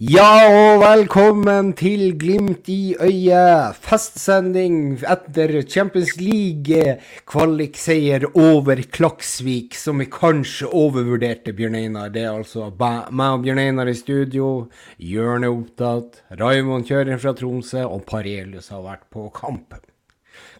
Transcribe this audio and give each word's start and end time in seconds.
Ja, 0.00 0.48
og 0.48 0.80
velkommen 0.80 1.74
til 1.76 2.16
Glimt 2.16 2.64
i 2.72 2.96
øyet. 2.96 3.76
Festsending 3.84 5.04
etter 5.04 5.60
Champions 5.68 6.16
League-kvalikseier 6.16 8.24
over 8.32 8.80
Klaksvik, 8.88 9.76
som 9.76 10.00
vi 10.00 10.08
kanskje 10.08 10.72
overvurderte, 10.72 11.52
Bjørn 11.52 11.76
Einar. 11.76 12.08
Det 12.08 12.24
er 12.24 12.32
altså 12.32 12.72
meg 12.72 13.36
og 13.36 13.44
Bjørn 13.44 13.60
Einar 13.66 13.84
i 13.92 13.94
studio. 13.94 14.72
Jørn 14.96 15.44
er 15.44 15.52
opptatt. 15.52 16.24
Raymond 16.40 16.88
kjører 16.88 17.20
fra 17.20 17.36
Tromsø, 17.36 17.84
og 17.84 18.08
Parelius 18.08 18.72
har 18.72 18.80
vært 18.88 19.04
på 19.12 19.28
kamp. 19.36 19.76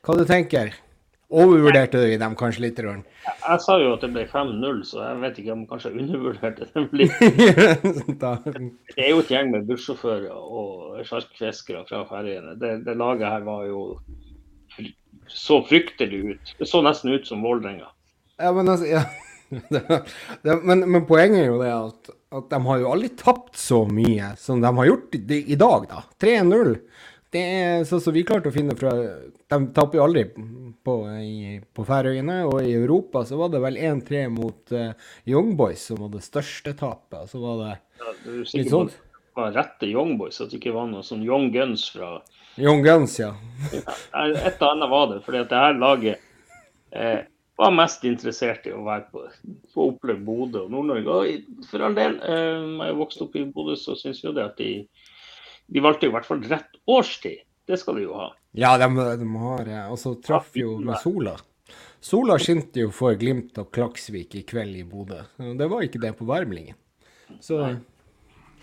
Hva 0.05 0.13
du 0.21 0.29
tenker 0.29 0.69
du? 0.69 0.77
Overvurderte 1.33 2.01
vi 2.05 2.19
dem 2.21 2.35
kanskje 2.37 2.67
litt? 2.67 2.81
Røren? 2.85 3.03
Jeg 3.25 3.61
sa 3.65 3.79
jo 3.81 3.95
at 3.97 4.03
det 4.05 4.11
ble 4.13 4.25
5-0, 4.29 4.83
så 4.85 5.01
jeg 5.01 5.21
vet 5.23 5.39
ikke 5.41 5.55
om 5.55 5.63
jeg 5.63 5.71
kanskje 5.71 5.93
undervurderte 6.03 6.69
dem 6.75 6.89
litt. 7.01 7.15
det 8.97 9.07
er 9.07 9.11
jo 9.15 9.23
et 9.23 9.33
gjeng 9.33 9.53
med 9.55 9.65
bussjåfører 9.71 10.29
og 10.33 11.01
sjarkfiskere 11.09 11.87
fra 11.89 12.03
Færøyene. 12.11 12.57
Det, 12.61 12.75
det, 12.85 12.97
laget 13.01 13.33
her 13.33 13.47
var 13.49 13.65
jo 13.71 13.83
så 15.33 15.63
fryktelig 15.65 16.23
ut. 16.35 16.55
Det 16.59 16.69
så 16.69 16.83
nesten 16.85 17.15
ut 17.15 17.29
som 17.29 17.45
Vålerenga. 17.45 17.89
Ja, 18.37 18.53
men 18.53 18.69
altså, 18.69 18.91
ja. 18.91 19.07
men, 20.69 20.85
men, 20.85 21.07
poenget 21.09 21.47
er 21.47 21.49
jo 21.49 21.61
det 21.63 21.73
at, 21.73 22.13
at, 22.33 22.47
de 22.53 22.61
har 22.67 22.83
jo 22.83 22.93
aldri 22.93 23.11
tapt 23.17 23.57
så 23.61 23.83
mye 23.89 24.33
som 24.41 24.61
de 24.61 24.73
har 24.79 24.89
gjort 24.89 25.17
i, 25.17 25.41
i 25.53 25.59
dag, 25.61 25.89
da. 25.89 26.05
3-0. 26.21 26.77
Det 27.33 27.43
er 27.43 27.87
sånn 27.89 28.03
som 28.05 28.13
vi 28.13 28.25
klarte 28.29 28.51
å 28.51 28.55
finne 28.55 28.75
fra 28.77 28.91
De 28.93 29.59
taper 29.73 29.99
jo 29.99 30.03
aldri 30.05 30.27
på, 30.85 30.97
i, 31.17 31.55
på 31.73 31.85
Færøyene, 31.89 32.43
og 32.49 32.59
i 32.61 32.75
Europa 32.77 33.23
så 33.29 33.39
var 33.41 33.55
det 33.55 33.63
vel 33.63 33.79
1-3 33.81 34.27
mot 34.35 34.75
uh, 34.77 34.93
Young 35.29 35.55
Boys 35.57 35.87
som 35.89 36.03
var 36.03 36.13
det 36.13 36.21
største 36.27 36.75
tapet. 36.77 37.31
Så 37.31 37.41
var 37.41 37.63
det 37.63 37.73
ja, 38.03 38.13
du 38.25 38.31
er 38.35 38.55
litt 38.59 38.73
sånn 38.73 38.93
det 39.33 39.41
var 39.41 39.55
rette 39.57 39.89
Young 39.89 40.19
Boys, 40.21 40.43
at 40.45 40.51
det 40.53 40.59
ikke 40.59 40.75
var 40.75 40.91
noe 40.91 41.01
sånn 41.07 41.23
Young 41.25 41.49
Guns 41.55 41.87
fra 41.95 42.19
Young 42.61 42.83
Guns, 42.85 43.15
ja. 43.17 43.31
et 43.73 44.59
og 44.61 44.67
annet 44.69 44.91
var 44.93 45.07
det, 45.09 45.23
fordi 45.25 45.39
at 45.41 45.49
det 45.49 45.61
her 45.63 45.79
laget 45.79 46.19
eh, 46.93 47.23
var 47.57 47.73
mest 47.73 48.05
interessert 48.05 48.67
i 48.69 48.75
å 48.77 48.83
være 48.85 49.07
på, 49.09 49.23
få 49.73 49.87
oppleve 49.95 50.21
Bodø 50.27 50.67
og 50.67 50.75
Nord-Norge. 50.75 51.15
Og 51.17 51.65
for 51.71 51.87
all 51.87 51.97
del, 51.97 52.19
eh, 52.29 52.67
jeg 52.91 52.99
vokste 52.99 53.25
opp 53.25 53.39
i 53.41 53.47
Bodø, 53.49 53.79
så 53.81 53.97
syns 53.97 54.21
jo 54.21 54.35
det 54.37 54.45
at 54.51 54.61
de 54.61 54.71
de 55.73 55.81
valgte 55.81 56.07
jo 56.07 56.13
i 56.13 56.17
hvert 56.17 56.29
fall 56.29 56.43
rett 56.51 56.77
årstid. 56.91 57.45
Det 57.67 57.79
skal 57.81 57.97
de 57.97 58.05
jo 58.05 58.17
ha. 58.19 58.29
Ja, 58.59 58.75
de, 58.77 58.89
de 59.17 59.29
har 59.41 59.71
Og 59.89 59.99
så 59.99 60.15
traff 60.21 60.53
jo 60.59 60.77
med 60.83 60.99
sola. 61.01 61.37
Sola 62.03 62.37
skinte 62.43 62.83
jo 62.83 62.91
for 62.93 63.15
Glimt 63.17 63.57
og 63.63 63.71
Klaksvik 63.73 64.35
i 64.35 64.43
kveld 64.45 64.77
i 64.77 64.85
Bodø. 64.85 65.23
Det 65.39 65.69
var 65.71 65.85
ikke 65.87 66.03
det 66.03 66.13
på 66.19 66.27
Værmlingen. 66.29 66.77
Så 67.41 67.77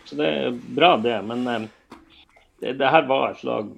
Så 0.06 0.16
det 0.16 0.28
er 0.28 0.52
bra, 0.76 0.98
det. 0.98 1.22
Men 1.26 1.48
eh, 1.48 1.68
det, 2.60 2.74
det, 2.74 2.90
her 2.90 3.08
var 3.08 3.32
et 3.32 3.44
lag, 3.44 3.70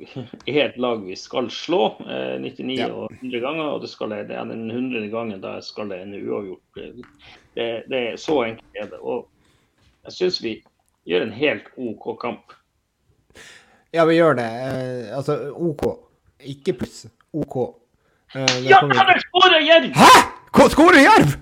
er 0.45 0.59
et 0.65 0.77
lag 0.77 1.03
vi 1.05 1.15
skal 1.15 1.49
slå 1.51 1.81
eh, 2.07 2.39
99 2.41 2.77
ja. 2.79 2.87
og 2.89 3.11
100 3.19 3.39
ganger. 3.43 3.67
Og 3.67 3.81
det, 3.81 3.91
skal, 3.91 4.15
det 4.15 4.35
er 4.35 4.49
den 4.49 4.71
100. 4.71 5.09
gangen 5.13 5.43
da 5.43 5.59
skal 5.61 5.91
det 5.91 6.01
en 6.01 6.15
uavgjort. 6.17 6.81
Det, 7.55 7.67
det 7.87 8.01
er 8.01 8.17
Så 8.17 8.41
enkelt 8.47 8.81
er 8.81 8.89
det. 8.91 8.99
Og 8.99 9.27
jeg 10.07 10.17
syns 10.17 10.41
vi 10.43 10.55
gjør 11.05 11.27
en 11.27 11.35
helt 11.35 11.69
OK 11.77 12.15
kamp. 12.21 12.57
Ja, 13.91 14.05
vi 14.07 14.15
gjør 14.15 14.37
det. 14.39 14.47
Eh, 14.47 15.17
altså 15.17 15.37
OK. 15.51 15.85
Ikke 16.47 16.73
pluss. 16.79 17.05
OK. 17.33 17.57
Eh, 18.35 18.57
ja, 18.69 18.79
kan 18.79 19.09
vi 19.11 19.23
skåre 19.25 19.63
Jerv! 19.65 19.95
Hæ?! 19.95 20.11
Skårer 20.71 21.01
Jerv?! 21.03 21.33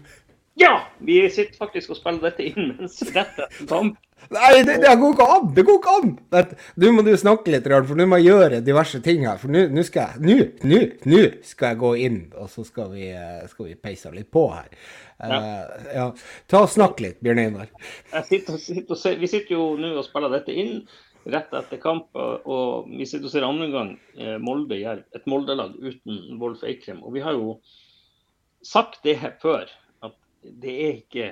Ja! 0.59 0.79
Vi 0.97 1.21
sitter 1.29 1.57
faktisk 1.57 1.93
og 1.93 1.99
spiller 1.99 2.31
dette 2.31 2.47
inn 2.49 2.73
mens 2.73 2.97
dette 3.05 3.45
er. 3.45 3.91
Nei, 4.29 4.49
det, 4.67 4.79
det, 4.83 4.95
går 4.99 5.13
ikke 5.13 5.27
an! 5.35 5.45
Det 5.55 5.63
går 5.67 5.77
ikke 5.79 5.93
an! 5.99 6.55
Nå 6.81 6.91
må 6.93 7.03
du 7.05 7.13
snakke 7.17 7.53
litt, 7.53 7.69
for 7.69 7.97
nå 7.97 8.07
må 8.09 8.19
jeg 8.19 8.33
gjøre 8.33 8.59
diverse 8.65 8.99
ting 9.05 9.23
her. 9.27 9.37
For 9.39 9.53
nå 9.53 9.85
skal 9.87 10.17
jeg 10.17 10.25
Nå, 10.65 10.79
nå, 11.05 11.21
skal 11.47 11.71
jeg 11.71 11.79
gå 11.85 11.93
inn, 12.07 12.19
og 12.35 12.49
så 12.51 12.65
skal 12.67 12.89
vi, 12.95 13.11
eh, 13.13 13.45
skal 13.51 13.69
vi 13.69 13.77
peise 13.79 14.11
litt 14.15 14.31
på 14.33 14.47
her. 14.51 14.67
Ja. 15.19 15.37
Uh, 15.39 15.87
ja. 15.93 16.07
Ta 16.49 16.63
og 16.65 16.71
Snakk 16.71 17.01
litt, 17.03 17.19
Bjørn 17.23 17.41
Einar. 17.45 17.71
Vi 18.29 19.29
sitter 19.29 19.55
jo 19.55 19.73
nå 19.79 19.93
og 19.99 20.05
spiller 20.07 20.31
dette 20.31 20.55
inn 20.55 20.81
rett 21.25 21.53
etter 21.53 21.81
kamp. 21.81 22.15
Og 22.15 22.89
vi 22.91 23.07
sitter 23.07 23.29
og 23.29 23.33
ser 23.33 23.47
andre 23.47 23.69
gang 23.73 23.91
eh, 24.19 24.37
Molde 24.41 24.79
Jerv, 24.79 25.05
et 25.15 25.27
Molde-lag 25.29 25.75
uten 25.79 26.39
Wolf 26.41 26.63
Eikrem. 26.67 27.03
Og 27.03 27.15
vi 27.17 27.23
har 27.25 27.37
jo 27.37 27.59
sagt 28.65 29.01
det 29.05 29.17
før, 29.41 29.69
at 30.05 30.15
det 30.43 30.75
er 30.85 30.97
ikke 30.99 31.31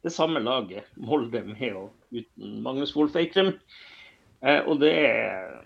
det 0.00 0.12
samme 0.14 0.40
laget 0.40 0.88
Molde 0.96 1.42
med 1.44 1.76
og 1.76 1.90
uten 2.12 2.60
Magnus 2.64 2.94
Wolf 2.96 3.16
Eikrem. 3.20 3.54
Eh, 4.44 4.60
og 4.64 4.80
det 4.82 4.94
er 5.04 5.56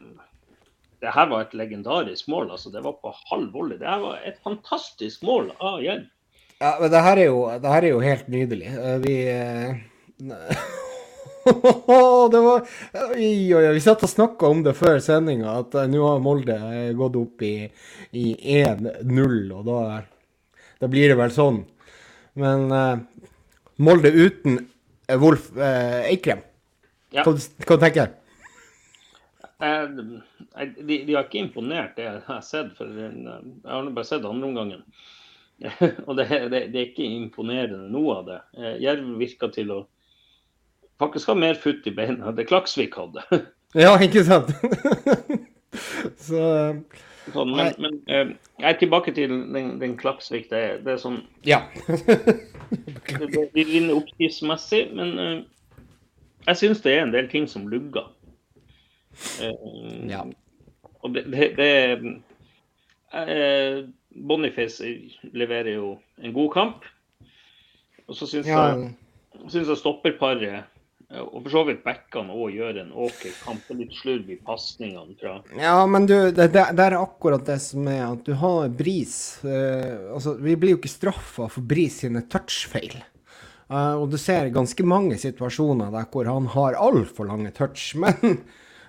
det 1.05 1.13
her 1.13 1.29
var 1.29 1.45
et 1.45 1.55
legendarisk 1.55 2.31
mål. 2.33 2.51
altså 2.55 2.71
Det 2.73 2.81
var 2.81 2.97
på 3.03 3.13
halv 3.31 3.53
volley. 3.53 3.77
Det 3.77 3.89
her 3.89 4.01
var 4.01 4.23
et 4.25 4.39
fantastisk 4.45 5.23
mål 5.23 5.51
av 5.61 5.83
Jerv. 5.85 6.07
Ja, 6.63 6.77
men 6.81 6.91
det 6.91 7.03
her 7.05 7.19
er 7.19 7.29
jo, 7.29 7.41
det 7.61 7.73
her 7.75 7.85
er 7.85 7.93
jo 7.93 8.01
helt 8.01 8.29
nydelig. 8.33 8.71
Eh, 8.73 8.99
vi 9.05 9.17
det 12.33 12.41
var 12.41 12.65
oi, 13.11 13.55
oi, 13.55 13.73
Vi 13.77 13.83
satt 13.85 14.03
og 14.07 14.11
snakka 14.11 14.49
om 14.49 14.63
det 14.65 14.73
før 14.79 14.99
sendinga, 15.03 15.59
at 15.61 15.77
uh, 15.77 15.85
nå 15.91 16.01
har 16.07 16.23
Molde 16.25 16.57
uh, 16.57 16.91
gått 16.97 17.19
opp 17.21 17.45
i, 17.45 17.55
i 18.17 18.27
1-0, 18.57 19.37
og 19.53 19.65
da, 19.69 19.79
da, 20.81 20.89
blir 20.89 21.13
det 21.13 21.19
vel 21.21 21.35
sånn. 21.35 21.61
Men 22.41 22.67
uh, 22.73 22.97
Molde 23.85 24.13
uten 24.15 24.63
Wolf 25.21 25.51
Eikrem, 25.61 26.41
ja. 27.13 27.27
hva, 27.27 27.35
hva 27.69 27.81
tenker 27.83 28.09
du? 28.09 28.21
De, 29.65 30.97
de, 31.05 31.13
har 31.15 31.27
ikke 31.27 31.43
imponert, 31.43 31.93
det 31.99 32.07
jeg 32.07 32.23
har 32.27 32.41
sett. 32.45 32.73
for 32.79 32.89
Jeg 32.89 33.37
har 33.69 33.91
bare 33.91 34.09
sett 34.09 34.25
andreomgangen. 34.29 34.81
og 36.09 36.17
det, 36.19 36.27
det, 36.51 36.63
det, 36.73 36.79
er 36.81 36.89
ikke 36.89 37.05
imponerende, 37.07 37.87
noe 37.93 38.17
av 38.17 38.31
det. 38.31 38.39
Jerv 38.83 39.13
virker 39.21 39.53
til 39.55 39.73
å 39.75 39.79
faktisk 40.99 41.29
har 41.33 41.39
mer 41.41 41.59
futt 41.61 41.87
i 41.87 41.95
beina 41.95 42.31
enn 42.31 42.37
det 42.39 42.47
Klaksvik 42.51 42.97
hadde. 42.99 43.25
ja, 43.85 43.95
ikke 44.03 44.25
sant? 44.27 44.53
Så 46.27 46.41
sånn, 47.35 47.55
Men, 47.57 47.73
men 47.83 47.97
uh, 48.07 48.35
jeg 48.61 48.69
er 48.69 48.79
tilbake 48.79 49.15
til 49.17 49.33
den, 49.55 49.73
den 49.81 49.97
Klaksvik. 49.99 50.47
Det, 50.53 50.63
det, 50.85 50.95
er 50.95 51.03
sånn 51.03 51.23
Ja. 51.47 51.65
Vi 53.55 53.65
vinner 53.65 53.97
oppskriftsmessig, 53.97 54.87
men 54.95 55.15
uh, 55.19 55.81
jeg 56.45 56.61
syns 56.61 56.83
det 56.85 56.95
er 56.95 57.07
en 57.07 57.15
del 57.15 57.31
ting 57.33 57.49
som 57.51 57.67
lugger. 57.71 58.11
Uh, 59.41 60.05
ja. 60.11 60.23
Og 61.05 61.15
det, 61.17 61.27
det, 61.33 61.51
det 61.59 61.73
Boniface 64.15 64.85
leverer 65.35 65.75
jo 65.77 65.97
en 66.23 66.35
god 66.35 66.51
kamp. 66.55 66.87
Og 68.09 68.17
så 68.19 68.29
syns 68.29 68.49
ja. 68.49 68.63
jeg, 68.75 69.65
jeg 69.65 69.79
stopperparet 69.81 70.65
og 71.23 71.45
for 71.45 71.51
så 71.53 71.63
vidt 71.69 71.85
backene 71.85 72.35
òg 72.35 72.57
gjør 72.57 72.81
en 72.83 72.93
OK 73.07 73.23
kamp. 73.45 73.71
Litt 73.79 73.95
slurv 73.97 74.31
i 74.31 74.39
pasningene 74.45 75.17
fra 75.21 75.37
Ja, 75.59 75.77
men 75.91 76.09
du, 76.11 76.17
det, 76.35 76.49
det, 76.55 76.85
er 76.85 76.99
akkurat 76.99 77.45
det 77.47 77.59
som 77.63 77.89
er 77.91 78.05
at 78.07 78.25
du 78.27 78.35
har 78.41 78.69
Bris 78.75 79.17
eh, 79.47 80.11
Altså, 80.15 80.37
vi 80.41 80.57
blir 80.59 80.75
jo 80.75 80.81
ikke 80.83 80.93
straffa 80.93 81.49
for 81.53 81.67
Bris 81.67 82.01
sine 82.05 82.25
touchfeil. 82.31 82.99
Eh, 83.71 83.95
og 83.95 84.11
du 84.13 84.19
ser 84.21 84.53
ganske 84.55 84.87
mange 84.87 85.19
situasjoner 85.21 85.95
der 85.95 86.11
hvor 86.13 86.29
han 86.31 86.51
har 86.55 86.79
altfor 86.81 87.31
lange 87.31 87.55
touch. 87.57 87.93
Men 88.03 88.43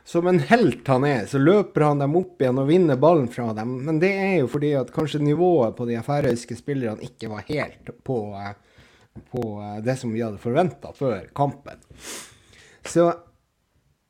som 0.06 0.28
en 0.30 0.40
helt 0.52 0.88
han 0.88 1.07
er, 1.07 1.25
så 1.25 1.42
løper 1.42 1.88
han 1.88 2.03
dem 2.03 2.16
opp 2.19 2.42
igjen 2.42 2.62
og 2.62 2.69
vinner 2.69 3.00
ballen 3.02 3.30
fra 3.34 3.50
dem. 3.57 3.80
Men 3.88 4.00
det 4.03 4.13
er 4.13 4.36
jo 4.44 4.52
fordi 4.53 4.75
at 4.78 4.94
kanskje 4.94 5.24
nivået 5.25 5.78
på 5.78 5.88
de 5.90 5.97
færøyske 6.06 6.57
spillerne 6.59 7.02
ikke 7.06 7.31
var 7.31 7.47
helt 7.47 7.90
på 8.06 8.19
uh, 8.38 8.53
på 9.31 9.44
eh, 9.62 9.84
det 9.84 9.98
som 10.00 10.14
vi 10.14 10.24
hadde 10.24 10.42
forventa 10.42 10.94
før 10.96 11.30
kampen. 11.38 11.81
Så 12.86 13.09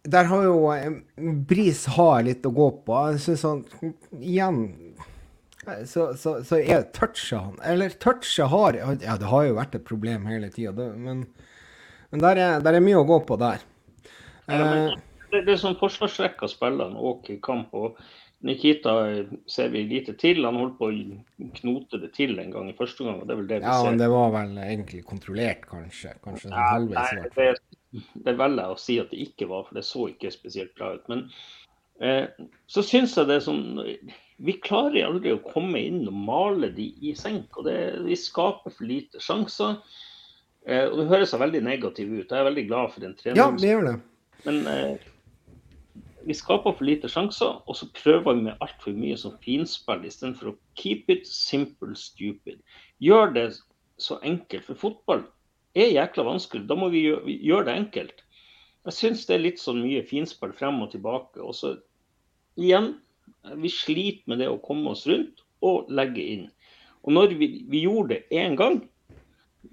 der 0.05 0.29
har 0.29 0.43
jo 0.45 0.57
eh, 0.73 1.01
Bris 1.47 1.85
har 1.95 2.25
litt 2.27 2.45
å 2.45 2.53
gå 2.55 2.69
på. 2.85 2.97
Jeg 3.13 3.23
syns 3.25 3.45
han 3.47 3.63
igjen 4.19 4.61
så, 5.89 6.11
så, 6.13 6.43
så 6.45 6.59
er 6.59 6.83
touchet 6.93 7.39
han 7.39 7.55
Eller 7.65 7.89
touchet 7.89 8.51
har 8.51 8.75
Ja, 8.77 9.15
det 9.17 9.31
har 9.31 9.47
jo 9.47 9.55
vært 9.57 9.77
et 9.79 9.87
problem 9.87 10.27
hele 10.29 10.51
tida, 10.53 10.91
men, 10.93 11.23
men 12.11 12.21
der, 12.21 12.37
er, 12.37 12.59
der, 12.61 12.77
er, 12.77 12.85
mye 12.85 12.99
å 12.99 13.07
gå 13.07 13.17
på 13.25 13.37
der. 13.41 13.63
Ja, 14.45 14.59
men, 14.59 14.91
eh, 14.91 14.99
det, 15.31 15.41
det 15.47 15.55
er 15.55 15.63
sånn 15.63 15.79
forsvarsrekka 15.79 16.49
spiller 16.51 16.93
òg 16.93 17.31
i 17.33 17.39
kamp. 17.43 17.73
og 17.73 17.97
Nikita 18.45 18.91
ser 19.49 19.71
vi 19.73 19.83
lite 19.89 20.13
til. 20.21 20.43
Han 20.45 20.59
holdt 20.59 20.75
på 20.77 20.89
å 20.91 21.47
knote 21.57 21.99
det 22.03 22.11
til 22.13 22.37
en 22.41 22.51
gang 22.53 22.67
i 22.69 22.75
første 22.77 23.05
gang. 23.05 23.21
og 23.21 23.29
Det 23.29 23.33
er 23.33 23.39
vel 23.39 23.47
det 23.49 23.59
vi 23.63 23.65
ja, 23.65 23.77
ser. 23.79 23.87
men 23.89 24.01
det 24.03 24.09
var 24.13 24.33
vel 24.35 24.59
egentlig 24.61 25.01
kontrollert, 25.07 25.63
kanskje? 25.69 26.13
Kanskje 26.25 26.51
ja, 26.51 26.67
halvveis? 26.75 27.15
Nei, 27.17 27.31
det, 27.39 28.03
det 28.27 28.35
velger 28.37 28.61
jeg 28.61 28.75
å 28.75 28.83
si 28.83 28.97
at 29.01 29.09
det 29.13 29.23
ikke 29.23 29.49
var, 29.49 29.65
for 29.65 29.79
det 29.79 29.85
så 29.87 30.05
ikke 30.11 30.33
spesielt 30.35 30.75
bra 30.77 30.91
ut. 30.93 31.09
Men 31.09 31.25
eh, 32.05 32.45
så 32.69 32.85
syns 32.85 33.17
jeg 33.17 33.31
det 33.31 33.39
er 33.39 33.47
sånn 33.47 33.65
Vi 34.45 34.57
klarer 34.61 35.07
aldri 35.07 35.33
å 35.33 35.41
komme 35.41 35.81
inn 35.81 36.03
og 36.11 36.21
male 36.27 36.69
de 36.75 36.91
i 37.01 37.15
senk. 37.17 37.49
og 37.57 37.65
det, 37.69 37.79
Vi 38.05 38.19
skaper 38.19 38.77
for 38.77 38.85
lite 38.85 39.23
sjanser. 39.23 39.79
Eh, 40.69 40.85
og 40.85 41.01
Det 41.01 41.09
høres 41.15 41.33
veldig 41.33 41.65
negativt 41.65 42.13
ut. 42.13 42.29
Jeg 42.29 42.37
er 42.43 42.49
veldig 42.51 42.67
glad 42.69 42.93
for 42.93 43.07
den 43.07 43.17
treningen. 43.17 43.41
Ja, 43.41 43.49
det 43.57 43.73
gjør 43.73 43.89
det. 43.89 43.97
Men 44.45 44.67
eh, 44.69 45.11
vi 46.25 46.33
skaper 46.33 46.73
for 46.73 46.87
lite 46.87 47.09
sjanser, 47.11 47.59
og 47.65 47.77
så 47.77 47.87
prøver 47.93 48.33
vi 48.33 48.47
med 48.47 48.61
altfor 48.63 48.95
mye 48.97 49.17
som 49.19 49.35
finspill 49.43 50.05
istedenfor 50.07 50.51
å 50.51 50.57
keep 50.79 51.09
it 51.13 51.27
simple 51.29 51.93
stupid. 51.99 52.57
Gjør 53.03 53.33
det 53.35 53.47
så 54.01 54.17
enkelt. 54.25 54.65
For 54.65 54.79
fotball 54.79 55.25
er 55.77 55.93
jækla 55.93 56.25
vanskelig. 56.25 56.65
Da 56.69 56.77
må 56.79 56.89
vi 56.93 57.05
gjøre, 57.05 57.65
det 57.67 57.75
enkelt. 57.75 58.23
Jeg 58.85 58.97
syns 58.97 59.25
det 59.29 59.37
er 59.37 59.45
litt 59.45 59.61
sånn 59.61 59.83
mye 59.83 60.05
finspill 60.05 60.53
frem 60.57 60.81
og 60.81 60.91
tilbake. 60.93 61.41
Og 61.41 61.53
så 61.57 61.75
igjen, 62.57 62.95
vi 63.61 63.69
sliter 63.69 64.25
med 64.31 64.41
det 64.41 64.49
å 64.49 64.61
komme 64.65 64.95
oss 64.95 65.05
rundt 65.09 65.45
og 65.65 65.89
legge 65.93 66.25
inn. 66.25 66.49
Og 67.05 67.13
når 67.13 67.37
vi, 67.37 67.49
vi 67.69 67.85
gjorde 67.85 68.15
det 68.15 68.41
én 68.41 68.57
gang, 68.57 68.81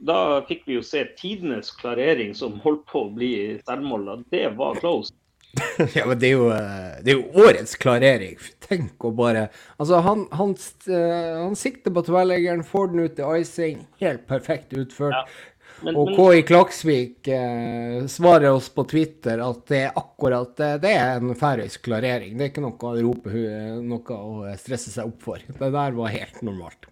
da 0.05 0.43
fikk 0.49 0.67
vi 0.69 0.77
jo 0.79 0.85
se 0.85 1.05
tidenes 1.17 1.73
klarering 1.81 2.33
som 2.37 2.61
holdt 2.65 2.85
på 2.91 3.07
å 3.07 3.13
bli 3.13 3.33
selvmål. 3.65 4.25
Det 4.33 4.47
var 4.59 4.81
close. 4.81 5.13
ja, 5.95 6.07
men 6.07 6.19
det 6.19 6.31
er, 6.31 6.33
jo, 6.33 6.49
eh, 6.55 6.99
det 7.05 7.13
er, 7.13 7.19
jo, 7.19 7.45
årets 7.45 7.77
klarering. 7.81 8.39
Tenk 8.65 9.05
å 9.05 9.13
bare 9.17 9.49
Altså, 9.77 10.01
han, 10.05 10.25
han, 10.33 10.55
eh, 10.89 11.33
han 11.43 11.57
sikter 11.59 11.93
på 11.93 12.05
tverrleggeren, 12.07 12.65
får 12.65 12.93
den 12.93 13.07
ut 13.07 13.17
til 13.19 13.41
icing. 13.43 13.83
Helt 14.01 14.25
perfekt 14.31 14.73
utført. 14.73 15.19
Ja. 15.19 15.49
Men, 15.83 15.97
og 15.99 16.13
KI 16.15 16.45
Klaksvik 16.47 17.29
eh, 17.33 18.05
svarer 18.11 18.53
oss 18.53 18.69
på 18.71 18.85
Twitter 18.89 19.41
at 19.43 19.65
det 19.69 19.81
er 19.89 19.99
akkurat 19.99 20.53
det, 20.61 20.71
det 20.85 20.93
er 20.95 21.19
en 21.19 21.35
færøysk 21.39 21.85
klarering. 21.89 22.37
Det 22.39 22.47
er 22.47 22.53
ikke 22.53 22.65
noe 22.65 22.93
å 22.93 22.95
rope 23.03 23.45
noe 23.83 24.19
å 24.19 24.57
stresse 24.61 24.95
seg 24.95 25.11
opp 25.11 25.27
for. 25.27 25.43
Det 25.43 25.73
der 25.75 25.97
var 25.99 26.15
helt 26.15 26.39
normalt. 26.47 26.87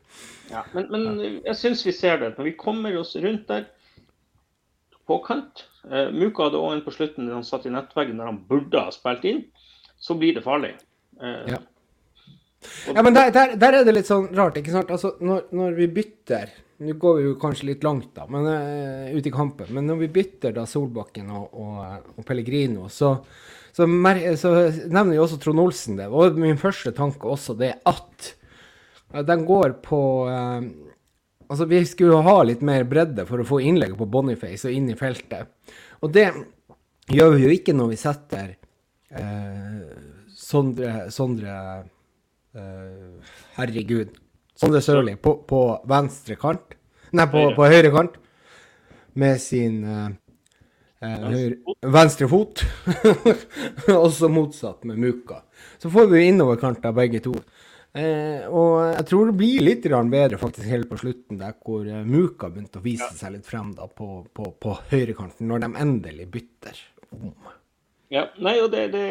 Ja, 0.51 0.65
men, 0.75 0.89
men 0.91 1.21
jeg 1.47 1.57
syns 1.57 1.85
vi 1.87 1.95
ser 1.95 2.19
det. 2.21 2.35
Når 2.37 2.51
vi 2.51 2.57
kommer 2.59 2.97
oss 2.99 3.15
rundt 3.23 3.47
der 3.49 3.69
på 5.07 5.21
kant, 5.23 5.65
Uh, 5.89 6.11
Muka 6.13 6.49
hadde 6.49 6.61
òg 6.61 6.75
en 6.75 6.83
på 6.85 6.93
slutten 6.93 7.29
der 7.29 7.39
han 7.39 7.47
satt 7.47 7.65
i 7.65 7.73
nettveggen 7.73 8.19
der 8.21 8.29
han 8.29 8.41
burde 8.49 8.83
ha 8.85 8.93
spilt 8.95 9.25
inn. 9.29 9.45
Så 10.01 10.17
blir 10.21 10.37
det 10.37 10.45
farlig. 10.45 10.75
Uh, 11.21 11.47
ja. 11.49 11.61
ja. 12.91 13.03
men 13.03 13.17
der, 13.17 13.31
der, 13.35 13.55
der, 13.61 13.79
er 13.79 13.87
det 13.87 13.95
litt 13.97 14.11
sånn 14.11 14.29
rart, 14.37 14.59
ikke 14.61 14.75
sant. 14.75 14.93
Altså, 14.93 15.15
når, 15.25 15.49
når 15.57 15.79
vi 15.79 15.95
bytter 16.01 16.59
Nå 16.81 16.95
går 16.97 17.19
vi 17.19 17.25
jo 17.27 17.33
kanskje 17.37 17.67
litt 17.69 17.83
langt, 17.85 18.15
da, 18.17 18.25
men 18.33 18.47
uh, 18.49 19.11
ut 19.13 19.27
i 19.29 19.33
kampen. 19.33 19.69
Men 19.77 19.85
når 19.91 19.99
vi 20.01 20.07
bytter 20.15 20.55
da 20.57 20.63
Solbakken 20.65 21.29
og, 21.37 21.51
og, 21.61 22.07
og 22.17 22.25
Pellegrino, 22.25 22.87
så, 22.89 23.11
så, 23.69 23.85
så, 23.85 24.53
nevner 24.89 25.19
jo 25.19 25.27
også 25.27 25.37
Trond 25.43 25.61
Olsen 25.61 25.99
det. 26.01 26.07
Og 26.09 26.41
min 26.41 26.57
første 26.61 26.95
tanke 26.97 27.29
også 27.29 27.53
det 27.61 27.75
at 27.85 28.31
den 29.29 29.45
går 29.45 29.75
på 29.85 30.01
Altså, 31.51 31.67
vi 31.67 31.83
skulle 31.87 32.15
jo 32.15 32.23
ha 32.23 32.37
litt 32.47 32.61
mer 32.63 32.85
bredde 32.87 33.25
for 33.27 33.43
å 33.43 33.47
få 33.47 33.59
innlegget 33.67 33.99
på 33.99 34.07
Boniface 34.07 34.69
og 34.69 34.75
inn 34.77 34.87
i 34.93 34.99
feltet. 34.99 35.51
Og 35.99 36.13
det 36.15 36.29
gjør 37.11 37.35
vi 37.35 37.43
jo 37.43 37.55
ikke 37.57 37.75
når 37.75 37.91
vi 37.91 37.99
setter 37.99 38.53
eh, 39.19 39.81
Sondre, 40.31 41.09
Sondre 41.11 41.57
eh, 42.55 43.35
Herregud. 43.59 44.15
Sondre 44.55 44.83
Sørli 44.85 45.17
på, 45.19 45.41
på, 45.49 45.61
venstre 45.91 46.39
kant. 46.39 46.77
Nei, 47.19 47.27
på, 47.33 47.49
på 47.57 47.69
høyre 47.73 47.91
kant. 47.97 48.19
Med 49.19 49.43
sin 49.43 49.83
eh, 49.83 50.09
eh 51.03 51.29
høyre, 51.35 51.77
venstre 51.99 52.31
fot. 52.31 52.63
Også 54.07 54.31
motsatt 54.31 54.87
med 54.87 55.03
Muka. 55.03 55.43
Så 55.83 55.91
får 55.91 56.13
vi 56.15 56.29
innoverkanter 56.29 56.95
begge 56.95 57.25
to. 57.27 57.35
Eh, 57.91 58.45
og 58.47 58.93
jeg 58.95 59.07
tror 59.09 59.31
det 59.31 59.39
blir 59.41 59.65
litt 59.65 59.87
bedre 60.13 60.39
faktisk 60.39 60.69
helt 60.71 60.89
på 60.91 60.99
slutten, 61.01 61.41
der 61.41 61.57
hvor 61.59 61.83
uh, 61.83 62.05
Muka 62.07 62.51
begynte 62.51 62.79
å 62.79 62.85
vise 62.85 63.09
ja. 63.09 63.17
seg 63.19 63.35
litt 63.35 63.49
frem 63.49 63.73
da 63.75 63.89
på, 63.91 64.27
på, 64.33 64.53
på 64.63 64.77
høyrekanten, 64.93 65.49
når 65.51 65.65
de 65.65 65.71
endelig 65.83 66.29
bytter 66.31 66.79
om. 67.17 67.35
Ja, 68.11 68.29
nei, 68.43 68.57
og 68.63 68.71
det, 68.71 68.89
det, 68.95 69.07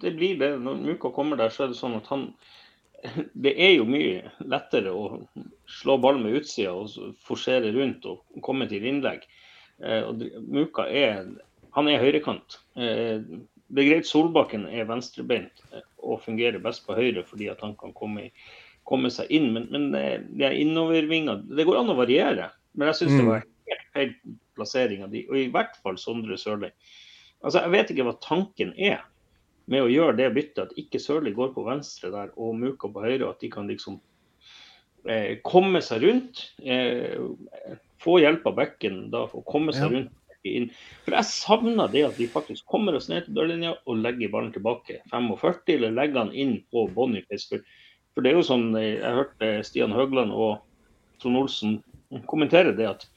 det, 0.00 0.14
blir 0.16 0.38
det. 0.40 0.54
Når 0.60 0.80
Muka 0.80 1.12
kommer 1.12 1.40
der, 1.40 1.52
så 1.52 1.64
er 1.64 1.72
det 1.72 1.80
sånn 1.80 1.96
at 1.96 2.08
han 2.12 2.28
Det 3.46 3.52
er 3.60 3.74
jo 3.74 3.84
mye 3.84 4.30
lettere 4.48 4.92
å 4.92 5.20
slå 5.68 5.98
ball 6.00 6.16
med 6.22 6.38
utsida 6.40 6.72
og 6.72 7.16
forsere 7.24 7.72
rundt 7.76 8.06
og 8.08 8.22
komme 8.44 8.68
til 8.70 8.86
innlegg. 8.88 9.26
Eh, 9.84 10.00
og 10.08 10.24
Muka 10.48 10.88
er 10.88 11.26
Han 11.76 11.88
er 11.90 12.00
høyrekant. 12.00 12.60
Eh, 12.78 13.20
det 13.74 13.82
er 13.82 13.90
greit 13.90 14.08
Solbakken 14.08 14.68
er 14.70 14.86
venstrebeint 14.86 15.64
og 16.04 16.22
fungerer 16.22 16.62
best 16.62 16.84
på 16.86 16.94
høyre 16.96 17.24
fordi 17.26 17.48
at 17.50 17.62
han 17.64 17.74
kan 17.80 17.94
komme, 17.96 18.28
komme 18.86 19.10
seg 19.10 19.32
inn. 19.34 19.50
Men, 19.56 19.66
men 19.72 19.88
det 19.90 20.46
er 20.46 20.58
innovervinga 20.60 21.40
Det 21.48 21.66
går 21.66 21.80
an 21.80 21.90
å 21.90 21.98
variere. 21.98 22.52
Men 22.78 22.92
jeg 22.92 23.00
syns 23.02 23.14
mm. 23.14 23.18
det 23.18 23.26
var 23.30 23.48
helt 23.70 23.88
feil 23.96 24.14
plassering 24.54 25.02
av 25.02 25.10
de, 25.10 25.24
og 25.26 25.38
i 25.40 25.50
hvert 25.50 25.74
fall 25.82 25.98
Sondre 25.98 26.38
Sørli. 26.38 26.70
Altså, 27.42 27.60
jeg 27.60 27.74
vet 27.74 27.90
ikke 27.92 28.06
hva 28.06 28.16
tanken 28.22 28.70
er 28.78 29.02
med 29.70 29.82
å 29.82 29.90
gjøre 29.90 30.18
det 30.20 30.30
byttet, 30.36 30.68
at 30.68 30.78
ikke 30.80 31.00
Sørli 31.02 31.32
går 31.34 31.54
på 31.56 31.64
venstre 31.66 32.12
der 32.12 32.30
og 32.38 32.54
Muka 32.60 32.90
på 32.92 33.02
høyre, 33.02 33.24
og 33.24 33.32
at 33.34 33.42
de 33.42 33.50
kan 33.52 33.66
liksom 33.70 33.98
eh, 35.08 35.40
komme 35.46 35.82
seg 35.84 36.04
rundt. 36.04 36.44
Eh, 36.62 37.18
få 38.04 38.18
hjelp 38.20 38.46
av 38.50 38.58
bekken 38.60 39.08
da, 39.12 39.24
å 39.26 39.42
komme 39.48 39.74
seg 39.74 39.88
ja. 39.88 39.92
rundt 39.96 40.12
inn. 40.48 40.68
For 41.04 41.16
jeg 41.16 41.30
savner 41.30 41.90
det 41.92 42.04
at 42.08 42.20
vi 42.20 42.28
faktisk 42.30 42.66
kommer 42.70 42.96
oss 42.98 43.08
ned 43.10 43.26
til 43.26 43.38
dørlinja 43.38 43.74
og 43.84 44.02
legger 44.02 44.32
ballen 44.32 44.52
tilbake 44.54 45.00
45, 45.12 45.64
eller 45.78 45.96
legger 45.96 46.20
den 46.20 46.34
inn 46.44 46.54
på 46.72 46.86
Boniface. 46.94 47.48
For, 47.50 47.64
for, 48.14 48.24
det 48.24 48.32
er 48.32 48.38
jo 48.38 48.46
sånn, 48.50 48.68
jeg 48.78 49.16
hørte 49.18 49.50
Stian 49.66 49.96
Høgland 49.96 50.34
og 50.34 50.62
Trond 51.22 51.40
Olsen 51.44 51.78
kommentere 52.30 52.74
det 52.76 52.90
at 52.90 53.08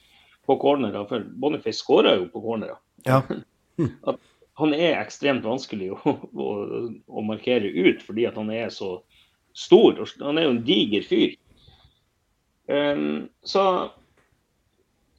på 0.48 0.56
cornera, 0.62 1.04
for 1.10 1.26
Boniface 1.42 1.82
skåra 1.82 2.16
jo 2.16 2.30
på 2.32 2.42
cornera. 2.42 2.80
Ja. 3.06 3.22
At 4.10 4.22
han 4.58 4.74
er 4.74 4.96
ekstremt 4.98 5.46
vanskelig 5.46 5.92
å, 5.94 6.14
å, 6.34 6.48
å, 7.06 7.24
markere 7.26 7.70
ut 7.70 8.02
fordi 8.02 8.24
at 8.26 8.40
han 8.40 8.50
er 8.50 8.72
så 8.74 8.96
stor. 9.54 10.00
Han 10.24 10.40
er 10.40 10.48
jo 10.48 10.54
en 10.56 10.64
diger 10.66 11.06
fyr. 11.06 11.36
Um, 12.66 13.28
så 13.46 13.64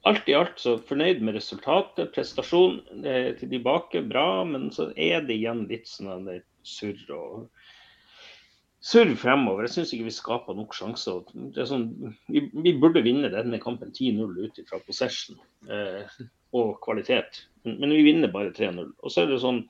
alt 0.09 0.29
i 0.29 0.35
alt 0.37 0.61
så 0.61 0.77
fornøyd 0.89 1.21
med 1.25 1.37
resultatet. 1.37 2.11
Prestasjon 2.15 2.79
eh, 3.03 3.31
til 3.39 3.51
tilbake, 3.53 4.03
bra. 4.09 4.43
Men 4.47 4.69
så 4.75 4.89
er 4.95 5.25
det 5.27 5.37
igjen 5.37 5.67
litt 5.69 5.89
sånn 5.89 6.27
surr 6.67 7.13
og 7.15 7.49
surr 8.79 9.13
fremover. 9.19 9.67
Jeg 9.67 9.75
syns 9.75 9.93
ikke 9.95 10.07
vi 10.07 10.15
skaper 10.15 10.57
nok 10.57 10.75
sjanser. 10.75 11.21
Sånn, 11.67 11.89
vi, 12.31 12.45
vi, 12.53 12.75
burde 12.79 13.03
vinne 13.05 13.31
denne 13.33 13.61
kampen 13.61 13.93
10-0 13.93 14.39
ut 14.39 14.61
fra 14.69 14.81
possession 14.85 15.39
eh, 15.69 16.19
og 16.55 16.77
kvalitet. 16.85 17.43
Men, 17.67 17.91
vi 17.91 18.05
vinner 18.07 18.31
bare 18.33 18.55
3-0. 18.55 18.93
Og 19.03 19.13
så 19.13 19.23
er 19.23 19.31
det 19.33 19.41
sånn 19.43 19.63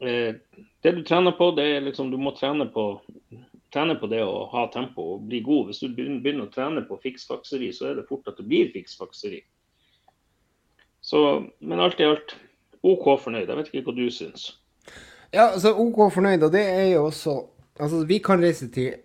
eh, 0.00 0.34
Det 0.82 0.94
du 0.96 1.02
trener 1.06 1.36
på, 1.36 1.52
det 1.56 1.68
er 1.76 1.84
liksom 1.84 2.10
Du 2.12 2.18
må 2.20 2.32
trene 2.36 2.66
på 2.72 2.86
trene 3.72 3.96
på 3.98 4.08
det 4.12 4.20
å 4.24 4.46
ha 4.52 4.66
tempo 4.72 5.14
og 5.14 5.26
bli 5.28 5.40
god. 5.44 5.70
Hvis 5.70 5.82
du 5.82 5.92
begynner 5.96 6.46
å 6.46 6.52
trene 6.52 6.84
på 6.88 6.98
fiksfakseri, 7.02 7.70
så 7.74 7.90
er 7.90 8.00
det 8.00 8.08
fort 8.08 8.28
at 8.30 8.38
det 8.40 8.46
blir 8.48 8.72
fiksfakseri. 8.74 9.40
Så, 11.02 11.20
men 11.60 11.82
alt 11.82 12.00
i 12.00 12.06
alt 12.06 12.36
OK 12.86 13.08
fornøyd. 13.22 13.48
Jeg 13.48 13.58
vet 13.58 13.72
ikke 13.72 13.86
hva 13.88 13.96
du 13.96 14.04
syns. 14.12 14.50
Ja, 15.32 15.48
altså 15.48 15.72
OK 15.80 16.04
fornøyd, 16.14 16.44
og 16.44 16.52
det 16.54 16.66
er 16.68 16.92
jo 16.96 17.08
også 17.08 17.40
Altså, 17.80 18.02
vi 18.04 18.18
kan 18.20 18.36
reise 18.36 18.66
til, 18.68 18.98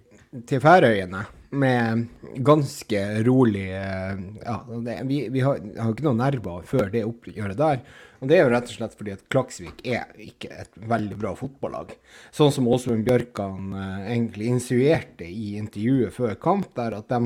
til 0.43 0.59
Færøyene 0.61 1.21
med 1.49 2.07
ganske 2.35 3.23
rolig 3.23 3.71
eh, 3.71 4.19
Ja, 4.43 4.57
det, 4.83 4.99
vi, 5.07 5.29
vi, 5.29 5.41
har, 5.45 5.61
har 5.79 5.93
ikke 5.93 6.07
noen 6.07 6.21
nerver 6.21 6.65
før 6.67 6.91
det 6.93 7.05
oppgjøret 7.07 7.59
der. 7.59 7.83
Og 8.19 8.29
Det 8.29 8.37
er 8.37 8.45
jo 8.45 8.53
rett 8.53 8.71
og 8.71 8.79
slett 8.79 8.95
fordi 8.97 9.13
at 9.13 9.27
Klaksvik 9.31 9.83
er 9.85 10.07
ikke 10.21 10.49
et 10.63 10.79
veldig 10.89 11.19
bra 11.21 11.35
fotballag. 11.37 11.93
Sånn 12.33 12.53
som 12.53 12.69
Åsmund 12.71 13.05
Bjørkan 13.07 13.75
eh, 13.77 14.09
egentlig 14.15 14.49
insinuerte 14.55 15.27
i 15.27 15.53
intervjuet 15.61 16.15
før 16.15 16.35
kamp, 16.41 16.71
der 16.77 16.97
at 16.97 17.13
de 17.13 17.21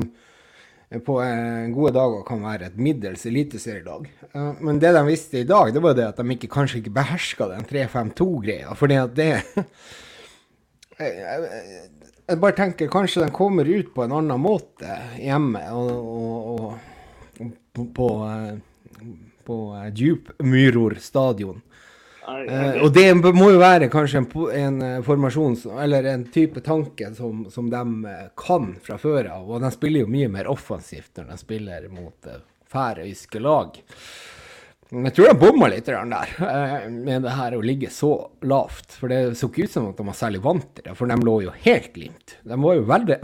eh, 0.92 1.02
på 1.02 1.18
eh, 1.24 1.72
gode 1.74 1.94
dager 1.96 2.26
kan 2.28 2.44
være 2.44 2.70
et 2.70 2.78
middels 2.78 3.24
eliteserielag. 3.30 4.10
Eh, 4.30 4.52
men 4.60 4.82
det 4.82 4.92
de 4.94 5.04
visste 5.08 5.40
i 5.40 5.48
dag, 5.48 5.72
det 5.74 5.82
var 5.82 5.98
det 5.98 6.10
at 6.12 6.20
de 6.20 6.36
ikke, 6.36 6.52
kanskje 6.52 6.82
ikke 6.82 6.98
beherska 7.00 7.50
den 7.54 7.66
3-5-2-greia. 7.72 8.76
Fordi 8.78 9.00
at 9.00 9.18
det 9.18 9.32
Jeg 12.30 12.38
bare 12.40 12.56
tenker 12.56 12.90
kanskje 12.92 13.24
de 13.24 13.32
kommer 13.34 13.68
ut 13.68 13.94
på 13.94 14.04
en 14.04 14.14
annen 14.20 14.40
måte 14.40 14.98
hjemme. 15.18 15.64
og, 15.74 15.90
og, 16.16 16.60
og 17.40 17.50
på, 17.72 17.86
på 17.96 18.08
på 19.44 19.74
uh, 19.74 19.94
Djupmyror 19.94 20.94
stadion. 21.00 21.60
Uh, 22.22 22.84
og 22.84 22.92
det 22.94 23.08
må 23.34 23.48
jo 23.50 23.58
være 23.58 23.88
kanskje 23.90 24.22
en, 24.54 24.82
en 24.82 25.04
formasjon 25.04 25.56
eller 25.82 26.06
en 26.12 26.24
type 26.30 26.62
tanke 26.62 27.10
som, 27.16 27.44
som 27.50 27.70
de 27.70 27.82
kan 28.38 28.76
fra 28.82 28.98
før 28.98 29.32
av. 29.38 29.48
Og 29.50 29.62
de 29.64 29.72
spiller 29.74 30.04
jo 30.04 30.12
mye 30.12 30.30
mer 30.30 30.50
offensivt 30.50 31.18
når 31.18 31.32
de 31.32 31.40
spiller 31.40 31.88
mot 31.92 32.30
færøyske 32.72 33.42
lag. 33.42 33.74
Jeg 34.92 35.14
tror 35.16 35.30
de 35.30 35.40
bomma 35.40 35.70
litt 35.72 35.86
der 35.88 36.04
med 36.92 37.24
det 37.24 37.32
her 37.32 37.54
å 37.56 37.62
ligge 37.64 37.88
så 37.88 38.10
lavt. 38.44 38.98
For 39.00 39.08
det 39.08 39.38
så 39.40 39.48
ikke 39.48 39.64
ut 39.64 39.72
som 39.72 39.88
at 39.88 39.96
de 39.96 40.04
var 40.04 40.18
særlig 40.18 40.42
vant 40.44 40.66
til 40.76 40.84
det, 40.84 40.96
for 40.98 41.08
de 41.08 41.16
lå 41.24 41.36
jo 41.46 41.54
helt 41.64 41.92
glimt. 41.94 42.34
De 42.44 42.58
var 42.60 42.76
jo 42.76 42.84
veldig, 42.90 43.18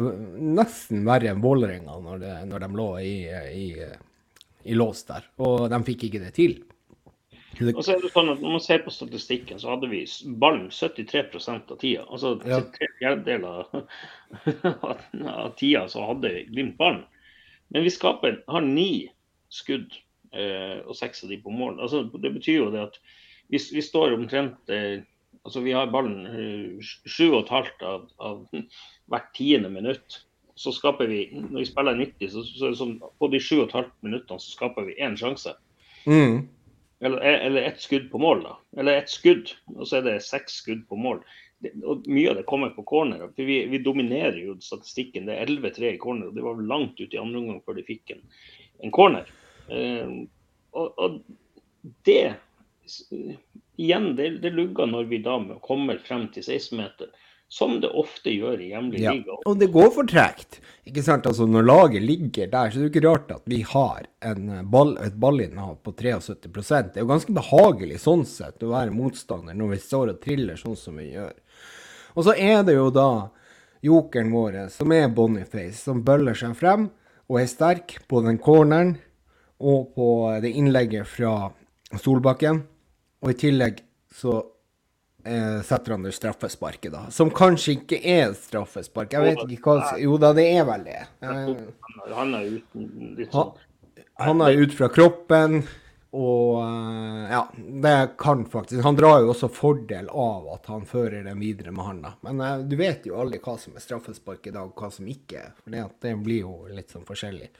nesten 0.57 1.05
verre 1.05 1.35
enn 1.35 1.45
Vålerenga 1.45 1.99
når, 2.01 2.25
når, 2.49 2.65
de 2.65 2.71
lå 2.81 2.89
i, 3.05 3.17
i 3.53 3.67
i 4.69 4.75
lås 4.75 5.05
der, 5.09 5.25
og 5.41 5.69
de 5.73 5.79
fikk 5.87 6.09
ikke 6.09 6.21
det 6.23 6.35
til. 6.37 6.59
Og 7.73 7.81
så 7.83 7.95
er 7.95 8.03
det 8.03 8.11
sånn 8.13 8.29
at 8.31 8.43
Når 8.43 8.53
man 8.55 8.63
ser 8.63 8.83
på 8.85 8.93
statistikken, 8.95 9.59
så 9.59 9.73
hadde 9.73 9.89
vi 9.91 10.03
ballen 10.39 10.69
73% 10.71 11.73
av 11.73 11.79
tida. 11.81 12.05
Altså 12.07 12.37
Ja. 12.47 12.61
tre 12.75 12.89
fjerdedeler 13.01 13.65
av, 14.91 15.55
tida 15.61 15.87
så 15.89 16.05
hadde 16.13 16.45
Glimt 16.53 16.77
ballen. 16.79 17.07
Men 17.73 17.83
vi 17.83 17.91
skaper, 17.91 18.43
har 18.47 18.61
ni 18.61 19.11
skudd, 19.51 19.91
eh, 19.91 20.08
og 20.29 20.97
seks 20.97 21.23
av 21.25 21.31
de 21.33 21.39
på 21.41 21.53
mål. 21.55 21.79
Altså, 21.81 22.03
det 22.21 22.35
betyr 22.35 22.59
jo 22.59 22.73
det 22.75 22.83
at 22.83 22.99
vi, 23.49 23.61
vi 23.73 23.85
står 23.85 24.17
omtrent 24.17 24.73
eh, 24.73 25.01
Altså 25.47 25.61
vi 25.65 25.73
har 25.73 25.89
ballen 25.89 26.27
eh, 26.27 26.89
sju 27.09 27.31
og 27.31 27.45
et 27.45 27.53
halvt 27.53 27.85
av, 27.87 28.03
av 28.21 28.41
hvert 29.13 29.29
tiende 29.37 29.71
minutt. 29.73 30.19
Så 30.59 30.75
skaper 30.75 31.09
vi, 31.09 31.23
når 31.33 31.63
vi 31.63 31.69
spiller 31.69 31.97
90, 31.97 32.33
så, 32.35 32.43
så 32.45 32.59
så 32.59 32.73
sånn 32.81 32.97
på 33.01 33.29
de 33.33 33.41
sju 33.41 33.61
og 33.61 33.69
et 33.69 33.77
halvt 33.79 33.95
minuttene 34.05 34.43
så 34.43 34.53
skaper 34.57 34.89
vi 34.89 34.99
én 35.01 35.17
sjanse. 35.17 35.55
Mm. 36.05 36.43
Eller, 37.01 37.23
eller 37.47 37.69
ett 37.71 37.81
skudd 37.81 38.11
på 38.11 38.21
mål, 38.21 38.43
da. 38.45 38.57
Eller 38.83 38.99
ett 38.99 39.13
skudd, 39.13 39.55
og 39.77 39.87
så 39.87 40.01
er 40.01 40.09
det 40.09 40.17
seks 40.27 40.59
skudd 40.65 40.83
på 40.91 40.99
mål. 40.99 41.23
Det, 41.63 41.73
og 41.87 42.05
Mye 42.11 42.35
av 42.35 42.41
det 42.41 42.49
kommer 42.51 42.75
på 42.75 42.85
corner. 42.91 43.23
for 43.31 43.49
Vi, 43.49 43.63
vi 43.71 43.81
dominerer 43.87 44.37
jo 44.43 44.59
statistikken. 44.61 45.31
Det 45.31 45.39
er 45.39 45.47
11-3 45.47 45.95
i 45.95 46.03
corner. 46.03 46.29
og 46.29 46.37
Det 46.37 46.45
var 46.45 46.61
langt 46.75 47.01
ut 47.01 47.15
i 47.15 47.23
andre 47.23 47.41
omgang 47.41 47.63
før 47.65 47.79
de 47.79 47.87
fikk 47.87 48.17
en, 48.17 48.27
en 48.83 48.95
corner. 48.95 49.31
Eh, 49.71 50.13
og, 50.73 50.99
og 50.99 51.21
det 52.07 52.23
Igjen, 53.79 54.15
det, 54.17 54.29
det 54.43 54.51
lugger 54.51 54.89
når 54.91 55.05
vi 55.11 55.19
da 55.23 55.37
kommer 55.63 55.99
frem 56.03 56.25
til 56.35 56.43
16-meter. 56.43 57.11
Som 57.49 57.79
det 57.81 57.89
ofte 57.97 58.33
gjør 58.33 58.61
i 58.61 58.71
hjemlig 58.75 58.99
Ja. 59.01 59.13
liga. 59.17 59.37
Og 59.49 59.57
det 59.61 59.71
går 59.73 59.91
for 59.95 60.09
tregt. 60.09 60.59
Ikke 60.89 61.05
sant? 61.05 61.25
Altså, 61.31 61.47
når 61.49 61.65
laget 61.65 62.03
ligger 62.05 62.51
der, 62.53 62.71
så 62.71 62.77
er 62.81 62.83
det 62.85 62.91
ikke 62.93 63.05
rart 63.07 63.31
at 63.33 63.47
vi 63.49 63.63
har 63.65 64.05
en 64.21 64.51
ball, 64.69 64.97
et 65.01 65.17
ballinnehav 65.17 65.79
på 65.85 65.95
73% 65.97 66.93
Det 66.93 67.01
er 67.01 67.07
jo 67.07 67.13
ganske 67.13 67.33
behagelig 67.39 68.01
sånn 68.05 68.27
sett 68.29 68.61
å 68.67 68.73
være 68.75 68.93
motstander 68.93 69.57
når 69.57 69.73
vi 69.77 69.81
står 69.87 70.13
og 70.13 70.21
triller 70.25 70.61
sånn 70.61 70.77
som 70.77 71.01
vi 71.01 71.13
gjør. 71.15 71.33
Og 72.17 72.25
så 72.27 72.35
er 72.37 72.65
det 72.69 72.75
jo 72.77 72.91
da 72.93 73.09
jokeren 73.85 74.33
vår, 74.35 74.61
som 74.75 74.93
er 74.93 75.09
Boniface, 75.09 75.79
som 75.87 76.03
bøller 76.05 76.35
seg 76.37 76.57
frem 76.59 76.91
og 77.29 77.41
er 77.41 77.49
sterk 77.49 78.01
på 78.09 78.21
den 78.27 78.37
corneren 78.43 78.97
og 79.59 79.95
på 79.97 80.07
det 80.43 80.53
innlegget 80.55 81.09
fra 81.11 81.51
Solbakken. 81.99 82.63
Og 83.25 83.33
i 83.33 83.39
tillegg 83.39 83.81
så 84.15 84.37
eh, 85.27 85.59
setter 85.67 85.97
han 85.97 86.07
det 86.07 86.13
straffesparket, 86.15 86.93
da. 86.95 87.07
Som 87.15 87.33
kanskje 87.35 87.79
ikke 87.81 87.99
er 88.03 88.29
et 88.29 88.39
straffespark. 88.39 89.17
Jeg 89.17 89.33
vet 89.33 89.57
ikke 89.57 89.75
hva 89.79 89.97
Jo 90.03 90.19
da, 90.23 90.31
det 90.37 90.47
er 90.55 90.69
vel 90.69 90.87
det. 90.87 91.01
Eh, 91.25 92.13
Han 92.15 92.37
er 92.39 92.53
uten 92.59 93.17
litt 93.19 93.35
sånn 93.35 93.57
han 94.19 94.41
er 94.43 94.57
ut 94.59 94.73
fra 94.75 94.89
kroppen, 94.91 95.61
og 96.19 96.57
eh, 96.65 97.27
ja, 97.31 97.43
det 97.55 98.17
kan 98.19 98.41
faktisk 98.51 98.83
Han 98.83 98.97
drar 98.99 99.21
jo 99.23 99.29
også 99.31 99.47
fordel 99.53 100.09
av 100.11 100.49
at 100.57 100.67
han 100.73 100.87
fører 100.89 101.23
den 101.23 101.39
videre 101.39 101.71
med 101.71 101.87
handa. 101.87 102.13
Men 102.27 102.41
eh, 102.43 102.65
du 102.67 102.75
vet 102.81 103.07
jo 103.07 103.19
aldri 103.21 103.39
hva 103.45 103.55
som 103.63 103.77
er 103.79 103.85
straffespark 103.85 104.49
i 104.51 104.55
dag, 104.57 104.73
og 104.73 104.83
hva 104.83 104.91
som 104.91 105.07
ikke 105.07 105.39
er. 105.45 105.53
For 105.61 105.71
det, 105.75 105.85
det 106.03 106.17
blir 106.25 106.41
jo 106.43 106.57
litt 106.75 106.91
sånn 106.91 107.07
forskjellig. 107.07 107.53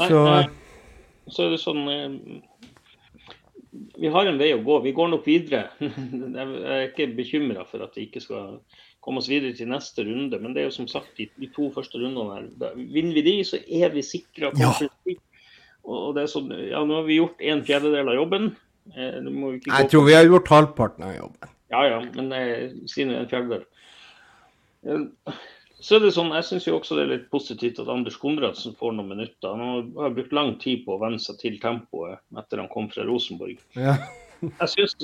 Nei, 0.00 0.08
Så 0.10 0.22
eh, 0.32 0.52
så 1.32 1.46
er 1.46 1.54
det 1.54 1.60
sånn 1.62 1.84
eh, 1.88 2.16
Vi 4.00 4.10
har 4.12 4.28
en 4.28 4.40
vei 4.40 4.50
å 4.54 4.62
gå. 4.64 4.80
Vi 4.84 4.94
går 4.96 5.12
nok 5.12 5.28
videre. 5.28 5.68
Jeg 5.80 6.48
er 6.76 6.88
ikke 6.88 7.12
bekymra 7.16 7.64
for 7.68 7.84
at 7.86 7.96
vi 7.96 8.08
ikke 8.08 8.22
skal 8.22 8.58
komme 9.04 9.20
oss 9.20 9.28
videre 9.28 9.56
til 9.56 9.70
neste 9.70 10.04
runde. 10.06 10.40
Men 10.40 10.54
det 10.54 10.62
er 10.62 10.68
jo 10.70 10.78
som 10.78 10.90
sagt 10.90 11.16
de, 11.20 11.28
de 11.40 11.50
to 11.54 11.70
første 11.74 12.00
rundene 12.00 12.38
her. 12.38 12.76
Vinner 12.76 13.16
vi 13.18 13.24
de, 13.26 13.38
så 13.46 13.60
er 13.64 13.92
vi 13.94 14.04
sikra. 14.06 14.52
Ja. 14.60 14.72
Og 15.84 16.14
det 16.16 16.24
er 16.24 16.30
sånn, 16.32 16.52
ja, 16.64 16.80
nå 16.86 17.00
har 17.00 17.08
vi 17.08 17.18
gjort 17.18 17.42
en 17.44 17.64
fjerdedel 17.66 18.12
av 18.12 18.16
jobben. 18.16 18.54
Eh, 18.92 19.18
jeg 19.64 19.90
tror 19.92 20.06
vi 20.06 20.16
har 20.16 20.28
gjort 20.28 20.52
halvparten 20.52 21.04
av 21.08 21.16
jobben. 21.16 21.52
ja, 21.72 21.82
ja, 21.88 21.98
men 22.14 22.32
eh, 22.36 22.72
si 22.90 23.04
nå 23.08 23.18
en 23.18 23.28
fjerdedel. 23.28 23.66
Eh, 24.84 25.36
Så 25.84 25.98
er 25.98 26.04
det 26.04 26.14
sånn, 26.16 26.32
Jeg 26.32 26.46
syns 26.48 26.66
også 26.72 26.96
det 26.96 27.02
er 27.04 27.10
litt 27.10 27.26
positivt 27.32 27.80
at 27.82 27.90
Anders 27.92 28.16
Konradsen 28.20 28.76
får 28.78 28.94
noen 28.96 29.10
minutter. 29.12 29.52
Han 29.52 29.90
har, 29.98 30.14
brukt 30.16 30.32
lang 30.32 30.54
tid 30.62 30.86
på 30.86 30.94
å 30.94 31.02
venne 31.02 31.20
seg 31.20 31.36
til 31.42 31.58
tempoet 31.60 32.22
etter 32.40 32.62
han 32.62 32.70
kom 32.72 32.88
fra 32.92 33.04
Rosenborg. 33.04 33.60
Ja. 33.76 33.98
Jeg 34.44 34.70
synes, 34.72 34.96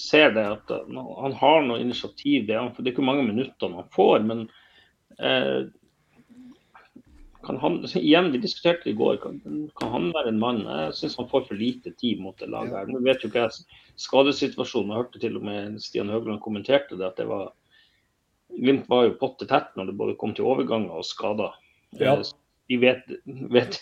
ser 0.00 0.30
det 0.36 0.44
at 0.48 0.70
han 0.72 1.34
har 1.40 1.64
noe 1.64 1.80
initiativ. 1.80 2.46
Det, 2.48 2.56
er 2.56 2.92
ikke 2.92 3.04
mange 3.04 3.24
minuttene 3.26 3.80
han 3.80 3.90
får, 3.96 4.22
men 4.28 4.44
eh, 5.16 5.66
kan 7.46 7.60
han, 7.62 7.80
igjen, 7.96 8.32
Vi 8.32 8.44
diskuterte 8.44 8.90
i 8.90 8.96
går. 8.96 9.18
Kan, 9.22 9.40
kan 9.80 9.92
han 9.92 10.08
være 10.14 10.32
en 10.34 10.40
mann? 10.42 10.64
Jeg 10.66 10.96
syns 11.00 11.16
han 11.20 11.28
får 11.32 11.48
for 11.48 11.60
lite 11.60 11.92
tid 12.00 12.20
mot 12.20 12.36
det 12.40 12.50
laget. 12.52 12.76
her. 12.76 12.92
Nå 12.92 13.00
vet 13.04 13.24
jo 13.24 13.32
ikke 13.32 13.46
jeg 13.46 13.56
skadesituasjonen. 14.04 14.92
Jeg 14.92 15.04
hørte 15.04 15.22
til 15.22 15.38
og 15.40 15.46
med 15.48 15.78
Stian 15.84 16.12
Høgland 16.12 16.44
kommenterte 16.44 16.98
det. 16.98 17.06
at 17.08 17.20
det 17.20 17.28
var 17.30 17.52
Glimt 18.54 18.88
var 18.88 19.06
jo 19.08 19.16
potte 19.20 19.46
tett 19.50 19.72
når 19.76 19.90
det 19.92 19.98
både 20.00 20.16
kom 20.20 20.34
til 20.36 20.46
overganger 20.48 20.96
og 20.96 21.04
skader. 21.06 21.54
Ja. 21.98 22.18
Eh, 22.18 22.34
De 22.66 22.74
vet, 22.82 23.04
vet, 23.54 23.76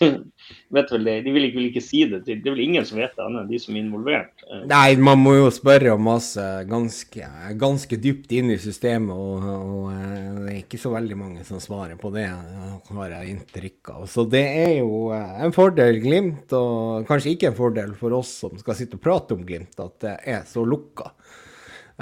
vet 0.69 0.91
vel 0.93 1.07
det. 1.07 1.13
De 1.25 1.31
vil 1.33 1.47
ikke, 1.47 1.57
vil 1.57 1.69
ikke 1.71 1.81
si 1.81 2.03
det. 2.05 2.19
Det 2.27 2.35
er 2.35 2.51
vel 2.53 2.59
ingen 2.67 2.85
som 2.85 2.99
vet 2.99 3.15
det, 3.17 3.23
annet 3.23 3.41
enn 3.41 3.47
de 3.49 3.57
som 3.63 3.73
er 3.73 3.81
involvert. 3.81 4.43
Eh, 4.45 4.59
Nei, 4.69 4.91
man 5.01 5.17
må 5.23 5.31
jo 5.39 5.47
spørre 5.49 5.95
om 5.95 6.03
masse 6.05 6.43
ganske, 6.69 7.29
ganske 7.57 7.97
dypt 8.03 8.35
inn 8.37 8.51
i 8.53 8.59
systemet, 8.61 9.09
og, 9.15 9.47
og 9.49 9.87
eh, 9.89 10.27
det 10.43 10.51
er 10.51 10.59
ikke 10.59 10.77
så 10.83 10.91
veldig 10.93 11.17
mange 11.17 11.47
som 11.47 11.57
svarer 11.63 11.97
på 11.97 12.11
det, 12.13 12.27
eh, 12.29 12.75
har 12.99 13.15
jeg 13.15 13.33
inntrykk 13.33 13.89
av. 13.95 14.05
Så 14.11 14.27
det 14.35 14.43
er 14.67 14.75
jo 14.83 15.07
eh, 15.17 15.33
en 15.47 15.55
fordel 15.57 15.97
Glimt, 16.05 16.53
og 16.53 17.09
kanskje 17.09 17.33
ikke 17.33 17.49
en 17.49 17.57
fordel 17.57 17.97
for 17.97 18.13
oss 18.19 18.35
som 18.43 18.53
skal 18.61 18.77
sitte 18.77 18.99
og 18.99 19.05
prate 19.07 19.33
om 19.33 19.41
Glimt, 19.49 19.73
at 19.81 19.97
det 20.05 20.13
er 20.35 20.45
så 20.45 20.61
lukka. 20.61 21.09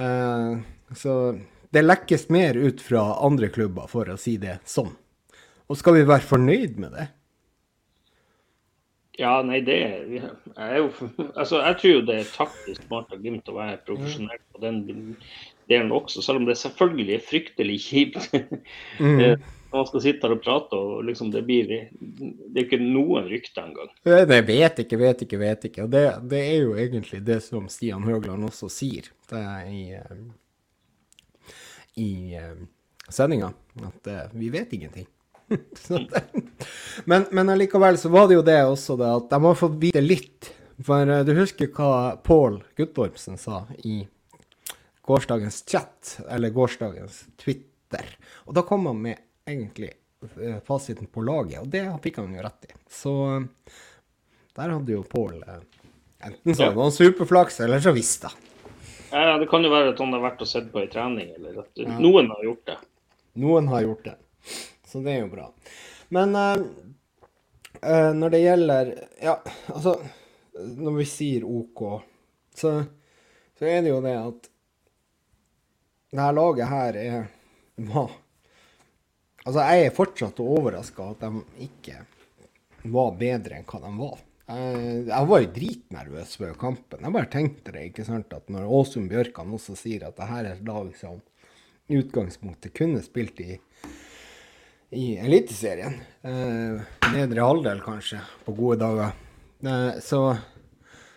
Eh, 0.03 0.51
Så 0.99 1.15
det 1.73 1.81
lekkes 1.83 2.27
mer 2.33 2.57
ut 2.59 2.81
fra 2.81 3.01
andre 3.25 3.49
klubber, 3.53 3.89
for 3.89 4.11
å 4.13 4.19
si 4.19 4.37
det 4.41 4.59
sånn. 4.69 4.93
Og 5.71 5.79
skal 5.79 5.97
vi 5.97 6.05
være 6.05 6.27
fornøyd 6.29 6.79
med 6.81 6.93
det? 6.93 7.07
Ja, 9.21 9.35
nei, 9.45 9.59
det 9.61 9.77
jeg 9.77 10.77
jo 10.79 10.87
Altså, 11.39 11.59
jeg 11.61 11.79
tror 11.79 11.91
jo 11.91 12.05
det 12.07 12.19
er 12.19 12.29
taktisk 12.33 12.85
smart 12.87 13.11
av 13.13 13.21
Glimt 13.21 13.49
å 13.49 13.57
være 13.59 13.81
profesjonell 13.85 14.41
på 14.53 14.61
den 14.63 14.79
delen 15.69 15.93
også, 15.95 16.23
selv 16.25 16.41
om 16.41 16.47
det 16.47 16.57
selvfølgelig 16.59 17.17
er 17.17 17.27
fryktelig 17.27 17.81
kjipt. 17.87 18.31
Mm. 18.99 19.39
Når 19.73 19.79
man 19.79 19.87
skal 19.89 20.01
sitte 20.03 20.27
her 20.27 20.35
og 20.35 20.41
prate, 20.43 20.77
og 20.77 21.05
liksom 21.07 21.31
det 21.33 21.41
blir 21.47 21.71
Det 21.71 22.59
er 22.59 22.65
ikke 22.67 22.77
noen 22.77 23.25
rykter 23.25 23.63
engang. 23.63 23.89
Nei, 24.05 24.19
Det 24.29 24.41
vet 24.45 24.81
ikke, 24.83 24.99
vet 25.01 25.23
ikke, 25.25 25.39
vet 25.41 25.65
ikke. 25.69 25.87
Og 25.87 25.93
det, 25.95 26.03
det 26.29 26.41
er 26.43 26.59
jo 26.61 26.75
egentlig 26.77 27.23
det 27.25 27.39
som 27.45 27.65
Stian 27.73 28.05
Høgland 28.05 28.45
også 28.45 28.69
sier 28.69 29.09
det 29.31 29.41
er 29.41 29.71
i, 29.71 29.83
eh, 29.97 30.19
i 31.99 32.35
eh, 32.35 32.53
sendinga. 33.09 33.51
At 33.85 34.07
eh, 34.07 34.23
vi 34.31 34.49
vet 34.53 34.73
ingenting. 34.73 35.05
Men, 37.05 37.25
men 37.31 37.49
allikevel 37.49 37.97
så 37.97 38.09
var 38.09 38.27
det 38.29 38.37
jo 38.37 38.41
det 38.45 38.59
også, 38.65 38.95
det 38.97 39.09
at 39.09 39.29
de 39.33 39.39
har 39.43 39.55
fått 39.59 39.75
vite 39.81 40.01
litt. 40.01 40.51
For 40.85 41.09
eh, 41.09 41.23
du 41.27 41.33
husker 41.37 41.69
hva 41.75 42.15
Pål 42.23 42.61
Guttormsen 42.79 43.37
sa 43.37 43.63
i 43.83 44.03
gårsdagens 45.03 45.63
chat, 45.67 46.13
eller 46.29 46.53
gårsdagens 46.55 47.25
Twitter. 47.41 48.07
Og 48.47 48.55
da 48.55 48.63
kom 48.65 48.85
han 48.87 49.01
med 49.03 49.19
egentlig 49.49 49.91
eh, 50.39 50.59
fasiten 50.65 51.09
på 51.11 51.21
laget, 51.27 51.59
og 51.61 51.67
det 51.73 51.83
fikk 52.05 52.21
han 52.23 52.33
jo 52.37 52.45
rett 52.45 52.69
i. 52.69 52.73
Så 52.89 53.13
eh, 53.35 53.75
der 54.55 54.73
hadde 54.77 54.95
jo 54.95 55.03
Pål 55.09 55.41
eh, 55.43 55.59
enten 56.29 56.55
så 56.55 56.63
Ja. 56.63 56.69
hadde 56.71 56.85
han 56.87 56.95
superflaks, 56.95 57.59
eller 57.65 57.83
så 57.83 57.91
visste 57.95 58.31
han. 58.31 58.49
Ja, 59.13 59.37
det 59.37 59.45
kan 59.51 59.61
jo 59.61 59.69
være 59.69 59.91
at 59.93 59.99
han 60.01 60.13
har 60.15 60.23
vært 60.23 60.41
og 60.41 60.49
sett 60.49 60.71
på 60.73 60.81
ei 60.81 60.87
trening, 60.89 61.35
eller 61.37 61.59
at 61.61 61.81
noen 62.01 62.31
har 62.33 62.39
gjort 62.47 62.63
det. 62.71 62.77
Noen 63.43 63.67
har 63.69 63.83
gjort 63.85 64.07
det. 64.07 64.15
Så 64.89 65.01
det 65.05 65.13
er 65.13 65.19
jo 65.21 65.29
bra. 65.29 65.45
Men 66.13 66.33
uh, 66.33 66.63
uh, 67.81 68.09
når 68.17 68.33
det 68.33 68.41
gjelder 68.43 68.89
Ja, 69.21 69.37
altså 69.73 69.95
Når 70.53 70.97
vi 70.99 71.05
sier 71.09 71.45
OK, 71.45 71.85
så, 72.53 72.73
så 73.57 73.69
er 73.69 73.81
det 73.81 73.93
jo 73.93 74.01
det 74.05 74.13
at 74.17 74.49
det 76.13 76.21
her 76.21 76.35
laget 76.37 76.69
her 76.69 76.99
er 77.01 77.23
var 77.89 78.11
Altså, 79.43 79.63
jeg 79.65 79.85
er 79.85 79.95
fortsatt 79.97 80.37
overraska 80.39 81.07
at 81.15 81.23
de 81.25 81.65
ikke 81.65 81.97
var 82.93 83.17
bedre 83.19 83.57
enn 83.57 83.65
hva 83.67 83.79
de 83.83 83.89
var. 83.97 84.21
Jeg, 84.43 85.03
jeg 85.07 85.27
var 85.29 85.43
jo 85.43 85.51
dritnervøs 85.55 86.33
før 86.39 86.55
kampen. 86.59 87.03
Jeg 87.05 87.15
bare 87.15 87.31
tenkte 87.31 87.75
det, 87.75 87.85
ikke 87.89 88.05
sant, 88.07 88.33
at 88.35 88.49
når 88.51 88.67
Åsund 88.79 89.07
Bjørkan 89.11 89.53
også 89.55 89.77
sier 89.79 90.03
at 90.07 90.17
det 90.19 90.29
her 90.29 90.43
er 90.43 90.57
et 90.57 90.67
lag 90.67 90.89
som 90.99 91.21
i 91.91 91.99
utgangspunktet 91.99 92.75
kunne 92.75 93.03
spilt 93.05 93.39
i 93.43 93.57
i 94.93 95.15
Eliteserien. 95.17 95.95
Eh, 96.21 96.81
nedre 97.15 97.45
halvdel, 97.47 97.79
kanskje, 97.81 98.19
på 98.45 98.53
gode 98.53 98.77
dager. 98.83 99.15
Eh, 99.65 99.99
så 100.05 100.19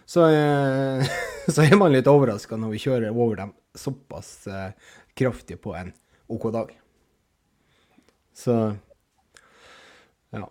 så, 0.07 0.29
eh, 0.31 1.07
så 1.55 1.63
er 1.67 1.77
man 1.77 1.93
litt 1.93 2.07
overraska 2.07 2.57
når 2.57 2.77
vi 2.77 2.83
kjører 2.85 3.11
over 3.11 3.41
dem 3.41 3.53
såpass 3.77 4.47
eh, 4.47 4.71
kraftig 5.19 5.59
på 5.61 5.75
en 5.77 5.93
OK 6.31 6.51
dag. 6.55 6.75
Så 8.37 8.77
Ja. 10.37 10.47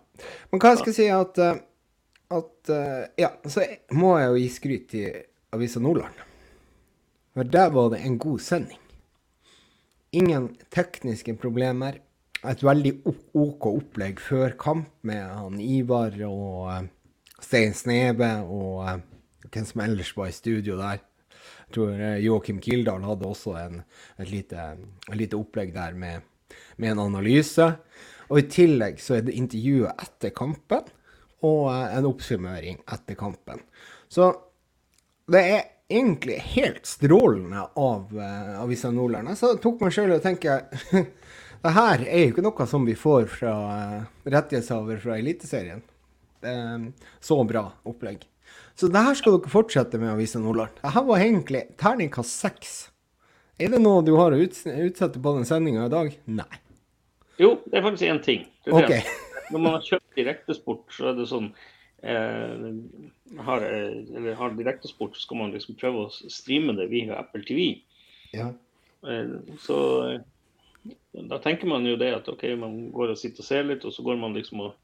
Men 0.50 0.60
hva 0.60 0.72
jeg 0.72 0.80
skal 0.82 0.94
si 0.96 1.06
at 1.12 1.40
eh, 1.40 1.58
at 2.32 2.70
eh, 2.72 3.04
Ja, 3.16 3.30
så 3.46 3.64
må 3.94 4.16
jeg 4.18 4.30
jo 4.30 4.40
gi 4.40 4.48
skryt 4.52 4.88
til 4.92 5.20
Avisa 5.54 5.82
Nordland. 5.82 6.24
For 7.36 7.48
der 7.52 7.70
var 7.74 7.92
det 7.92 8.02
en 8.04 8.18
god 8.18 8.40
sending. 8.42 8.80
Ingen 10.16 10.50
tekniske 10.72 11.36
problemer. 11.38 12.00
Et 12.46 12.62
veldig 12.62 12.92
OK 13.34 13.66
opplegg 13.68 14.20
før 14.22 14.54
kamp 14.60 14.88
med 15.08 15.22
han 15.24 15.60
Ivar 15.60 16.14
og 16.28 16.68
uh, 16.68 16.86
Stein 17.42 17.74
Sneve 17.74 18.28
og 18.44 18.84
uh, 18.84 18.96
hvem 19.50 19.66
som 19.66 19.82
ellers 19.84 20.12
var 20.16 20.30
i 20.30 20.36
studio 20.36 20.78
der. 20.78 21.02
Jeg 21.66 21.74
tror 21.74 22.02
Joakim 22.22 22.60
Kildahl 22.62 23.02
hadde 23.02 23.26
også 23.26 23.56
en, 23.58 23.80
et, 24.20 24.30
lite, 24.30 24.68
et, 25.10 25.16
lite, 25.18 25.38
opplegg 25.38 25.72
der 25.74 25.96
med, 25.98 26.22
med, 26.78 26.92
en 26.92 27.02
analyse. 27.08 27.66
Og 28.30 28.38
i 28.38 28.46
tillegg 28.50 29.02
så 29.02 29.18
er 29.18 29.26
det 29.26 29.34
intervjuet 29.34 30.06
etter 30.06 30.34
kampen 30.36 30.86
og 31.46 31.70
en 31.70 32.08
oppsummering 32.08 32.82
etter 32.92 33.18
kampen. 33.18 33.62
Så 34.08 34.32
det 35.30 35.42
er 35.42 35.64
egentlig 35.86 36.38
helt 36.56 36.86
strålende 36.86 37.62
av 37.78 38.14
uh, 38.14 38.62
Avisa 38.62 38.90
Nordland. 38.94 39.30
Så 39.38 39.54
tok 39.62 39.82
meg 39.84 39.94
sjøl 39.94 40.16
og 40.16 40.22
tenker 40.24 40.66
det 41.62 41.74
her 41.78 42.02
er 42.06 42.24
jo 42.24 42.32
ikke 42.34 42.46
noe 42.46 42.66
som 42.70 42.86
vi 42.86 42.96
får 42.98 43.28
fra 43.38 43.54
uh, 43.54 44.08
rettighetshaver 44.26 45.02
fra 45.02 45.20
Eliteserien. 45.20 45.84
Så 47.24 47.36
bra 47.48 47.62
opplegg. 47.88 48.20
Så 48.78 48.90
det 48.92 49.00
her 49.02 49.16
skal 49.18 49.38
dere 49.38 49.50
fortsette 49.50 49.98
med 49.98 50.12
Avisa 50.12 50.38
Nordland. 50.38 50.76
Det 50.82 50.92
her 50.94 51.04
var 51.08 51.22
egentlig 51.24 51.62
terningkast 51.80 52.42
seks. 52.44 52.74
Er 53.58 53.72
det 53.72 53.80
noe 53.80 54.04
du 54.04 54.12
har 54.18 54.34
å 54.36 54.38
utsette 54.38 55.16
på 55.16 55.32
den 55.38 55.46
sendinga 55.48 55.86
i 55.88 55.92
dag? 55.92 56.10
Nei. 56.28 56.58
Jo, 57.40 57.54
det 57.64 57.78
er 57.78 57.86
faktisk 57.86 58.10
én 58.12 58.20
ting. 58.24 58.44
Okay. 58.68 59.00
Når 59.52 59.62
man 59.62 59.76
har 59.78 59.86
kjøpt 59.86 60.05
direktesport, 60.16 60.86
så 60.94 61.10
er 61.10 61.18
det 61.18 61.28
sånn 61.30 61.50
eh, 62.02 62.68
har, 63.46 63.66
eh, 63.66 63.98
eller 64.16 64.38
har 64.38 64.56
direktesport, 64.56 65.16
så 65.16 65.26
skal 65.26 65.42
man 65.42 65.52
liksom 65.54 65.78
prøve 65.80 66.06
å 66.06 66.30
streame 66.32 66.76
det 66.78 66.88
via 66.92 67.18
Apple 67.20 67.44
TV. 67.46 67.68
Ja. 68.36 68.50
Eh, 69.06 69.36
så 69.62 69.78
eh, 70.10 70.96
da 71.26 71.38
tenker 71.42 71.68
man 71.70 71.86
jo 71.88 71.96
det 72.00 72.12
at 72.14 72.28
OK, 72.30 72.44
man 72.60 72.90
går 72.94 73.14
og 73.14 73.20
sitter 73.20 73.44
og 73.44 73.48
ser 73.48 73.68
litt, 73.68 73.86
og 73.86 73.94
så 73.94 74.04
går 74.06 74.18
man 74.20 74.36
liksom 74.36 74.66
og 74.68 74.74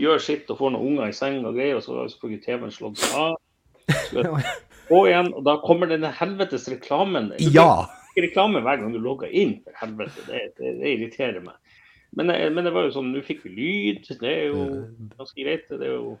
gjør 0.00 0.20
sitt 0.22 0.50
og 0.52 0.60
får 0.60 0.74
noen 0.74 0.92
unger 0.92 1.10
i 1.10 1.16
seng 1.16 1.40
og 1.44 1.56
greier, 1.56 1.78
og 1.78 1.84
så 1.84 1.96
har 1.98 2.10
selvfølgelig 2.12 2.44
TV-en 2.46 2.74
slått 2.74 3.00
seg 3.02 3.16
av. 3.20 3.38
Og 4.90 5.06
igjen, 5.08 5.32
og 5.34 5.42
da 5.48 5.56
kommer 5.64 5.90
denne 5.90 6.12
helvetes 6.14 6.68
reklamen. 6.72 7.32
Ja! 7.52 7.86
Reklame 8.18 8.62
hver 8.64 8.80
gang 8.80 8.94
du 8.94 8.98
logger 9.02 9.30
inn, 9.30 9.60
for 9.64 9.76
helvete. 9.80 10.24
Det, 10.26 10.40
det, 10.58 10.74
det 10.80 10.94
irriterer 10.96 11.42
meg. 11.44 11.56
Men, 12.16 12.32
men, 12.54 12.64
det 12.66 12.72
var 12.74 12.88
jo 12.88 12.94
sånn, 12.96 13.12
du 13.14 13.20
fikk 13.22 13.44
lyd. 13.46 14.08
Det 14.18 14.30
er 14.30 14.48
jo 14.50 14.64
ganske 15.14 15.36
greit. 15.38 15.68
Det 15.70 15.86
er 15.86 15.94
jo 15.94 16.16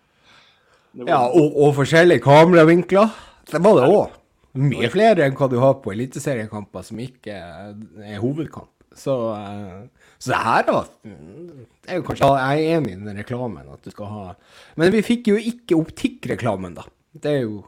ja, 1.06 1.20
og, 1.28 1.54
og, 1.54 1.74
forskjellige 1.78 2.22
kameravinkler. 2.24 3.14
Det 3.50 3.60
var 3.62 3.78
det 3.78 3.88
òg. 3.90 4.16
Mye 4.60 4.90
flere 4.90 5.26
enn 5.26 5.36
hva 5.38 5.46
du 5.50 5.60
har 5.62 5.76
på 5.82 5.92
eliteseriekamper 5.94 6.82
som 6.86 6.98
ikke 7.02 7.36
er 7.36 8.16
hovedkamp. 8.22 8.72
Så, 8.98 9.14
eh, 9.36 10.08
så 10.18 10.32
det 10.32 10.40
her, 10.42 10.64
da 10.66 10.80
det 11.04 11.92
er 11.94 12.00
jo 12.00 12.06
kanskje, 12.08 12.26
Jeg 12.26 12.64
er 12.64 12.78
enig 12.78 12.92
i 12.96 12.98
den 12.98 13.18
reklamen. 13.18 13.68
at 13.72 13.84
du 13.84 13.90
skal 13.90 14.06
ha, 14.06 14.34
Men 14.76 14.92
vi 14.92 15.02
fikk 15.02 15.28
jo 15.28 15.36
ikke 15.36 15.78
optikkreklamen, 15.78 16.74
da. 16.74 16.82
Det 17.14 17.30
er 17.30 17.40
jo 17.40 17.64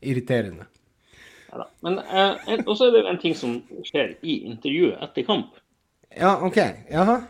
irriterende. 0.00 0.66
Ja, 1.52 1.58
da. 1.58 1.64
men 1.82 1.98
eh, 1.98 2.62
også 2.66 2.86
er 2.86 2.90
det 2.90 3.06
en 3.10 3.18
ting 3.18 3.34
som 3.34 3.62
skjer 3.82 4.14
i 4.22 4.44
intervjuet 4.46 5.02
etter 5.02 5.26
kamp. 5.26 5.58
Ja, 6.16 6.38
OK. 6.46 6.56
Jaha. 6.90 7.20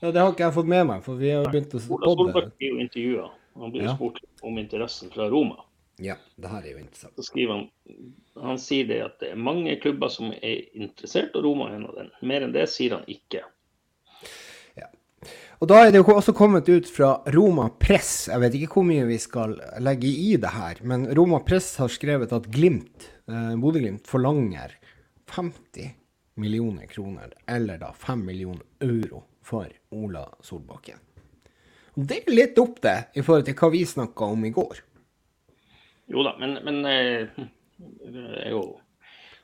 Ja, 0.00 0.12
Det 0.12 0.20
har 0.20 0.30
ikke 0.32 0.46
jeg 0.46 0.54
fått 0.54 0.70
med 0.70 0.86
meg, 0.86 1.02
for 1.02 1.18
vi 1.18 1.32
har 1.34 1.48
begynt 1.50 1.74
å 1.74 1.82
Ola 1.96 2.12
Solbakk 2.12 2.52
blir 2.58 2.74
jo 2.74 2.82
intervjua. 2.84 3.30
Han 3.58 3.74
blir 3.74 3.88
ja. 3.88 3.96
spurt 3.96 4.20
om 4.46 4.58
interessen 4.60 5.10
fra 5.10 5.26
Roma. 5.32 5.64
Ja, 5.98 6.14
det 6.38 6.50
her 6.52 6.62
er 6.62 6.70
jo 6.76 6.80
interessant. 6.84 7.16
Så 7.18 7.26
skriver 7.26 7.56
han 7.56 7.64
han 8.42 8.58
sier 8.62 8.86
det 8.88 8.98
at 9.02 9.18
det 9.22 9.32
er 9.32 9.40
mange 9.40 9.74
klubber 9.82 10.10
som 10.12 10.32
er 10.32 10.60
interessert, 10.76 11.36
og 11.36 11.46
Roma 11.46 11.70
er 11.70 11.78
en 11.78 11.86
av 11.88 11.96
dem. 11.98 12.10
Mer 12.28 12.46
enn 12.46 12.54
det 12.54 12.68
sier 12.70 12.94
han 12.94 13.06
ikke. 13.10 13.42
Ja. 14.78 14.88
Og 15.58 15.70
da 15.70 15.80
er 15.82 15.92
det 15.92 16.02
jo 16.02 16.14
også 16.14 16.34
kommet 16.36 16.70
ut 16.70 16.88
fra 16.90 17.16
Roma 17.34 17.68
Press, 17.82 18.28
jeg 18.30 18.42
vet 18.44 18.58
ikke 18.58 18.78
hvor 18.78 18.86
mye 18.88 19.08
vi 19.08 19.18
skal 19.22 19.56
legge 19.82 20.10
i 20.10 20.36
det 20.40 20.52
her, 20.54 20.82
men 20.86 21.08
Roma 21.18 21.42
Press 21.46 21.74
har 21.82 21.90
skrevet 21.92 22.34
at 22.36 22.46
Glimt, 22.54 23.10
eh, 23.30 23.54
Bodø-Glimt 23.58 24.06
forlanger 24.06 24.76
50 25.34 25.96
millioner 26.38 26.86
kroner, 26.86 27.34
eller 27.50 27.80
da 27.82 27.90
5 27.92 28.22
millioner 28.22 28.62
euro, 28.86 29.24
for 29.48 29.70
Ola 29.96 30.26
Solbakken. 30.44 31.00
Det 31.94 32.20
er 32.22 32.34
litt 32.34 32.58
opp 32.60 32.82
det 32.84 32.98
i 33.16 33.24
forhold 33.24 33.46
til 33.48 33.56
hva 33.58 33.70
vi 33.72 33.80
snakka 33.88 34.28
om 34.34 34.44
i 34.46 34.52
går. 34.54 34.82
Jo 36.12 36.22
da, 36.24 36.34
men, 36.40 36.58
men 36.64 36.84
eh, 36.88 37.48
det 37.78 38.26
er 38.44 38.52
jo 38.54 38.62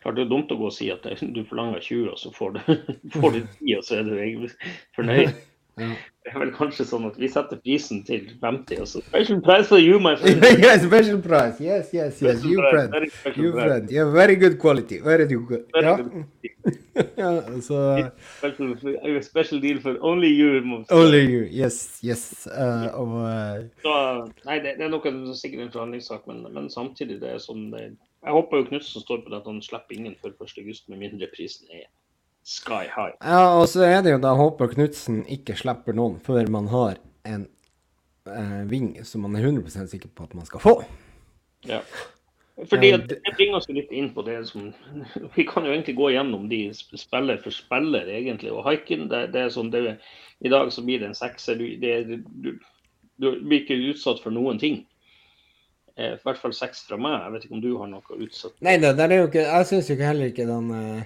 klart 0.04 0.18
det 0.18 0.26
er 0.26 0.30
dumt 0.30 0.52
å 0.52 0.58
gå 0.60 0.68
og 0.68 0.76
si 0.76 0.90
at 0.92 1.06
du 1.08 1.40
forlanger 1.48 1.80
20, 1.80 2.12
og 2.12 2.20
så 2.20 2.32
får 2.36 2.54
du, 2.54 2.60
får 3.16 3.34
du 3.34 3.40
10, 3.40 3.74
og 3.78 3.88
så 3.88 3.98
er 3.98 4.08
du 4.08 4.46
fornøyd. 4.96 5.34
Det 5.76 6.32
er 6.32 6.38
vel 6.40 6.52
kanskje 6.54 6.84
sånn 6.86 7.04
at 7.08 7.16
vi 7.20 7.28
setter 7.28 7.58
prisen 7.60 7.98
til 8.06 8.28
50, 8.40 8.78
og 8.80 8.86
så 8.88 9.00
Special 9.04 9.40
price 9.44 9.66
for 9.68 9.82
you, 9.82 9.98
my 10.00 10.14
friend. 10.20 10.44
yeah, 10.62 10.78
special 10.80 11.18
price. 11.20 11.58
Yes, 11.60 11.90
yes, 11.92 12.20
yes. 12.22 12.38
Special 12.38 12.52
you 12.52 12.62
price, 12.62 12.70
friend. 12.70 13.36
You 13.36 13.50
price. 13.52 13.66
friend. 13.66 13.90
Yeah, 13.92 14.12
very 14.14 14.36
good 14.40 14.56
quality. 14.62 15.00
Very 15.04 15.26
good. 15.26 15.66
Very 15.74 15.84
ja. 15.84 15.96
ja, 17.22 17.60
så 17.60 17.80
special, 18.38 19.22
special, 19.22 19.60
deal 19.60 19.80
for 19.82 19.98
only 20.00 20.30
you. 20.30 20.62
Only 20.90 21.24
you. 21.26 21.42
Yes, 21.50 22.00
yes. 22.04 22.46
Uh, 22.46 22.88
og, 22.94 23.18
så, 23.82 23.98
nei, 24.46 24.60
det, 24.62 24.78
det, 24.78 24.86
er 24.86 24.94
nok 24.94 25.10
en, 25.10 25.20
sikkert 25.36 25.66
en 25.66 25.74
forhandlingssak, 25.74 26.24
men, 26.30 26.46
men, 26.54 26.70
samtidig 26.70 27.18
det 27.20 27.34
er 27.34 27.42
sånn 27.42 27.68
det, 27.74 27.90
Jeg 28.24 28.32
håper 28.32 28.62
jo 28.62 28.70
Knutsen 28.70 29.04
står 29.04 29.20
på 29.26 29.34
det 29.34 29.42
at 29.42 29.50
han 29.50 29.60
slipper 29.60 29.98
ingen 29.98 30.16
før 30.22 30.32
1.8 30.38 30.88
med 30.88 31.02
mindre 31.02 31.28
prisen 31.34 31.68
er 31.68 31.84
sky 32.44 32.84
high. 32.92 33.14
Ja, 33.20 33.56
og 33.58 33.68
så 33.72 33.86
er 33.88 34.02
det 34.04 34.12
jo 34.12 34.20
da 34.22 34.34
håper 34.36 34.72
Knutsen 34.74 35.22
ikke 35.32 35.56
slipper 35.56 35.96
noen 35.96 36.18
før 36.24 36.50
man 36.52 36.68
har 36.72 36.98
en 37.24 37.46
eh, 38.28 38.60
ving 38.68 38.98
som 39.08 39.24
man 39.24 39.38
er 39.38 39.48
100% 39.48 39.88
sikker 39.88 40.12
på 40.12 40.28
at 40.28 40.34
man 40.36 40.48
skal 40.48 40.60
få. 40.60 40.74
Ja. 41.64 41.80
Fordi 42.70 42.92
at 42.94 43.08
Det 43.08 43.32
bringer 43.34 43.56
oss 43.58 43.68
litt 43.72 43.90
inn 43.90 44.12
på 44.14 44.22
det 44.22 44.36
som 44.46 44.68
Vi 45.36 45.46
kan 45.48 45.64
jo 45.64 45.72
egentlig 45.72 45.96
gå 45.98 46.12
gjennom 46.14 46.44
de 46.52 46.68
spiller 46.76 47.40
for 47.42 47.56
spiller, 47.56 48.12
egentlig. 48.12 48.52
Og 48.52 48.68
haiken, 48.68 49.08
det, 49.08 49.30
det, 49.32 49.46
er 49.46 49.54
sånn 49.56 49.72
det, 49.72 49.96
I 50.44 50.52
dag 50.52 50.68
så 50.72 50.84
blir 50.84 51.00
det 51.00 51.10
en 51.10 51.18
sekser. 51.18 51.56
Du, 51.58 51.64
det, 51.80 52.20
du, 52.44 52.52
du, 53.16 53.30
blir 53.40 53.64
ikke 53.64 53.80
utsatt 53.88 54.20
for 54.22 54.36
noen 54.36 54.60
ting. 54.60 54.82
Eh, 55.96 56.12
I 56.12 56.22
hvert 56.28 56.44
fall 56.44 56.54
seks 56.54 56.84
fra 56.84 57.00
meg. 57.00 57.16
Jeg 57.24 57.34
vet 57.34 57.48
ikke 57.48 57.56
om 57.56 57.64
du 57.64 57.72
har 57.80 57.90
noe 57.90 58.20
utsatt? 58.20 58.54
Nei, 58.60 58.76
det, 58.84 58.92
det 59.00 59.08
er 59.08 59.24
jo 59.24 59.32
ikke 59.32 59.48
Jeg 59.48 59.72
syns 59.72 59.88
jo 59.88 59.96
ikke 59.96 60.12
heller 60.12 60.34
ikke 60.34 60.50
den 60.52 60.72
eh 60.76 61.02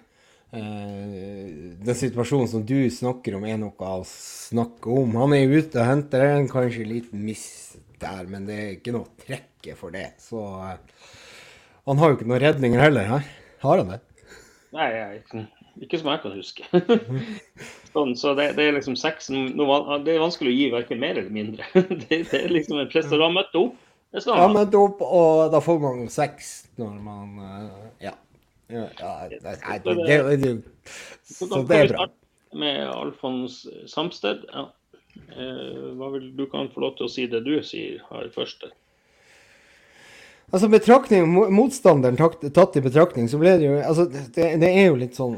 den 0.50 1.94
situasjonen 1.94 2.48
som 2.48 2.62
du 2.66 2.90
snakker 2.90 3.36
om, 3.36 3.44
er 3.44 3.58
noe 3.60 3.90
å 3.92 4.04
snakke 4.08 4.92
om. 4.92 5.16
Han 5.20 5.34
er 5.36 5.50
ute 5.52 5.80
og 5.82 5.88
henter 5.90 6.24
en 6.24 6.48
kanskje 6.48 6.86
liten 6.88 7.24
miss 7.24 7.76
der, 8.00 8.24
men 8.30 8.46
det 8.48 8.56
er 8.56 8.74
ikke 8.76 8.94
noe 8.96 9.10
trekke 9.26 9.76
for 9.78 9.94
det. 9.94 10.12
Så 10.22 10.40
uh, 10.40 10.76
han 11.88 12.00
har 12.00 12.12
jo 12.12 12.18
ikke 12.18 12.28
noen 12.30 12.42
redninger 12.44 12.82
heller, 12.82 13.10
her. 13.12 13.28
Har 13.64 13.82
han 13.82 13.92
det? 13.92 14.00
Nei, 14.76 14.86
jeg, 14.94 15.44
ikke 15.84 16.00
som 16.00 16.10
jeg 16.12 16.22
kan 16.22 16.36
huske. 16.36 16.68
sånn, 17.94 18.14
så 18.18 18.34
det, 18.38 18.52
det, 18.58 18.68
er 18.68 18.76
liksom 18.76 18.96
seks 18.98 19.30
Det 19.32 20.14
er 20.14 20.22
vanskelig 20.22 20.52
å 20.52 20.56
gi 20.56 20.70
verken 20.74 21.02
mer 21.02 21.18
eller 21.18 21.34
mindre. 21.34 21.68
det, 21.74 22.22
det, 22.30 22.40
er 22.40 22.54
liksom 22.54 22.80
en 22.80 22.90
prestasjon. 22.90 23.26
Han 23.26 23.36
møtte 23.36 23.62
opp. 23.66 23.76
Det 24.14 24.24
skal 24.24 24.36
han. 24.36 24.46
Han 24.46 24.56
møtte 24.62 24.80
opp, 24.80 25.04
og 25.04 25.52
da 25.52 25.60
får 25.64 25.82
man 25.84 26.06
seks 26.12 26.54
når 26.80 26.96
man 27.04 27.36
uh, 27.42 28.16
Ja. 28.68 28.86
Ja, 29.00 29.12
det, 29.30 29.38
det, 29.42 30.36
det, 30.36 30.56
så 31.24 31.62
det 31.64 31.76
er 31.76 31.92
bra. 31.94 32.08
Med 32.58 32.82
Alfons 32.88 33.62
Samsted. 33.88 34.44
Ja. 34.52 34.68
Eh, 35.36 35.88
hva 35.98 36.10
vil 36.14 36.30
du 36.36 36.44
kan 36.50 36.68
få 36.72 36.84
lov 36.84 36.98
til 36.98 37.08
å 37.08 37.12
si 37.12 37.26
det 37.30 37.42
du 37.46 37.56
sier 37.64 38.02
her 38.10 38.28
først? 38.34 38.68
Altså 40.48 40.70
betraktning, 40.72 41.28
Motstanderen 41.52 42.16
tatt 42.16 42.76
i 42.78 42.84
betraktning, 42.84 43.28
så 43.28 43.40
ble 43.40 43.56
det 43.60 43.66
jo 43.66 43.74
altså 43.84 44.06
det, 44.08 44.46
det 44.62 44.70
er 44.70 44.86
jo 44.86 44.96
litt 44.96 45.18
sånn 45.18 45.34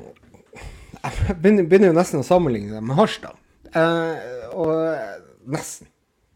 Jeg 1.00 1.34
begynner, 1.42 1.66
begynner 1.66 1.90
jo 1.90 1.96
nesten 1.96 2.22
å 2.22 2.26
sammenligne 2.26 2.76
det 2.76 2.82
med 2.84 2.98
Harstad. 2.98 3.38
Eh, 3.74 4.44
og 4.52 5.50
nesten. 5.50 5.88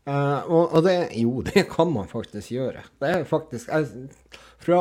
Eh, 0.09 0.41
og, 0.49 0.73
og, 0.73 0.81
det 0.87 0.97
Jo, 1.21 1.43
det 1.47 1.67
kan 1.71 1.93
man 1.93 2.11
faktisk 2.11 2.55
gjøre. 2.55 2.83
Det 3.01 3.13
er 3.13 3.29
faktisk 3.29 3.71
jeg, 3.71 4.09
Fra 4.65 4.81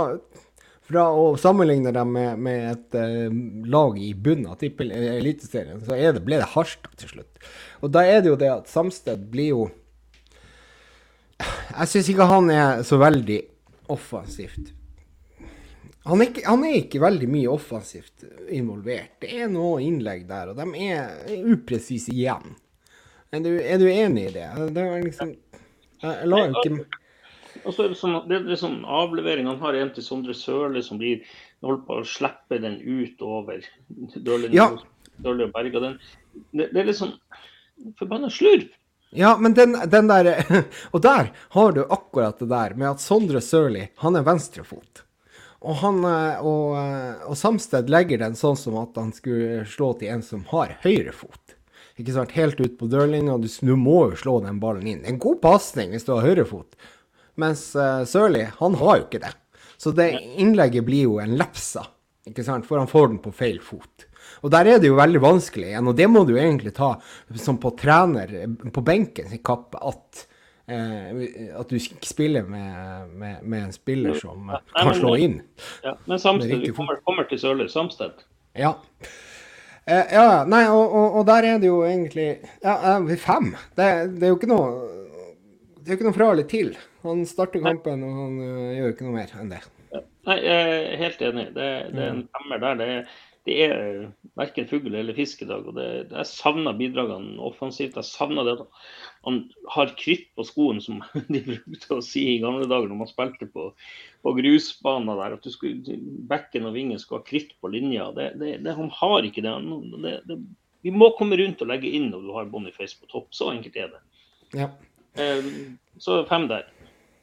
fra 0.89 1.05
å 1.15 1.33
sammenligne 1.39 1.93
dem 1.95 2.11
med, 2.15 2.41
med 2.43 2.65
et 2.73 2.97
uh, 2.99 3.37
lag 3.71 3.97
i 3.99 4.11
bunnen 4.13 4.51
av 4.51 4.63
Eliteserien, 4.63 5.79
så 5.83 5.95
det, 5.95 6.23
ble 6.25 6.41
det 6.41 6.51
Harstad 6.55 6.97
til 6.99 7.13
slutt. 7.15 7.47
Og 7.83 7.93
da 7.93 8.03
er 8.07 8.23
det 8.23 8.33
jo 8.33 8.39
det 8.39 8.51
at 8.51 8.71
Samsted 8.71 9.25
blir 9.31 9.49
jo 9.53 9.63
Jeg 11.43 11.89
syns 11.91 12.09
ikke 12.11 12.29
han 12.29 12.49
er 12.53 12.83
så 12.87 12.99
veldig 13.01 13.39
offensivt. 13.91 14.71
Han 16.03 16.19
er, 16.19 16.29
ikke, 16.29 16.43
han 16.45 16.63
er, 16.67 16.75
ikke, 16.81 16.99
veldig 16.99 17.27
mye 17.31 17.51
offensivt 17.51 18.25
involvert. 18.51 19.15
Det 19.23 19.29
er 19.39 19.51
noe 19.51 19.79
innlegg 19.83 20.25
der, 20.27 20.51
og 20.51 20.59
de 20.59 20.87
er 20.91 21.47
upresise 21.47 22.11
igjen. 22.11 22.57
Er 23.33 23.43
du, 23.43 23.53
er 23.55 23.79
du 23.79 23.87
enig 23.87 24.27
i 24.27 24.33
det? 24.35 24.49
Det 24.75 24.83
er 24.83 25.05
liksom 25.07 25.31
Jeg 26.03 26.27
lar 26.29 26.49
jo 26.49 26.59
ikke 26.59 27.02
og 27.63 27.73
så 27.73 27.85
er 27.85 27.93
det 27.93 27.99
sånn, 27.99 28.19
det 28.29 28.41
er 28.41 28.59
sånn 28.59 28.81
avlevering. 28.85 29.47
Han 29.49 29.61
har 29.63 29.77
en 29.79 29.91
til 29.95 30.05
Sondre 30.05 30.35
Sørli 30.37 30.83
som 30.85 30.99
blir 31.01 31.23
holdt 31.63 31.85
på 31.87 31.99
å 32.01 32.07
slippe 32.07 32.59
den 32.61 32.79
ut 32.81 33.21
over 33.23 33.63
Dørlien 34.15 34.55
Ja. 34.55 34.69
Dørli 35.23 35.47
og 35.47 35.53
Berga. 35.55 35.81
Den, 35.83 35.99
det, 36.51 36.71
det 36.73 36.81
er 36.81 36.89
litt 36.89 36.99
sånn 36.99 37.15
forbanna 37.99 38.31
slurv. 38.33 38.69
Ja, 39.13 39.35
men 39.37 39.53
den, 39.53 39.77
den 39.89 40.09
der 40.09 40.31
Og 40.93 41.01
der 41.05 41.31
har 41.53 41.73
du 41.75 41.83
akkurat 41.85 42.39
det 42.41 42.49
der 42.49 42.73
med 42.73 42.95
at 42.95 43.03
Sondre 43.03 43.43
Sørli, 43.45 43.87
han 44.01 44.17
er 44.17 44.25
venstrefot. 44.25 45.03
Og, 45.63 45.77
han, 45.79 46.01
eh, 46.03 46.41
og, 46.43 46.73
eh, 46.75 47.27
og 47.29 47.37
Samsted 47.39 47.91
legger 47.91 48.19
den 48.19 48.35
sånn 48.35 48.57
som 48.59 48.75
at 48.81 48.97
han 48.99 49.13
skulle 49.15 49.63
slå 49.69 49.93
til 49.99 50.11
en 50.11 50.25
som 50.25 50.43
har 50.49 50.75
høyre 50.83 51.13
fot. 51.15 51.55
Ikke 52.01 52.15
sant? 52.15 52.33
Helt 52.35 52.59
ut 52.59 52.75
på 52.79 52.89
dørlinja. 52.89 53.37
Du, 53.39 53.47
du 53.47 53.75
må 53.79 54.09
jo 54.11 54.19
slå 54.19 54.39
den 54.43 54.59
ballen 54.59 54.89
inn. 54.89 55.05
En 55.07 55.21
god 55.21 55.39
pasning 55.43 55.93
hvis 55.93 56.07
du 56.07 56.15
har 56.15 56.25
høyrefot. 56.25 56.75
Mens 57.41 57.71
uh, 57.75 58.03
Sørli, 58.07 58.45
han 58.59 58.75
har 58.81 58.99
jo 58.99 59.05
ikke 59.07 59.23
det. 59.23 59.33
Så 59.77 59.91
det 59.95 60.11
innlegget 60.39 60.85
blir 60.87 61.07
jo 61.09 61.19
en 61.19 61.35
lepsa, 61.39 61.85
ikke 62.29 62.45
sant? 62.45 62.67
For 62.67 62.79
han 62.79 62.89
får 62.91 63.09
den 63.11 63.21
på 63.23 63.33
feil 63.35 63.59
fot. 63.63 64.07
Og 64.43 64.51
der 64.51 64.67
er 64.67 64.79
det 64.79 64.89
jo 64.91 64.99
veldig 64.99 65.21
vanskelig 65.23 65.71
igjen, 65.71 65.89
og 65.89 65.97
det 65.97 66.07
må 66.11 66.23
du 66.27 66.35
egentlig 66.37 66.73
ta 66.75 66.93
som 67.39 67.59
på 67.61 67.73
trener 67.79 68.31
på 68.75 68.83
benken 68.85 69.27
sin 69.31 69.41
kappe, 69.45 69.79
at, 69.79 70.23
eh, 70.71 71.25
at 71.59 71.69
du 71.69 71.77
ikke 71.79 72.07
spiller 72.07 72.47
med, 72.47 73.11
med, 73.19 73.41
med 73.41 73.67
en 73.67 73.75
spiller 73.75 74.15
som 74.19 74.51
ja, 74.53 74.61
kan 74.77 74.93
slå 74.97 75.15
inn. 75.19 75.37
Ja, 75.83 75.97
men 76.07 76.19
Samsted, 76.19 76.63
vi 76.63 76.73
kommer, 76.75 76.99
kommer 77.07 77.27
til 77.29 77.41
Sørli 77.43 77.69
Samsted. 77.71 78.23
Ja. 78.59 78.75
Eh, 79.83 80.15
ja, 80.15 80.43
nei, 80.47 80.63
og, 80.71 80.83
og, 80.87 81.19
og 81.19 81.27
der 81.27 81.49
er 81.49 81.59
det 81.59 81.67
jo 81.67 81.81
egentlig 81.83 82.29
Ja, 82.63 82.77
eh, 82.95 83.15
fem. 83.19 83.51
Det, 83.75 83.87
det 84.15 84.27
er 84.27 84.31
jo 84.31 84.37
ikke 84.37 84.47
noe 84.47 84.67
Det 85.75 85.89
er 85.89 85.91
jo 85.91 85.97
ikke 85.97 86.07
noe 86.07 86.15
fra 86.15 86.29
eller 86.31 86.47
til. 86.47 86.69
Han 87.03 87.25
starter 87.27 87.63
kampen, 87.63 88.03
og 88.07 88.17
han 88.21 88.39
eh, 88.43 88.73
gjør 88.79 88.95
ikke 88.95 89.07
noe 89.09 89.17
mer 89.19 89.35
enn 89.39 89.51
det. 89.51 89.61
Nei, 90.23 90.39
jeg 90.39 90.73
er 90.79 90.97
helt 91.01 91.21
enig. 91.27 91.45
Det, 91.55 91.69
det 91.91 92.01
er 92.01 92.11
en 92.13 92.25
femmer 92.31 92.61
der. 92.63 92.77
Det, 92.79 92.89
det 93.43 93.55
er 93.65 93.81
verken 94.39 94.67
fugl 94.69 94.93
eller 94.95 95.15
fisk 95.17 95.41
i 95.43 95.47
dag. 95.49 95.65
og 95.67 95.75
det, 95.75 95.87
Jeg 96.13 96.29
savner 96.29 96.77
bidragene 96.79 97.35
offensivt. 97.43 97.97
Jeg 97.99 98.07
savner 98.07 98.47
det 98.47 98.53
at 98.61 98.85
han 99.27 99.41
har 99.73 99.91
krytt 99.99 100.29
på 100.37 100.45
skoen, 100.47 100.79
som 100.83 101.01
de 101.33 101.41
brukte 101.49 101.97
å 101.97 102.05
si 102.05 102.23
i 102.37 102.39
gamle 102.43 102.69
dager 102.71 102.87
når 102.87 103.01
man 103.03 103.11
spilte 103.11 103.49
på, 103.51 103.67
på 104.23 104.35
grusbaner 104.39 105.19
der. 105.19 105.35
At 105.35 105.43
du 105.43 105.51
skulle, 105.51 105.99
bekken 106.31 106.69
og 106.71 106.77
vingen 106.79 107.01
skulle 107.01 107.19
ha 107.19 107.27
krytt 107.27 107.51
på 107.59 107.73
linja. 107.75 108.07
Det, 108.15 108.31
det, 108.39 108.55
det, 108.63 108.77
han 108.79 108.91
har 109.01 109.27
ikke 109.27 109.43
det. 109.43 109.51
Han-. 109.51 110.47
Vi 110.83 110.95
må 110.95 111.11
komme 111.19 111.39
rundt 111.39 111.61
og 111.63 111.71
legge 111.71 111.91
inn 111.91 112.09
når 112.15 112.23
du 112.23 112.33
har 112.39 112.51
Boniface 112.51 112.95
på 112.99 113.11
topp. 113.11 113.27
Så 113.35 113.51
enkelt 113.51 113.75
er 113.75 113.91
det. 113.91 114.03
Ja. 114.55 114.71
Eh, 115.19 115.51
Så 116.01 116.23
fem 116.25 116.47
der. 116.49 116.63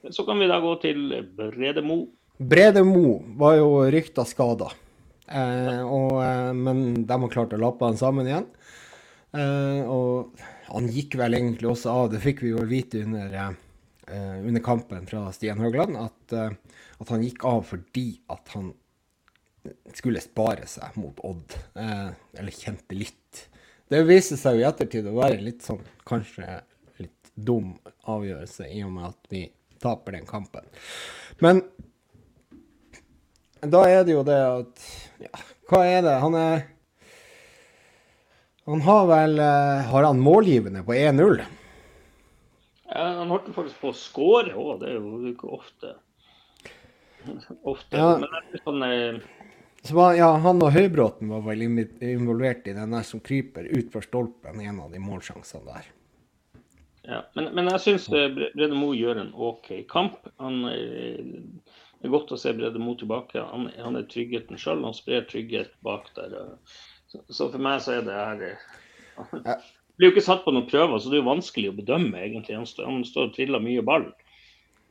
Så 0.09 0.25
kan 0.25 0.39
vi 0.41 0.49
da 0.49 0.61
gå 0.63 0.75
til 0.81 1.11
Brede 1.37 1.83
Mo. 1.85 2.07
Brede 2.41 2.85
Mo 2.87 3.19
var 3.37 3.59
jo 3.59 3.69
rykta 3.93 4.25
skada, 4.25 4.71
eh, 5.29 5.81
eh, 5.81 6.53
men 6.57 7.05
de 7.05 7.19
har 7.25 7.33
klart 7.33 7.53
å 7.53 7.61
lappe 7.61 7.85
han 7.85 8.01
sammen 8.01 8.31
igjen. 8.31 8.47
Eh, 9.37 9.83
og 9.85 10.41
han 10.71 10.89
gikk 10.91 11.19
vel 11.21 11.37
egentlig 11.37 11.69
også 11.69 11.93
av, 11.93 12.09
det 12.15 12.23
fikk 12.25 12.41
vi 12.47 12.55
jo 12.55 12.65
vite 12.65 13.05
under, 13.05 13.35
eh, 13.37 14.39
under 14.41 14.65
kampen 14.65 15.07
fra 15.07 15.29
Stian 15.37 15.61
Høgland, 15.61 15.97
at, 16.01 16.33
eh, 16.33 16.57
at 17.01 17.13
han 17.13 17.23
gikk 17.23 17.45
av 17.45 17.63
fordi 17.69 18.21
at 18.31 18.49
han 18.57 18.73
skulle 19.93 20.23
spare 20.25 20.67
seg 20.67 20.97
mot 20.97 21.21
Odd, 21.23 21.55
eh, 21.77 22.11
eller 22.39 22.51
kjente 22.57 22.97
litt. 22.97 23.49
Det 23.91 24.07
viser 24.07 24.39
seg 24.41 24.57
jo 24.57 24.65
i 24.65 24.69
ettertid 24.71 25.07
å 25.11 25.19
være 25.19 25.43
litt 25.43 25.63
sånn, 25.67 25.83
kanskje 26.07 26.63
litt 26.99 27.33
dum 27.37 27.75
avgjørelse, 28.09 28.71
i 28.73 28.83
og 28.87 28.93
med 28.97 29.11
at 29.11 29.31
vi 29.31 29.51
taper 29.83 30.17
den 30.17 30.27
kampen. 30.29 30.67
Men 31.41 31.63
da 33.61 33.85
er 33.89 34.05
det 34.05 34.15
jo 34.15 34.25
det 34.25 34.41
at 34.41 34.85
ja, 35.21 35.33
Hva 35.69 35.83
er 35.85 36.05
det? 36.05 36.15
Han 36.23 36.37
er 36.39 36.63
Han 38.69 38.85
har 38.87 39.09
vel 39.11 39.41
eh, 39.43 39.89
Har 39.91 40.07
han 40.09 40.23
målgivende 40.23 40.85
på 40.87 40.97
1-0? 40.97 41.43
Ja, 42.91 43.05
han 43.21 43.31
holdt 43.31 43.53
faktisk 43.55 43.83
på 43.83 43.93
å 43.93 43.97
skåre 43.97 44.55
òg, 44.59 44.81
det 44.81 44.89
er 44.91 44.97
jo 44.97 45.21
ikke 45.31 45.51
ofte. 45.55 45.93
Ofte. 47.63 47.95
Ja. 47.95 48.17
Men 48.19 48.25
det 48.27 48.59
er 48.59 48.65
sånn, 48.65 48.83
eh, 48.83 49.21
Så 49.87 49.95
var, 49.95 50.17
ja, 50.19 50.33
han 50.43 50.59
og 50.65 50.73
Høybråten 50.75 51.31
var 51.31 51.45
vel 51.47 51.63
involvert 51.69 52.67
i 52.67 52.75
den 52.75 52.97
der 52.97 53.07
som 53.07 53.23
kryper 53.23 53.69
utfor 53.79 54.03
stolpen, 54.03 54.59
en 54.65 54.83
av 54.83 54.91
de 54.91 54.99
målsjansene 55.05 55.63
der. 55.69 55.87
Ja. 57.11 57.21
men, 57.37 57.51
men 57.57 57.69
jeg 57.75 57.83
syns 57.85 58.07
Brede 58.11 58.77
Mo 58.79 58.93
gjør 58.97 59.21
en 59.25 59.33
OK 59.35 59.73
kamp. 59.91 60.23
Han 60.43 60.63
eh, 60.71 61.19
Det 62.01 62.09
er 62.09 62.15
godt 62.15 62.33
å 62.33 62.39
se 62.41 62.55
Brede 62.57 62.81
Mo 62.83 62.95
tilbake. 63.01 63.43
Han, 63.51 63.69
han 63.77 63.99
er 63.99 64.07
tryggheten 64.11 64.61
sjøl. 64.61 64.85
Han 64.87 64.97
sprer 64.97 65.27
trygghet 65.29 65.75
bak 65.85 66.09
der. 66.17 66.39
eh. 66.39 66.81
Så, 67.11 67.25
så 67.35 67.49
for 67.51 67.59
meg 67.63 67.81
så 67.83 67.97
er 67.99 68.05
det 68.07 68.17
her 68.17 68.43
eh, 68.47 69.55
blir 70.01 70.09
jo 70.09 70.15
ikke 70.15 70.25
satt 70.25 70.45
på 70.47 70.53
noen 70.55 70.69
prøver, 70.71 70.97
så 70.97 71.11
det 71.11 71.19
er 71.19 71.25
jo 71.25 71.29
vanskelig 71.29 71.71
å 71.73 71.77
bedømme, 71.77 72.21
egentlig. 72.25 72.57
Han 72.57 72.69
står, 72.69 72.87
han 72.89 73.03
står 73.05 73.27
og 73.29 73.35
triller 73.37 73.61
mye 73.65 73.83
ball. 73.85 74.07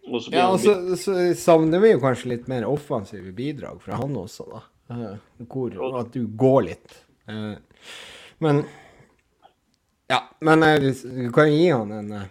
Og 0.10 0.22
så 0.22 0.30
blir 0.32 0.38
Ja, 0.42 0.50
og 0.54 0.60
så, 0.62 0.76
så 1.00 1.16
savner 1.40 1.82
vi 1.82 1.96
jo 1.96 2.02
kanskje 2.04 2.34
litt 2.36 2.52
mer 2.52 2.68
offensive 2.70 3.34
bidrag 3.36 3.82
fra 3.84 3.98
han 4.02 4.14
også, 4.20 4.46
da. 4.52 4.62
Eh, 4.94 5.16
Hvor, 5.50 5.80
at 6.02 6.14
du 6.14 6.28
går 6.40 6.62
litt. 6.70 7.00
Eh, 7.30 7.56
Men 8.44 8.64
Ja, 10.10 10.24
men 10.42 10.64
eh, 10.64 10.80
du 10.82 11.32
kan 11.36 11.50
jo 11.52 11.58
gi 11.58 11.70
han 11.70 11.92
en 11.94 12.12
eh, 12.18 12.28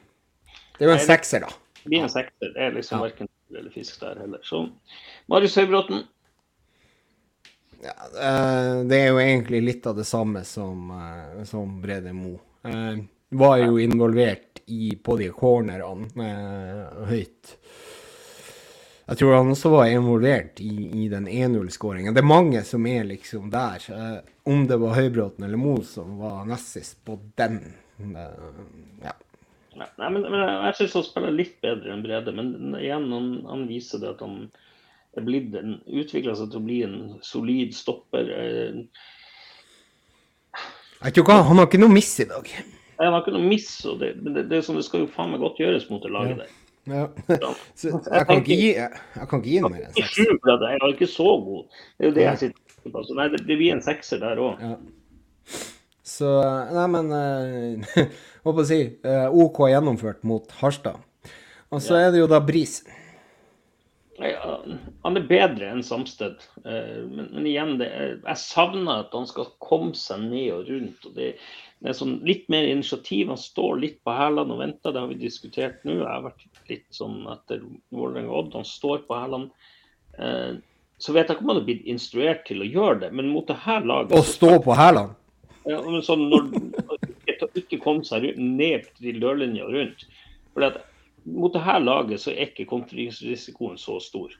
Det 0.78 0.84
er 0.84 0.90
jo 0.90 0.94
en 0.96 1.04
sekser, 1.06 1.44
da. 1.46 1.50
Det 1.82 1.90
blir 1.92 2.02
en 2.02 2.10
sekser. 2.10 2.52
Det 2.54 2.62
er 2.66 2.72
liksom 2.74 2.98
Ja. 2.98 3.04
verken 3.06 3.28
fugl 3.30 3.60
eller 3.60 3.70
fisk 3.74 4.00
der 4.00 4.18
heller. 4.18 4.40
Så 4.42 4.64
Marius 5.30 5.56
Høybråten. 5.56 6.02
Ja, 7.82 7.94
eh, 8.10 8.82
det 8.90 8.98
er 8.98 9.12
jo 9.12 9.20
egentlig 9.22 9.62
litt 9.62 9.86
av 9.86 9.96
det 9.96 10.06
samme 10.08 10.42
som, 10.44 10.90
som 11.46 11.76
Brede 11.82 12.12
Mo. 12.12 12.34
Eh, 12.66 12.98
var 13.30 13.58
jo 13.62 13.78
involvert 13.78 14.62
i, 14.66 14.96
på 14.96 15.16
de 15.20 15.30
cornerne 15.30 16.08
med 16.18 17.06
høyt. 17.08 17.54
Jeg 19.08 19.16
tror 19.22 19.36
han 19.38 19.54
også 19.54 19.70
var 19.72 19.86
involvert 19.88 20.58
i, 20.60 21.04
i 21.04 21.06
den 21.08 21.28
1-0-skåringa. 21.30 22.12
Det 22.12 22.20
er 22.20 22.28
mange 22.28 22.60
som 22.66 22.84
er 22.90 23.06
liksom 23.08 23.46
der. 23.54 23.86
Om 24.48 24.62
det 24.70 24.78
var 24.80 24.96
Høybråten 24.96 25.44
eller 25.44 25.60
Mo 25.60 25.74
som 25.84 26.14
var 26.22 26.46
nest 26.48 26.72
sist 26.76 26.98
på 27.04 27.18
den. 27.36 27.58
eh, 28.00 28.62
ja. 29.04 29.12
Nei, 29.78 29.86
nei, 30.00 30.08
men, 30.14 30.24
men 30.32 30.40
jeg 30.70 30.76
syns 30.78 30.94
han 30.98 31.04
spiller 31.06 31.34
litt 31.36 31.58
bedre 31.62 31.92
enn 31.94 32.00
Brede. 32.06 32.32
Men 32.34 32.54
igjen, 32.80 33.10
han, 33.12 33.28
han 33.46 33.66
viser 33.68 34.00
det 34.02 34.14
at 34.16 34.24
han 34.24 34.40
er 35.18 35.26
blitt 35.26 35.54
en, 35.58 35.76
utvikla 35.86 36.34
seg 36.38 36.50
til 36.52 36.60
å 36.62 36.64
bli 36.66 36.78
en 36.86 36.96
solid 37.26 37.76
stopper. 37.76 38.32
Eh, 38.38 38.80
Jeg 41.04 41.14
tror 41.14 41.24
ikke 41.24 41.36
han, 41.46 41.60
har 41.60 41.68
ikke 41.68 41.82
noe 41.84 41.94
miss 41.94 42.14
i 42.22 42.26
dag. 42.30 42.48
Han 42.98 43.12
har 43.14 43.20
ikke 43.22 43.36
noe 43.36 43.46
miss, 43.46 43.68
og 43.86 44.00
det, 44.00 44.14
det, 44.24 44.48
det, 44.50 44.62
sånn, 44.66 44.80
det 44.80 44.86
skal 44.88 45.04
jo 45.04 45.10
faen 45.14 45.30
meg 45.34 45.44
godt 45.44 45.60
gjøres 45.62 45.86
mot 45.92 46.02
det 46.02 46.10
laget 46.14 46.40
der. 46.42 46.56
Ja. 46.88 47.04
Så 47.78 47.92
jeg 47.92 48.24
kan 48.26 48.40
ikke 48.40 48.56
gi, 48.56 48.70
jeg 48.74 49.28
kan 49.28 49.42
ikke 49.42 49.52
gi 49.52 49.60
mer 49.62 49.84
enn 49.84 49.94
seks. 49.94 50.16
Jeg 50.24 50.72
er 50.72 50.88
ikke 50.88 51.10
så 51.12 51.28
god. 51.44 51.66
Det 51.98 52.06
er 52.06 52.10
jo 52.10 52.16
det 52.16 52.24
jeg 52.24 52.40
sitter 52.42 52.64
på. 52.94 53.04
Nei, 53.18 53.28
det, 53.32 53.42
det 53.48 53.58
blir 53.58 53.74
en 53.74 53.84
sekser 53.84 54.22
der 54.22 54.40
òg. 54.42 54.62
Ja. 54.62 54.76
Så 56.08 56.30
Nei, 56.74 56.86
men 56.90 57.12
uh, 57.18 58.04
Håper 58.46 58.64
å 58.64 58.68
si 58.68 58.80
eh, 58.86 59.26
OK 59.28 59.66
gjennomført 59.68 60.22
mot 60.26 60.52
Harstad. 60.62 61.02
Og 61.68 61.82
så 61.84 61.98
er 61.98 62.12
det 62.14 62.22
jo 62.22 62.28
da 62.30 62.38
Bris. 62.40 62.78
Ja, 64.18 64.54
han 65.04 65.18
er 65.18 65.26
bedre 65.28 65.68
enn 65.70 65.84
Samsted, 65.86 66.40
eh, 66.64 67.02
men, 67.06 67.28
men 67.34 67.44
igjen, 67.46 67.76
det 67.78 67.88
jeg 67.92 68.40
savner 68.40 69.04
at 69.04 69.12
han 69.14 69.28
skal 69.30 69.50
komme 69.62 69.92
seg 69.98 70.24
ned 70.24 70.48
og 70.56 70.70
rundt. 70.72 71.04
og 71.06 71.14
det, 71.18 71.28
det 71.78 71.92
er 71.92 71.98
sånn 71.98 72.16
litt 72.26 72.48
mer 72.50 72.66
initiativ. 72.66 73.28
Han 73.30 73.38
står 73.38 73.78
litt 73.84 74.00
på 74.06 74.14
hælene 74.16 74.56
og 74.56 74.62
venter, 74.64 74.94
det 74.94 75.04
har 75.04 75.12
vi 75.12 75.20
diskutert 75.20 75.84
nå. 75.86 76.00
Jeg 76.00 76.08
har 76.08 76.24
vært 76.24 76.72
litt 76.72 76.88
sånn 76.94 77.20
etter 77.30 77.62
Vålerenga 77.94 78.34
Odd. 78.40 78.56
Han 78.58 78.66
står 78.66 79.04
på 79.06 79.20
hælene. 79.20 79.70
Eh, 80.18 80.56
så 80.98 81.14
vet 81.14 81.28
jeg 81.28 81.36
ikke 81.36 81.46
om 81.46 81.52
han 81.52 81.60
har 81.60 81.66
blitt 81.68 81.88
instruert 81.90 82.44
til 82.48 82.62
å 82.64 82.68
gjøre 82.68 83.00
det, 83.04 83.10
men 83.14 83.30
mot 83.30 83.46
det 83.46 83.58
her 83.62 83.84
laget 83.86 84.16
Å 84.18 84.22
stå 84.26 84.56
på 84.64 84.74
hælene. 84.78 85.14
ja, 85.68 85.78
men 85.84 86.02
sånn 86.02 86.26
når 86.30 86.48
ikke, 87.62 87.80
komme 87.82 88.06
seg 88.06 88.32
ned 88.38 88.88
til 88.98 89.20
dørlinja 89.22 89.68
rundt. 89.70 90.06
For 90.54 90.66
at 90.66 90.80
mot 91.28 91.54
det 91.54 91.62
her 91.62 91.82
laget 91.82 92.22
så 92.22 92.32
er 92.32 92.48
ikke 92.48 92.66
kontringsrisikoen 92.70 93.78
så 93.78 93.98
stor. 94.02 94.34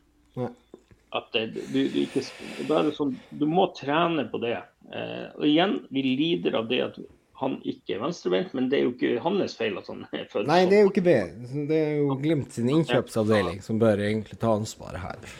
At 1.14 1.30
det, 1.32 1.46
du, 1.72 1.78
du, 1.88 2.00
ikke, 2.02 2.24
er 2.66 2.90
sånn, 2.96 3.14
du 3.30 3.46
må 3.48 3.68
trene 3.76 4.26
på 4.28 4.40
det. 4.42 4.58
Eh, 4.92 5.28
og 5.38 5.46
igjen, 5.48 5.78
vi 5.94 6.04
lider 6.04 6.58
av 6.58 6.68
det 6.68 6.82
at 6.84 6.98
han 7.38 7.54
ikke 7.62 7.94
er 7.94 8.02
venstrebeint, 8.02 8.50
men 8.56 8.66
det 8.70 8.80
er 8.80 8.88
jo 8.88 8.94
ikke 8.96 9.22
hans 9.22 9.54
feil 9.56 9.78
at 9.78 9.86
han 9.88 10.02
er 10.10 10.26
født 10.30 10.48
Nei, 10.50 10.64
det 10.66 10.80
er 10.80 10.82
jo 10.82 10.90
ikke 10.90 11.06
det. 11.06 11.20
Det 11.70 11.78
er 11.78 11.94
jo 12.00 12.16
Glimt 12.18 12.56
sin 12.56 12.70
innkjøpsavdeling 12.72 13.62
som 13.64 13.78
bør 13.78 14.02
egentlig 14.08 14.40
ta 14.42 14.56
ansvaret 14.58 15.04
her. 15.04 15.30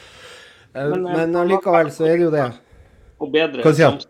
Eh, 0.79 0.89
Men, 0.95 1.07
eh, 1.07 1.17
Men 1.17 1.37
allikevel 1.43 1.91
så 1.95 2.07
er 2.09 2.17
det 2.17 2.29
jo 2.29 2.35
det. 2.35 2.47
Og 3.19 3.33
bedre 3.35 3.65
Hva 3.67 3.75
sier 3.75 3.91
han? 3.91 4.03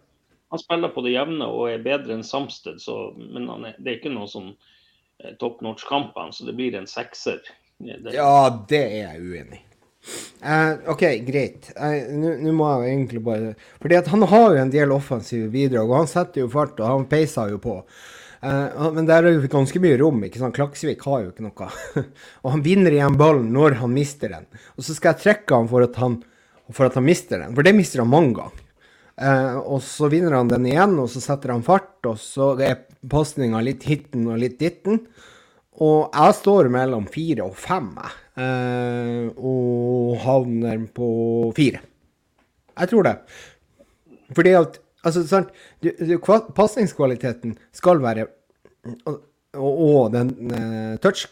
Han 0.48 0.60
spiller 0.62 0.92
på 0.94 1.04
det 1.04 1.12
jevne 1.12 1.46
og 1.52 1.68
er 1.68 1.80
bedre 1.84 2.14
enn 2.16 2.24
Samsted, 2.24 2.80
så, 2.80 3.12
men 3.18 3.48
er, 3.68 3.74
det 3.76 3.90
er 3.90 3.96
ikke 3.98 4.12
noe 4.14 4.28
sånn 4.30 4.52
eh, 4.54 5.34
top 5.40 5.60
notch-kampene, 5.64 6.32
så 6.32 6.48
det 6.48 6.56
blir 6.56 6.76
en 6.78 6.88
sekser. 6.88 7.42
Det, 7.78 8.14
Ja, 8.16 8.48
det 8.68 8.80
er 8.84 9.02
jeg 9.02 9.24
uenig 9.26 9.60
i. 9.60 9.64
Eh, 10.42 10.72
OK, 10.88 11.02
greit. 11.26 11.68
Eh, 11.76 12.08
Nå 12.14 12.52
må 12.54 12.68
jeg 12.70 12.78
jo 12.78 12.92
egentlig 12.92 13.22
bare 13.26 13.48
Fordi 13.82 13.98
at 13.98 14.06
han 14.12 14.22
har 14.30 14.54
jo 14.54 14.62
en 14.62 14.70
del 14.72 14.94
offensive 14.94 15.50
bidrag, 15.52 15.90
og 15.90 16.02
han 16.02 16.10
setter 16.10 16.44
jo 16.44 16.52
fart, 16.52 16.78
og 16.80 16.86
han 16.94 17.08
peiser 17.10 17.52
jo 17.52 17.58
på. 17.62 17.80
Eh, 18.40 18.88
men 18.94 19.08
der 19.08 19.26
er 19.26 19.34
jo 19.36 19.50
ganske 19.50 19.82
mye 19.82 19.98
rom. 20.00 20.22
ikke 20.24 20.40
sant? 20.40 20.56
Klaksvik 20.56 21.02
har 21.08 21.24
jo 21.24 21.32
ikke 21.32 21.46
noe. 21.46 21.70
og 22.42 22.50
han 22.54 22.64
vinner 22.64 22.94
igjen 22.94 23.18
ballen 23.20 23.50
når 23.54 23.80
han 23.82 23.94
mister 23.94 24.32
den. 24.36 24.46
Og 24.76 24.86
så 24.86 24.96
skal 24.96 25.14
jeg 25.14 25.24
trekke 25.26 25.58
han 25.58 25.70
for 25.70 25.86
at 25.86 25.98
han, 26.00 26.20
for 26.74 26.88
at 26.88 26.96
han 26.98 27.06
mister 27.06 27.40
den, 27.42 27.54
for 27.56 27.66
det 27.66 27.74
mister 27.76 28.02
han 28.04 28.10
mange 28.12 28.34
ganger. 28.38 28.64
Eh, 29.18 29.56
og 29.58 29.80
så 29.82 30.08
vinner 30.12 30.36
han 30.38 30.50
den 30.50 30.66
igjen, 30.70 30.96
og 31.02 31.08
så 31.10 31.22
setter 31.24 31.54
han 31.54 31.64
fart, 31.66 31.96
og 32.06 32.18
så 32.22 32.52
er 32.62 32.84
pasninga 33.10 33.60
litt 33.64 33.86
hitten 33.88 34.28
og 34.30 34.38
litt 34.42 34.58
ditten. 34.60 35.00
Og 35.78 36.10
jeg 36.14 36.34
står 36.34 36.68
mellom 36.74 37.04
fire 37.10 37.44
og 37.46 37.54
fem. 37.58 37.92
Eh, 38.38 39.28
og 39.38 40.16
havner 40.24 40.84
på 40.94 41.08
fire. 41.56 41.80
Jeg 42.78 42.90
tror 42.92 43.08
det. 43.08 43.16
Fordi 44.36 44.52
at 44.58 44.80
Altså, 45.06 45.22
sant 45.30 45.52
du, 45.80 45.92
du, 45.94 46.16
kva- 46.18 46.48
Pasningskvaliteten 46.52 47.52
skal 47.72 48.00
være 48.02 48.24
Og, 49.06 49.20
og 49.54 50.08
den 50.10 50.32
eh, 50.50 50.96
touch 50.98 51.22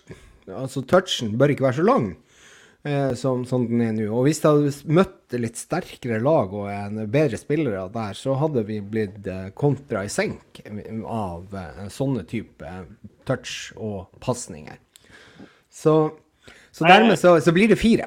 Altså, 0.46 0.84
touchen 0.86 1.32
bør 1.36 1.50
ikke 1.52 1.66
være 1.66 1.80
så 1.80 1.86
lang 1.88 2.06
som, 3.18 3.44
som 3.48 3.64
den 3.66 3.80
er 3.82 3.94
nå. 3.96 4.06
Og 4.14 4.26
hvis 4.26 4.38
jeg 4.42 4.52
hadde 4.52 4.94
møtt 4.98 5.36
litt 5.40 5.58
sterkere 5.58 6.20
lag 6.22 6.52
og 6.54 6.68
en 6.70 7.00
bedre 7.10 7.38
spillere 7.40 7.86
der, 7.94 8.14
så 8.18 8.36
hadde 8.38 8.62
vi 8.68 8.78
blitt 8.84 9.26
eh, 9.26 9.48
kontra 9.58 10.04
i 10.06 10.12
senk 10.12 10.60
av 11.02 11.54
eh, 11.56 11.80
sånne 11.90 12.22
type 12.30 12.76
touch 13.26 13.72
og 13.74 14.06
pasninger. 14.22 14.78
Så, 15.72 15.96
så 16.70 16.86
dermed 16.86 17.18
så, 17.18 17.34
så 17.42 17.54
blir 17.56 17.72
det 17.72 17.80
fire. 17.80 18.06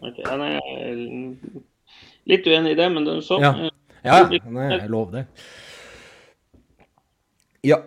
Okay, 0.00 0.24
ja, 0.24 0.36
nei, 0.40 0.52
jeg 0.56 0.92
er 0.92 1.00
litt 2.30 2.46
uenig 2.48 2.76
i 2.76 2.78
det, 2.78 2.90
men 2.92 3.08
det 3.08 3.16
er 3.16 3.26
sånn. 3.26 3.44
Ja. 3.48 3.54
Eh, 3.56 3.76
Ja, 4.00 4.22
nei, 4.48 4.68
jeg 4.78 4.88
lover 4.88 5.18
det. 5.18 5.24
Ja. 7.68 7.82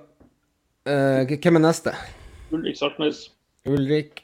Uh, 0.86 1.24
hvem 1.26 1.58
er 1.58 1.64
neste? 1.64 1.94
Ulrik 2.54 2.78
Saltnes. 2.78 3.24
Ulrik. 3.66 4.23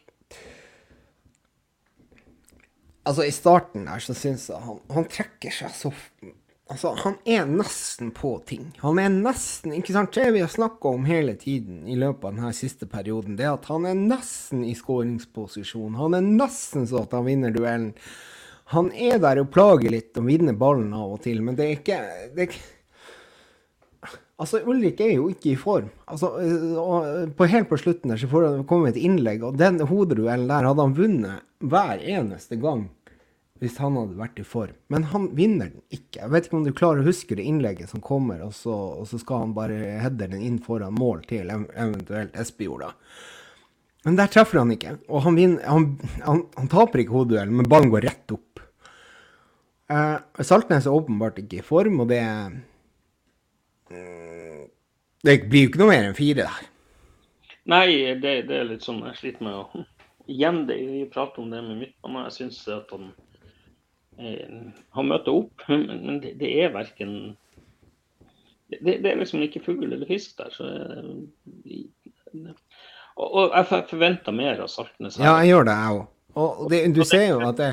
Altså, 3.08 3.24
i 3.26 3.32
starten 3.34 3.88
her 3.88 4.02
så 4.04 4.14
syns 4.18 4.50
jeg 4.52 4.60
han, 4.66 4.80
han 4.94 5.08
trekker 5.10 5.54
seg 5.62 5.74
så 5.76 5.94
Altså, 6.70 6.92
han 7.02 7.16
er 7.26 7.48
nesten 7.50 8.12
på 8.14 8.36
ting. 8.46 8.68
Han 8.84 9.00
er 9.02 9.10
nesten 9.10 9.74
Ikke 9.74 9.96
sant? 9.96 10.14
Det 10.14 10.28
vi 10.36 10.44
har 10.44 10.52
snakka 10.54 10.92
om 11.00 11.08
hele 11.10 11.34
tiden 11.40 11.88
i 11.90 11.96
løpet 11.98 12.28
av 12.28 12.36
denne 12.36 12.52
siste 12.54 12.86
perioden, 12.86 13.40
det 13.40 13.48
er 13.48 13.56
at 13.56 13.66
han 13.72 13.88
er 13.90 13.98
nesten 13.98 14.62
i 14.68 14.76
skåringsposisjon. 14.78 15.96
Han 15.98 16.14
er 16.20 16.28
nesten 16.28 16.86
så 16.86 17.02
at 17.08 17.16
han 17.18 17.26
vinner 17.26 17.56
duellen. 17.56 17.96
Han 18.76 18.92
er 18.94 19.18
der 19.18 19.42
og 19.42 19.50
plager 19.50 19.90
litt 19.90 20.14
og 20.22 20.28
vinner 20.30 20.54
ballen 20.54 20.94
av 20.94 21.16
og 21.16 21.24
til, 21.26 21.42
men 21.42 21.58
det 21.58 21.66
er 21.66 21.80
ikke 21.80 21.98
det 22.36 22.44
er, 22.44 22.52
ikke- 22.52 22.68
Altså, 24.40 24.62
Ulrik 24.64 25.02
er 25.04 25.18
jo 25.18 25.28
ikke 25.34 25.52
i 25.52 25.58
form. 25.60 25.90
Altså, 26.08 26.30
øh, 26.40 26.78
og 26.80 27.34
på 27.36 27.48
Helt 27.52 27.68
på 27.70 27.80
slutten 27.80 28.14
der 28.14 28.20
så 28.22 28.30
får 28.32 28.46
det 28.46 28.68
komme 28.70 28.92
et 28.92 29.00
innlegg, 29.00 29.44
og 29.44 29.58
den 29.60 29.82
hodeduellen 29.84 30.48
der 30.48 30.70
hadde 30.70 30.86
han 30.86 30.96
vunnet 30.96 31.44
hver 31.60 32.00
eneste 32.00 32.56
gang 32.62 32.88
hvis 33.60 33.76
han 33.84 33.98
hadde 34.00 34.16
vært 34.16 34.40
i 34.40 34.46
form. 34.48 34.78
Men 34.88 35.10
han 35.12 35.26
vinner 35.36 35.68
den 35.74 35.82
ikke. 35.92 36.22
Jeg 36.22 36.32
vet 36.32 36.46
ikke 36.48 36.56
om 36.56 36.64
du 36.64 36.72
klarer 36.76 37.04
å 37.04 37.10
huske 37.10 37.36
det 37.36 37.44
innlegget 37.44 37.92
som 37.92 38.00
kommer, 38.04 38.40
og 38.46 38.54
så, 38.56 38.72
og 38.72 39.10
så 39.10 39.20
skal 39.20 39.44
han 39.44 39.56
bare 39.58 39.76
heade 40.00 40.30
den 40.32 40.40
inn 40.40 40.62
foran 40.64 40.96
mål 40.96 41.26
til 41.28 41.52
eventuelt 41.52 42.38
Espejord. 42.40 42.94
Men 44.08 44.16
der 44.16 44.32
treffer 44.32 44.62
han 44.62 44.72
ikke, 44.72 44.96
og 45.12 45.26
han, 45.26 45.36
vinner, 45.36 45.66
han, 45.68 45.90
han, 46.24 46.46
han 46.56 46.72
taper 46.72 47.04
ikke 47.04 47.18
hodeduellen, 47.18 47.58
men 47.60 47.68
ballen 47.68 47.92
går 47.92 48.08
rett 48.08 48.32
opp. 48.32 48.64
Eh, 49.92 50.18
Saltnes 50.40 50.88
er 50.88 50.96
åpenbart 50.96 51.44
ikke 51.44 51.60
i 51.60 51.66
form, 51.66 52.00
og 52.00 52.14
det 52.14 52.22
er 52.24 52.56
Det 55.26 55.36
blir 55.50 55.66
jo 55.66 55.72
ikke 55.72 55.82
noe 55.82 55.92
mer 55.92 56.10
enn 56.10 56.18
fire 56.18 56.46
der. 56.46 56.68
Nei, 57.70 57.88
det, 58.22 58.34
det 58.50 58.56
er 58.56 58.70
litt 58.70 58.86
sånn 58.86 59.02
jeg 59.10 59.20
sliter 59.20 59.48
med 59.48 59.58
å 59.58 59.86
Igjen, 60.30 60.68
det, 60.70 60.76
vi 60.86 61.06
prater 61.10 61.42
om 61.42 61.50
det 61.50 61.60
med 61.66 61.80
midtbanen. 61.80 62.28
Jeg 62.28 62.36
syns 62.36 62.60
at 62.70 62.92
han 62.94 63.08
eh, 64.22 64.68
Han 64.94 65.10
møter 65.10 65.40
opp, 65.42 65.64
men, 65.72 66.20
det, 66.22 66.36
det 66.38 66.52
er 66.62 66.76
verken 66.76 67.16
det, 68.70 69.00
det 69.02 69.10
er 69.10 69.18
liksom 69.18 69.42
ikke 69.42 69.64
fugl 69.66 69.88
eller 69.90 70.06
fisk 70.06 70.38
der. 70.38 70.54
Så, 70.54 70.68
eh, 70.70 72.52
og, 73.18 73.26
og 73.26 73.56
jeg 73.58 73.88
forventer 73.90 74.36
mer 74.38 74.62
av 74.62 74.70
Saltnes. 74.70 75.18
Ja, 75.18 75.40
jeg 75.42 75.56
gjør 75.56 75.66
det, 75.72 75.78
jeg 75.80 75.96
òg. 75.98 76.06
Og 76.40 76.70
det, 76.70 76.84
du 76.94 77.02
ser 77.10 77.26
jo 77.32 77.40
at 77.48 77.58
det, 77.58 77.72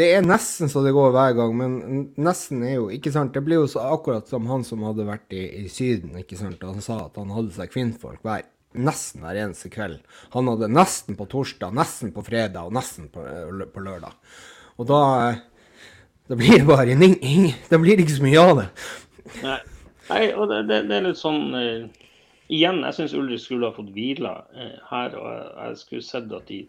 det 0.00 0.06
er 0.16 0.24
nesten 0.24 0.70
så 0.72 0.82
det 0.84 0.94
går 0.96 1.12
hver 1.14 1.34
gang, 1.38 1.52
men 1.56 1.74
nesten 2.20 2.64
er 2.66 2.78
jo 2.78 2.88
Ikke 2.94 3.12
sant? 3.14 3.34
Det 3.36 3.42
blir 3.44 3.60
jo 3.60 3.82
akkurat 3.84 4.28
som 4.28 4.48
han 4.50 4.64
som 4.66 4.86
hadde 4.88 5.06
vært 5.08 5.36
i, 5.36 5.44
i 5.62 5.68
Syden, 5.72 6.16
ikke 6.22 6.38
sant. 6.40 6.64
Han 6.64 6.82
sa 6.84 7.04
at 7.06 7.20
han 7.20 7.32
hadde 7.36 7.54
seg 7.56 7.72
kvinnfolk 7.72 8.24
hver 8.26 8.48
nesten 8.70 9.24
hver 9.24 9.38
eneste 9.42 9.70
kveld. 9.72 9.98
Han 10.34 10.48
hadde 10.50 10.70
nesten 10.70 11.16
på 11.18 11.26
torsdag, 11.30 11.74
nesten 11.74 12.12
på 12.14 12.22
fredag 12.22 12.68
og 12.68 12.74
nesten 12.76 13.08
på, 13.10 13.24
på 13.74 13.82
lørdag. 13.82 14.14
Og 14.78 14.88
da 14.88 15.00
det 15.30 15.38
Da 16.30 16.36
blir 16.38 16.60
det 16.60 16.66
bare 16.66 16.92
ing, 16.94 17.16
ing, 17.22 17.54
Da 17.70 17.78
blir 17.78 17.96
det 17.96 18.06
ikke 18.06 18.20
så 18.20 18.22
mye 18.22 18.42
av 18.42 18.60
det. 18.60 18.68
Nei, 19.42 20.26
og 20.34 20.46
det, 20.50 20.60
det, 20.68 20.84
det 20.86 20.96
er 20.96 21.08
litt 21.08 21.18
sånn 21.18 21.54
uh, 21.54 21.88
Igjen, 22.50 22.80
jeg 22.86 22.96
syns 22.96 23.14
Ulrik 23.14 23.42
skulle 23.42 23.66
ha 23.66 23.74
fått 23.74 23.90
hvile 23.94 24.30
uh, 24.54 24.76
her. 24.90 25.16
og 25.18 25.26
jeg 25.32 25.80
skulle 25.82 26.06
sett 26.06 26.30
at 26.34 26.46
de, 26.46 26.62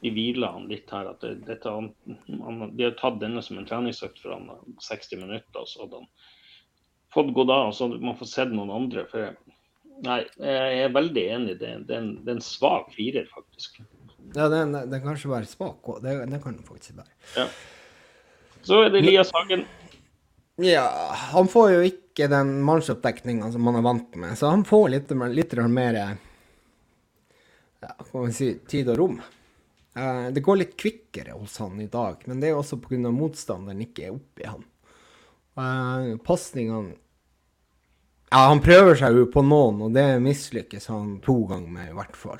de 0.00 0.12
hviler 0.14 0.54
han 0.54 0.68
litt 0.70 0.90
her. 0.90 1.10
at 1.12 1.22
det, 1.24 1.34
dette, 1.46 1.70
han, 1.70 1.90
De 2.76 2.86
har 2.86 2.96
tatt 3.00 3.20
denne 3.20 3.42
som 3.44 3.58
en 3.60 3.68
treningsøkt 3.68 4.20
for 4.22 4.34
han 4.34 4.76
60 4.80 5.22
minutter. 5.22 5.66
så 5.66 5.84
hadde 5.84 6.02
han 6.02 6.10
fått 7.14 7.32
gå 7.34 7.44
da, 7.44 7.62
og 7.68 7.74
så 7.74 7.88
hadde 7.88 8.04
man 8.04 8.18
fått 8.18 8.32
sett 8.32 8.54
noen 8.54 8.72
andre. 8.74 9.06
for 9.10 9.26
jeg, 9.26 9.56
Nei, 10.00 10.22
jeg 10.40 10.84
er 10.86 10.94
veldig 10.94 11.24
enig. 11.34 11.58
Det, 11.60 11.68
er 11.68 11.98
en, 11.98 12.14
det 12.24 12.30
er 12.30 12.38
en 12.38 12.44
svak 12.44 12.88
firer, 12.94 13.26
faktisk. 13.28 13.82
Ja, 14.32 14.46
den, 14.48 14.72
den 14.72 14.94
kan 14.94 15.10
kanskje 15.10 15.32
være 15.32 15.50
svak. 15.50 15.90
Det, 16.00 16.14
det 16.30 16.40
kan 16.40 16.56
den 16.56 16.64
faktisk 16.64 16.96
være. 16.96 17.12
Ja. 17.36 17.46
Så 18.64 18.78
er 18.84 18.92
det 18.92 19.02
Elias 19.02 19.32
Hagen. 19.36 19.66
Ja, 20.60 20.86
han 21.32 21.48
får 21.48 21.70
jo 21.72 21.84
ikke 21.88 22.28
den 22.28 22.58
mannsoppdekninga 22.64 23.48
som 23.52 23.68
han 23.68 23.78
er 23.80 23.84
vant 23.84 24.16
med, 24.20 24.36
så 24.36 24.50
han 24.52 24.64
får 24.68 24.88
litt, 24.92 25.12
litt 25.32 25.54
mer 25.72 25.96
ja, 27.80 27.94
kan 27.96 28.26
vi 28.26 28.32
si, 28.36 28.50
tid 28.68 28.90
og 28.92 28.98
rom. 29.00 29.20
Eh, 29.96 30.26
det 30.34 30.42
går 30.46 30.60
litt 30.60 30.76
kvikkere 30.78 31.34
hos 31.34 31.56
han 31.58 31.80
i 31.82 31.88
dag, 31.90 32.22
men 32.30 32.42
det 32.42 32.50
er 32.50 32.58
også 32.58 32.78
pga. 32.82 33.10
motstanderen 33.10 33.80
ikke 33.82 34.06
er 34.06 34.18
oppi 34.18 34.46
han. 34.46 34.66
Uh, 35.58 36.14
Pasningene 36.24 36.94
Ja, 38.30 38.46
han 38.46 38.62
prøver 38.62 38.94
seg 38.96 39.16
jo 39.18 39.26
på 39.34 39.42
noen, 39.42 39.80
og 39.82 39.96
det 39.96 40.22
mislykkes 40.22 40.86
han 40.92 41.18
to 41.24 41.40
ganger 41.50 41.74
med, 41.74 41.90
i 41.90 41.96
hvert 41.98 42.16
fall. 42.16 42.38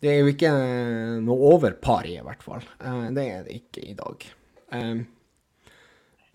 Det 0.00 0.08
er 0.12 0.20
jo 0.20 0.28
ikke 0.32 0.48
eh, 0.48 1.16
noe 1.24 1.48
overpar 1.54 2.06
i, 2.08 2.14
i 2.16 2.24
hvert 2.24 2.44
fall. 2.44 2.62
Eh, 2.80 3.06
det 3.16 3.24
er 3.24 3.42
det 3.44 3.56
ikke 3.58 3.82
i 3.84 3.96
dag. 3.96 4.24
Eh, 4.76 5.00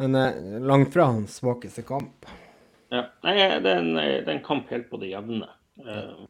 men 0.02 0.18
eh, 0.20 0.60
langt 0.62 0.94
fra 0.94 1.08
hans 1.14 1.40
svakeste 1.40 1.82
kamp. 1.88 2.28
Ja. 2.94 3.08
Nei, 3.26 3.38
det 3.66 3.72
er, 3.72 4.30
en, 4.30 4.44
kamp 4.46 4.70
helt 4.74 4.90
på 4.92 5.00
det 5.02 5.10
jevne. 5.14 5.50
Eh, 5.82 6.26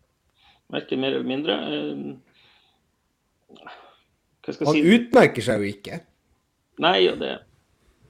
Verken 0.71 1.03
mer 1.03 1.13
eller 1.13 1.27
mindre. 1.27 1.58
Eh, 1.75 2.15
skal 3.55 3.85
Han 4.45 4.75
si? 4.75 4.81
utmerker 4.95 5.41
seg 5.45 5.63
jo 5.63 5.71
ikke. 5.73 5.99
Nei, 6.84 6.97
og 7.10 7.19
det 7.21 7.34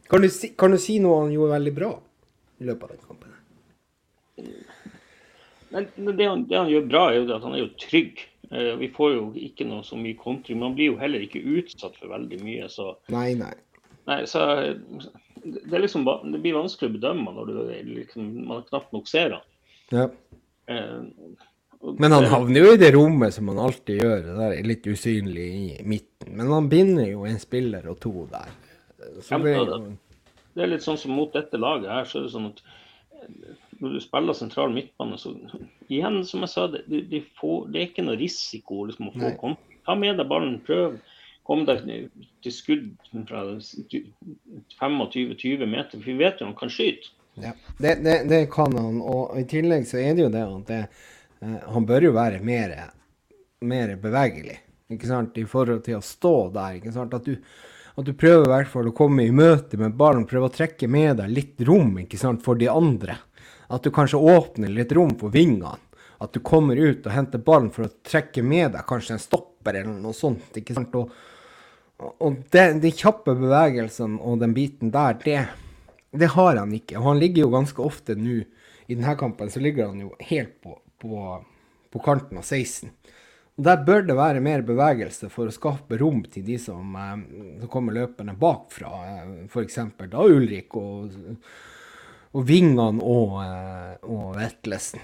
Kan 0.09 0.21
du, 0.21 0.29
si, 0.29 0.51
kan 0.57 0.73
du 0.73 0.77
si 0.81 0.99
noe 1.01 1.23
han 1.23 1.31
gjorde 1.33 1.55
veldig 1.55 1.73
bra 1.75 1.91
i 2.61 2.67
løpet 2.67 2.83
av 2.83 2.89
den 2.95 3.05
kampen? 3.07 3.31
Nei, 5.75 5.83
det, 5.95 6.25
han, 6.29 6.45
det 6.47 6.57
han 6.59 6.69
gjør 6.71 6.87
bra, 6.91 7.03
er 7.11 7.17
jo 7.19 7.25
at 7.35 7.43
han 7.45 7.55
er 7.57 7.63
jo 7.63 7.69
trygg. 7.81 8.21
Eh, 8.51 8.73
Vi 8.79 8.89
får 8.95 9.13
jo 9.15 9.23
ikke 9.47 9.65
noe 9.67 9.83
så 9.87 9.97
mye 9.99 10.17
kontring. 10.19 10.59
Man 10.61 10.75
blir 10.77 10.91
jo 10.93 10.99
heller 11.01 11.23
ikke 11.25 11.41
utsatt 11.57 11.97
for 11.99 12.11
veldig 12.13 12.39
mye. 12.45 12.69
Så, 12.71 12.91
Nei, 13.13 13.33
nei. 13.39 13.53
nei, 14.09 14.21
så 14.29 14.45
det, 15.41 15.73
er 15.73 15.83
liksom, 15.83 16.05
det 16.31 16.41
blir 16.43 16.55
vanskelig 16.57 16.91
å 16.91 16.95
bedømme 16.99 17.33
når 17.35 17.51
du 17.51 17.57
liksom, 17.97 18.29
man 18.47 18.63
knapt 18.69 18.93
nok 18.95 19.09
ser 19.09 19.35
han. 19.39 19.51
Ja. 19.93 20.07
Eh, 20.71 21.01
Men 21.99 22.11
han 22.15 22.25
havner 22.31 22.65
jo 22.65 22.73
i 22.73 22.79
det 22.81 22.91
rommet 22.95 23.33
som 23.35 23.49
han 23.51 23.59
alltid 23.61 24.01
gjør, 24.01 24.23
det 24.25 24.37
der 24.39 24.55
er 24.55 24.69
litt 24.69 24.87
usynlig 24.87 25.45
i 25.45 25.67
midten. 25.85 26.31
Men 26.37 26.51
han 26.53 26.69
binder 26.71 27.05
jo 27.09 27.25
en 27.29 27.39
spiller 27.41 27.85
og 27.91 27.99
to 28.03 28.25
der. 28.31 28.49
Så 29.21 29.39
det 29.43 29.53
er 29.53 29.61
jo 29.61 29.79
Det 30.55 30.63
er 30.63 30.71
litt 30.71 30.85
sånn 30.85 30.97
som 30.97 31.11
mot 31.11 31.33
dette 31.35 31.59
laget 31.59 31.91
her, 31.91 32.05
så 32.07 32.19
er 32.19 32.23
det 32.25 32.31
sånn 32.31 32.47
at 32.47 32.61
eh, 32.63 33.27
når 33.81 33.97
du 33.97 33.99
spiller 33.99 34.37
sentral 34.37 34.71
midtbane, 34.71 35.17
så 35.19 35.33
igjen, 35.91 36.21
som 36.27 36.45
jeg 36.45 36.51
sa, 36.53 36.67
det, 36.71 37.01
de 37.11 37.19
får, 37.39 37.67
det 37.73 37.81
er 37.81 37.89
ikke 37.89 38.05
noe 38.07 38.15
risiko 38.19 38.85
liksom, 38.87 39.09
å 39.11 39.15
få 39.17 39.25
Nei. 39.25 39.35
kom. 39.41 39.57
Ta 39.85 39.97
med 39.99 40.15
deg 40.21 40.29
ballen, 40.31 40.61
prøv. 40.65 40.95
Kom 41.45 41.61
deg 41.67 41.83
til 42.41 42.53
skudd 42.55 42.87
fra 43.29 43.43
25-20 44.79 45.67
meter, 45.69 45.99
for 45.99 46.07
vi 46.07 46.15
vet 46.23 46.39
jo 46.41 46.47
han 46.47 46.57
kan 46.57 46.71
skyte. 46.73 47.11
Ja, 47.43 47.51
det, 47.83 47.99
det, 48.05 48.15
det 48.31 48.39
kan 48.53 48.73
han. 48.79 49.01
Og 49.03 49.35
i 49.37 49.43
tillegg 49.49 49.85
så 49.89 49.99
er 49.99 50.15
det 50.15 50.23
jo 50.23 50.31
det 50.33 50.45
at 50.47 50.71
det, 50.71 50.79
han 51.41 51.87
bør 51.87 52.09
jo 52.09 52.11
være 52.15 52.41
mer, 52.45 52.75
mer 53.61 53.95
bevegelig. 54.01 54.59
ikke 54.89 55.09
sant, 55.09 55.37
i 55.37 55.45
forhold 55.49 55.83
til 55.85 55.99
å 55.99 56.03
stå 56.05 56.35
der. 56.53 56.79
ikke 56.79 56.93
sant, 56.95 57.13
At 57.13 57.25
du, 57.25 57.37
at 57.95 58.05
du 58.05 58.13
prøver 58.13 58.45
i 58.45 58.53
hvert 58.53 58.71
fall 58.71 58.89
å 58.89 58.95
komme 58.95 59.25
i 59.25 59.31
møte 59.31 59.77
med 59.77 59.97
barn, 59.97 60.27
prøve 60.29 60.49
å 60.49 60.55
trekke 60.55 60.87
med 60.87 61.17
deg 61.17 61.33
litt 61.33 61.61
rom 61.67 61.97
ikke 61.99 62.19
sant, 62.21 62.43
for 62.43 62.55
de 62.55 62.69
andre. 62.69 63.17
At 63.67 63.83
du 63.83 63.91
kanskje 63.91 64.21
åpner 64.21 64.69
litt 64.69 64.91
rom 64.93 65.15
for 65.19 65.33
vingene. 65.33 65.77
At 66.21 66.33
du 66.33 66.39
kommer 66.39 66.79
ut 66.79 67.05
og 67.05 67.11
henter 67.11 67.41
ballen 67.43 67.71
for 67.75 67.87
å 67.87 67.93
trekke 68.05 68.43
med 68.43 68.71
deg 68.77 68.85
kanskje 68.87 69.17
en 69.17 69.23
stopper 69.23 69.81
eller 69.81 69.97
noe 69.99 70.15
sånt. 70.15 70.53
ikke 70.55 70.77
sant, 70.77 70.95
og 70.95 71.11
og 71.95 72.41
det, 72.51 72.65
de 72.83 72.91
kjappe 72.91 73.35
bevegelsene 73.39 74.19
og 74.19 74.41
den 74.41 74.53
biten 74.55 74.91
der, 74.91 75.15
det, 75.23 75.45
det 76.11 76.31
har 76.33 76.59
han 76.59 76.73
ikke. 76.75 76.97
Og 76.99 77.11
han 77.11 77.21
ligger 77.21 77.45
jo 77.45 77.53
ganske 77.53 77.81
ofte 77.81 78.17
nå 78.19 78.41
I 78.85 78.97
denne 78.97 79.15
kampen 79.17 79.49
så 79.49 79.61
ligger 79.63 79.89
han 79.89 80.03
jo 80.03 80.11
helt 80.19 80.59
på, 80.61 80.75
på, 81.01 81.21
på 81.91 82.01
kanten 82.05 82.41
av 82.41 82.45
16. 82.47 82.91
Og 83.55 83.63
Der 83.63 83.83
bør 83.87 84.03
det 84.03 84.17
være 84.17 84.43
mer 84.43 84.65
bevegelse 84.67 85.29
for 85.31 85.47
å 85.47 85.55
skape 85.55 85.99
rom 86.01 86.21
til 86.27 86.43
de 86.47 86.57
som, 86.59 86.95
eh, 86.99 87.15
som 87.61 87.71
kommer 87.71 87.95
løpende 87.95 88.35
bakfra. 88.39 88.91
Eh, 89.07 89.33
F.eks. 89.47 89.79
da 90.11 90.23
Ulrik 90.27 90.75
og, 90.75 91.15
og 92.35 92.47
Vingan 92.47 92.99
og, 92.99 93.37
eh, 93.45 93.93
og 94.03 94.35
Vetlesen. 94.35 95.03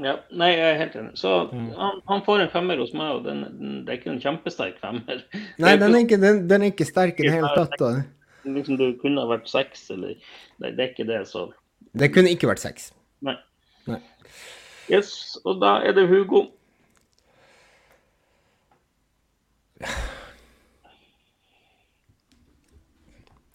Ja, 0.00 0.14
nei, 0.30 0.52
jeg 0.54 0.68
er 0.68 0.78
helt 0.78 0.94
enig. 0.96 1.16
Så 1.18 1.30
han, 1.50 1.98
han 2.06 2.22
får 2.24 2.44
en 2.44 2.52
femmer 2.52 2.78
hos 2.80 2.92
meg, 2.96 3.16
og 3.16 3.24
den, 3.26 3.42
den, 3.58 3.72
det 3.84 3.92
er 3.92 3.98
ikke 3.98 4.12
en 4.12 4.22
kjempesterk 4.22 4.78
femmer. 4.80 5.24
Nei, 5.60 5.74
den 5.80 5.96
er 5.96 6.04
ikke, 6.04 6.20
den, 6.20 6.44
den 6.48 6.62
er 6.64 6.72
ikke 6.72 6.86
sterk 6.88 7.18
i 7.20 7.26
det 7.26 7.34
hele 7.34 7.50
tatt. 7.56 7.74
da. 7.80 7.90
Liksom 8.44 8.78
Det 8.80 8.94
kunne 9.02 9.24
ha 9.24 9.28
vært 9.28 9.50
seks, 9.50 9.88
eller 9.92 10.14
Nei, 10.62 10.70
det 10.70 10.84
er 10.84 10.92
ikke 10.92 11.08
det, 11.08 11.18
så 11.28 11.50
Det 11.92 12.08
kunne 12.14 12.32
ikke 12.32 12.48
vært 12.48 12.62
seks. 12.62 12.92
Nei. 13.26 13.34
Nei. 13.88 14.00
Yes, 14.90 15.38
og 15.44 15.60
da 15.62 15.76
er 15.86 15.94
det 15.96 16.08
Hugo. 16.10 16.46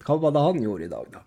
Hva 0.05 0.17
var 0.21 0.35
det 0.35 0.43
han 0.45 0.61
gjorde 0.61 0.85
i 0.85 0.91
dag, 0.91 1.07
da? 1.13 1.23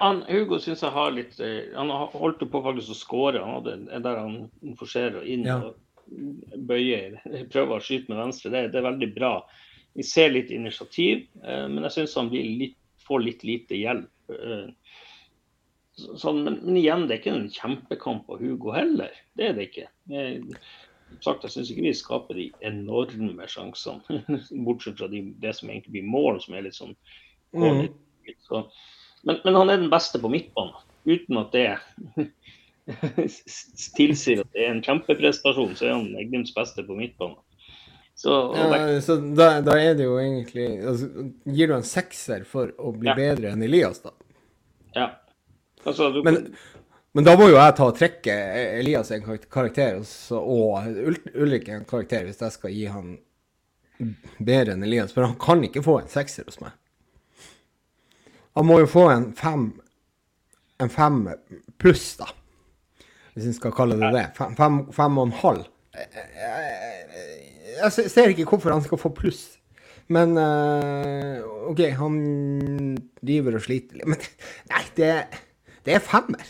Han, 0.00 0.22
Hugo 0.30 0.56
syns 0.64 0.80
jeg 0.80 0.94
har 0.94 1.10
litt 1.12 1.34
eh, 1.44 1.74
Han 1.76 1.90
har 1.92 2.12
holdt 2.16 2.40
på 2.48 2.60
faktisk 2.64 2.94
å 2.94 2.96
skåre. 2.96 3.42
Han 3.44 3.58
hadde 3.58 3.74
en 3.92 4.06
der 4.06 4.20
han 4.20 4.38
forserer 4.80 5.26
inn 5.28 5.44
Ja. 5.44 5.58
og 5.60 5.80
bøyer, 6.68 7.18
prøver 7.52 7.76
å 7.76 7.84
skyte 7.84 8.12
med 8.12 8.22
venstre. 8.22 8.52
Det, 8.52 8.62
det 8.72 8.80
er 8.80 8.88
veldig 8.88 9.10
bra. 9.16 9.34
Vi 9.94 10.06
ser 10.08 10.32
litt 10.32 10.50
initiativ, 10.52 11.26
eh, 11.44 11.66
men 11.68 11.84
jeg 11.86 11.98
syns 11.98 12.16
han 12.20 12.32
litt, 12.32 12.78
får 13.04 13.24
litt 13.26 13.44
lite 13.44 13.76
hjelp. 13.76 14.08
Så- 15.96 16.16
Sånn, 16.18 16.40
men, 16.44 16.56
men 16.64 16.76
igjen, 16.80 17.04
det 17.06 17.14
er 17.16 17.20
ikke 17.22 17.34
en 17.36 17.50
kjempekamp 17.54 18.30
av 18.34 18.40
Hugo 18.42 18.72
heller. 18.74 19.10
Det 19.38 19.46
er 19.48 19.52
det 19.54 19.68
ikke. 19.68 19.84
Jeg, 20.10 20.40
sagt, 21.22 21.44
jeg 21.46 21.52
syns 21.54 21.70
ikke 21.70 21.84
vi 21.86 21.92
skaper 21.94 22.34
de 22.34 22.48
enorme 22.66 23.46
sjansene, 23.46 24.24
bortsett 24.66 24.98
fra 24.98 25.06
de, 25.12 25.20
det 25.38 25.52
som 25.54 25.70
egentlig 25.70 25.92
blir 26.00 26.08
mål, 26.10 26.40
som 26.42 26.54
er 26.58 26.66
litt 26.66 26.74
sånn 26.78 26.96
Mm. 27.54 27.86
så. 28.48 28.64
men, 29.22 29.36
men 29.44 29.54
han 29.54 29.70
er 29.70 29.76
den 29.78 29.90
beste 29.92 30.18
på 30.18 30.26
midtbanen, 30.32 30.74
uten 31.06 31.38
at 31.38 31.52
det 31.54 31.78
tilsier 33.96 34.42
at 34.42 34.50
det 34.56 34.64
er 34.64 34.72
en 34.74 34.82
kjempeprestasjon. 34.84 35.74
Så 35.78 35.86
er 35.88 35.94
han 35.94 36.08
Glimts 36.30 36.54
beste 36.56 36.82
på 36.86 36.96
midtbanen. 36.98 37.38
Så, 38.18 38.30
Ja, 38.54 39.00
så 39.02 39.16
da, 39.34 39.60
da 39.64 39.74
er 39.78 39.94
det 39.98 40.04
jo 40.06 40.18
egentlig 40.22 40.66
altså, 40.86 41.08
Gir 41.50 41.66
du 41.70 41.74
en 41.74 41.82
sekser 41.86 42.44
for 42.46 42.70
å 42.78 42.92
bli 42.94 43.08
Ja. 43.10 43.14
bedre 43.18 43.50
enn 43.54 43.62
Elias, 43.66 43.98
da? 44.04 44.12
ja. 44.94 45.08
Altså, 45.84 46.10
du, 46.10 46.22
Men, 46.24 46.40
men 47.14 47.26
da 47.26 47.36
må 47.38 47.48
jo 47.50 47.58
jeg 47.58 47.76
ta 47.78 47.86
og 47.86 47.98
trekke 47.98 48.34
Elias 48.80 49.12
en 49.14 49.24
karakter 49.52 50.00
og, 50.38 50.88
Ulrik 51.34 51.68
en 51.70 51.86
karakter 51.88 52.26
hvis 52.26 52.42
jeg 52.42 52.56
skal 52.56 52.74
gi 52.74 52.86
han 52.90 53.12
bedre 54.38 54.74
enn 54.74 54.82
Elias. 54.82 55.14
For 55.14 55.26
han 55.26 55.36
kan 55.40 55.62
ikke 55.66 55.84
få 55.84 56.00
en 56.00 56.10
sekser 56.10 56.48
hos 56.48 56.58
meg. 56.62 56.74
Han 58.58 58.66
må 58.66 58.80
jo 58.82 58.90
få 58.90 59.08
en 59.12 59.32
fem 59.38 59.72
En 60.82 60.90
fem 60.90 61.20
pluss, 61.78 62.16
da. 62.18 62.26
Hvis 63.34 63.46
vi 63.46 63.52
skal 63.54 63.72
kalle 63.76 63.94
det 63.94 64.08
det. 64.10 64.24
Fem, 64.34 64.56
fem, 64.58 64.80
fem 64.92 65.20
og 65.20 65.28
en 65.28 65.36
halv. 65.38 65.68
Jeg 67.78 68.10
ser 68.10 68.32
ikke 68.32 68.46
hvorfor 68.50 68.74
han 68.74 68.82
skal 68.82 68.98
få 68.98 69.12
pluss. 69.14 69.44
Men 70.12 70.34
eh, 70.36 71.46
OK, 71.70 71.80
han 71.96 72.18
driver 73.22 73.60
og 73.60 73.64
sliter 73.64 74.00
litt. 74.00 74.08
Men 74.10 74.26
nei, 74.72 74.82
det, 74.98 75.12
det 75.84 75.96
er 75.98 76.04
femmer. 76.04 76.44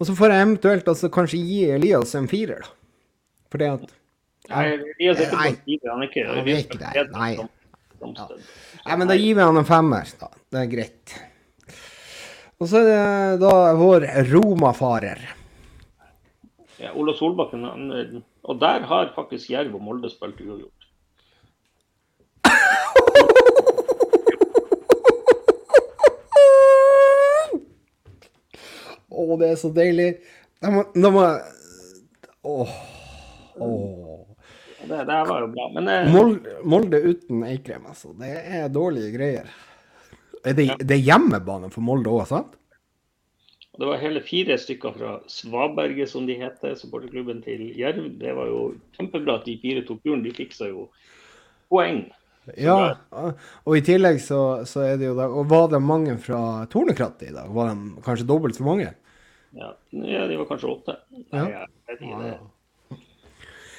Og 0.00 0.08
så 0.08 0.14
får 0.18 0.32
jeg 0.34 0.46
eventuelt 0.46 0.88
altså 0.90 1.10
kanskje 1.12 1.40
gi 1.40 1.60
Elias 1.76 2.14
en 2.18 2.30
firer, 2.30 2.64
da. 2.64 2.72
Fordi 3.54 3.68
at 3.70 3.84
nei, 4.50 4.64
Elias 4.96 5.20
er 5.22 5.36
ikke 5.52 5.78
på 5.84 5.92
han 5.92 6.02
er 6.02 6.08
ikke, 6.08 6.24
Han 6.26 6.40
er 6.42 6.58
ikke 6.64 6.80
der, 6.80 7.12
nei. 7.14 7.30
Som. 8.00 8.16
Nei, 8.84 8.96
men 8.98 9.08
da 9.08 9.16
gir 9.16 9.38
vi 9.38 9.46
han 9.46 9.60
en 9.60 9.68
femmer, 9.68 10.10
da. 10.20 10.28
Det 10.52 10.64
er 10.64 10.72
greit. 10.72 11.14
Og 12.60 12.68
så 12.70 12.82
er 12.82 12.88
det 12.90 13.40
da 13.44 13.54
vår 13.78 14.08
romafarer. 14.32 15.22
Ja, 16.82 16.90
Ola 16.98 17.14
Solbakken, 17.16 17.64
han, 17.64 18.22
og 18.44 18.60
der 18.60 18.84
har 18.90 19.12
faktisk 19.16 19.52
Jerv 19.54 19.78
og 19.78 19.84
Molde 19.86 20.10
spilt 20.12 20.42
uavgjort. 20.42 20.73
Å, 29.14 29.38
det 29.40 29.52
er 29.52 29.60
så 29.60 29.70
deilig. 29.74 30.08
Da 30.62 30.72
må, 30.74 30.84
da 30.94 31.12
må 31.14 31.24
Åh. 32.44 32.74
Åh. 33.64 34.20
Det, 34.84 34.98
det 34.98 35.14
her 35.16 35.28
var 35.30 35.46
jo 35.46 35.52
bra. 35.54 35.68
Men 35.72 35.88
eh, 35.88 36.10
Molde, 36.12 36.58
Molde 36.68 37.00
uten 37.00 37.46
Eikrem, 37.48 37.86
altså. 37.88 38.12
Det 38.20 38.34
er 38.58 38.66
dårlige 38.72 39.14
greier. 39.14 39.48
Er 40.44 40.58
det, 40.58 40.68
det 40.84 40.98
er 40.98 41.06
hjemmebane 41.06 41.70
for 41.72 41.86
Molde 41.86 42.12
òg, 42.12 42.26
sant? 42.28 42.58
det 43.78 43.86
var 43.86 43.98
hele 43.98 44.20
fire 44.22 44.54
stykker 44.58 44.92
fra 44.94 45.14
Svaberget, 45.26 46.10
som 46.10 46.26
de 46.26 46.36
heter, 46.38 46.76
supporterklubben 46.78 47.40
til 47.42 47.72
Jerv. 47.74 48.06
Det 48.20 48.34
var 48.36 48.46
jo 48.46 48.60
kjempebra 48.94 49.40
at 49.40 49.48
de 49.48 49.56
fire 49.62 49.82
tok 49.86 50.04
turen. 50.04 50.22
De 50.22 50.30
fiksa 50.34 50.68
jo 50.70 50.86
poeng. 51.72 52.04
Ja. 52.60 52.94
Og 53.64 53.78
i 53.78 53.82
tillegg 53.82 54.20
så, 54.22 54.62
så 54.68 54.84
er 54.84 54.98
det 55.00 55.06
jo 55.08 55.14
da 55.16 55.30
Og 55.32 55.46
var 55.48 55.70
det 55.72 55.78
mange 55.80 56.18
fra 56.20 56.66
Tornekrattet 56.68 57.30
i 57.30 57.32
dag? 57.32 57.48
Var 57.48 57.70
de 57.70 58.02
kanskje 58.04 58.28
dobbelt 58.28 58.58
så 58.58 58.66
mange? 58.66 58.90
Ja, 59.54 59.70
ja 59.90 60.26
de 60.28 60.38
var 60.40 60.48
kanskje 60.50 60.70
åtte. 60.72 60.96
Nei, 61.10 61.44
Ja. 61.50 61.66
jeg 61.88 61.98
det. 62.00 62.38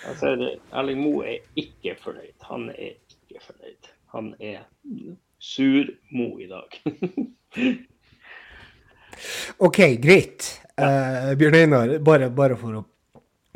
Jeg 0.05 0.17
ser. 0.21 0.43
Erling 0.71 1.01
Moe 1.01 1.25
er 1.25 1.39
ikke 1.57 1.95
fornøyd. 1.97 2.35
Han 2.49 2.69
er 2.69 2.93
ikke 3.09 3.41
fornøyd. 3.41 3.89
Han 4.13 4.35
er 4.39 4.61
sur-Mo 5.39 6.37
i 6.39 6.47
dag. 6.47 6.77
OK, 9.67 9.79
greit. 10.03 10.61
Uh, 10.75 11.33
Bjørn 11.39 11.55
Einar, 11.55 11.97
bare, 12.03 12.29
bare 12.35 12.57
for 12.59 12.81
å 12.81 12.83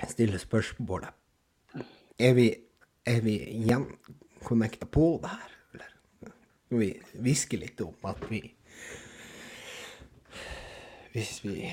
stille 0.09 0.39
spørsmålet. 0.39 1.11
Er 2.19 2.33
vi, 2.35 2.47
er 3.07 3.21
vi 3.23 3.35
igjen 3.59 3.85
connecta 4.43 4.87
på 4.87 5.17
det 5.23 5.31
her, 5.31 5.51
eller? 5.75 5.93
Når 6.69 6.83
vi 6.83 6.89
hvisker 7.25 7.61
litt 7.61 7.81
om 7.83 7.95
at 8.07 8.23
vi 8.29 8.41
Hvis 11.09 11.39
vi 11.43 11.63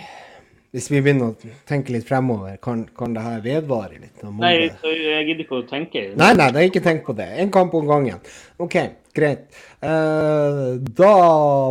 hvis 0.77 0.91
vi 0.93 1.01
begynner 1.01 1.33
å 1.33 1.53
tenke 1.69 1.95
litt 1.95 2.05
fremover, 2.05 2.59
kan, 2.61 2.83
kan 2.99 3.15
det 3.17 3.23
her 3.25 3.41
vedvare 3.45 3.97
litt? 3.97 4.21
Nei, 4.37 4.53
jeg 4.69 5.23
gidder 5.31 5.45
ikke 5.47 5.61
å 5.62 5.67
tenke. 5.71 6.03
Nei, 6.21 6.31
nei, 6.37 6.49
det 6.53 6.61
er 6.61 6.69
ikke 6.69 6.83
tenk 6.85 7.07
på 7.07 7.15
det. 7.17 7.31
En 7.41 7.53
kamp 7.55 7.73
om 7.79 7.89
gangen. 7.89 8.21
OK, 8.61 8.77
greit. 9.17 9.47
Uh, 9.81 10.77
da 11.01 11.12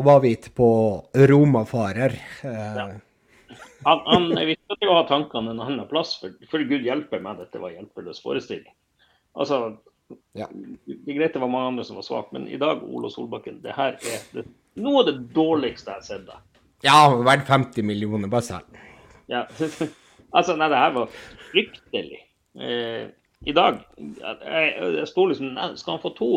var 0.06 0.24
vi 0.24 0.34
på 0.58 0.70
romafarer. 1.30 2.18
Eh, 2.50 2.80
Han, 3.86 4.00
han, 4.10 4.24
vi 4.50 4.56
skal 4.58 4.80
ikke 4.80 4.94
ha 4.98 5.04
tankene 5.06 5.52
en 5.54 5.62
annen 5.62 5.86
plass, 5.92 6.16
for, 6.18 6.34
for 6.50 6.64
Gud 6.66 6.88
hjelper 6.88 7.22
meg, 7.22 7.38
dette 7.44 7.62
var 7.62 7.76
hjelpeløs 7.76 8.24
forestilling. 8.26 8.74
Altså, 9.38 9.76
Ja. 10.38 10.48
Det 10.50 10.98
er 11.10 11.18
greit 11.20 11.34
det 11.38 11.42
var 11.42 11.50
mange 11.54 11.76
andre 11.76 11.86
som 11.86 11.98
var 12.02 12.06
svake, 12.06 12.34
men 12.34 12.48
i 12.50 12.58
dag, 12.62 12.82
Ole 12.86 13.10
Solbakken, 13.14 13.62
det 13.62 13.74
her 13.78 13.96
er 14.02 14.26
det, 14.34 14.44
noe 14.82 15.04
av 15.04 15.08
det 15.12 15.16
dårligste 15.38 15.94
jeg 15.94 16.02
har 16.02 16.10
sett 16.10 16.26
deg. 16.28 16.42
ja, 16.86 16.98
verdt 17.26 17.48
50 17.50 17.86
millioner, 17.86 18.30
bare 18.30 18.46
selv. 18.50 18.82
Ja. 19.32 19.46
altså, 20.38 20.56
nei, 20.60 20.70
det 20.72 20.80
her 20.82 20.96
var 20.96 21.14
fryktelig. 21.52 22.22
Eh, 22.62 23.06
I 23.46 23.54
dag 23.54 23.82
jeg, 24.00 24.70
jeg 24.96 25.08
sto 25.10 25.26
liksom 25.28 25.50
nei, 25.58 25.66
Skal 25.76 25.98
han 25.98 26.02
få 26.06 26.12
to? 26.16 26.30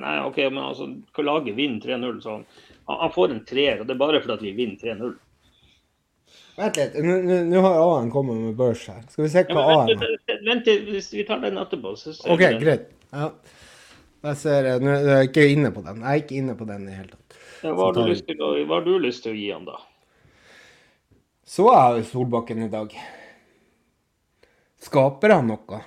Nei, 0.00 0.14
OK, 0.24 0.38
men 0.48 0.62
altså, 0.64 0.86
laget 1.22 1.56
vinner 1.58 1.82
3-0, 1.84 2.20
så 2.24 2.38
han, 2.38 2.46
han 2.88 3.12
får 3.14 3.34
en 3.34 3.44
treer, 3.48 3.80
og 3.82 3.86
det 3.88 3.94
er 3.96 4.00
bare 4.00 4.22
fordi 4.24 4.48
vi 4.50 4.56
vinner 4.64 4.80
3-0. 4.82 5.14
Vent 6.56 6.78
litt, 6.80 6.94
nå- 7.04 7.60
har 7.60 7.76
A-en 7.82 8.10
kommet 8.10 8.38
med 8.40 8.56
børs 8.56 8.86
her. 8.88 9.02
Skal 9.12 9.26
vi 9.26 9.30
se 9.34 9.42
hva 9.44 9.54
men 9.58 9.70
A-en 9.74 9.90
har? 10.00 10.14
vent, 10.16 10.46
vent 10.48 10.64
til 10.64 10.86
hvis 10.88 11.10
vi 11.12 11.24
tar 11.28 11.42
den 11.44 11.58
etterpå. 11.60 11.92
Så 12.00 12.14
ser 12.16 12.32
OK, 12.32 12.40
vi- 12.46 12.60
greit. 12.64 12.86
Ja. 13.12 13.28
Jeg 14.26 14.36
ser 14.40 14.64
eh, 14.72 14.78
Nå 14.82 14.90
er 14.96 15.04
jeg 15.20 15.28
ikke 15.28 15.44
inne 15.52 15.70
på 15.74 15.82
den. 15.84 16.00
Jeg 16.02 16.08
er 16.10 16.22
ikke 16.24 16.38
inne 16.40 16.54
på 16.58 16.66
den 16.66 16.86
i 16.86 16.90
det 16.90 16.96
hele 16.96 17.12
tatt. 17.12 17.36
Ja, 17.62 17.74
hva, 17.76 17.90
har 17.90 17.92
du 17.98 18.00
lyst 18.08 18.26
til 18.26 18.40
å, 18.42 18.48
hva 18.66 18.80
har 18.80 18.86
du 18.88 18.96
lyst 19.04 19.22
til 19.26 19.34
å 19.34 19.38
gi 19.38 19.50
han, 19.52 19.68
da? 19.68 19.76
Så 21.46 21.68
er 21.70 21.98
jo 21.98 22.04
Solbakken 22.04 22.62
i 22.62 22.68
dag. 22.68 22.94
Skaper 24.82 25.30
han 25.36 25.46
noe? 25.46 25.78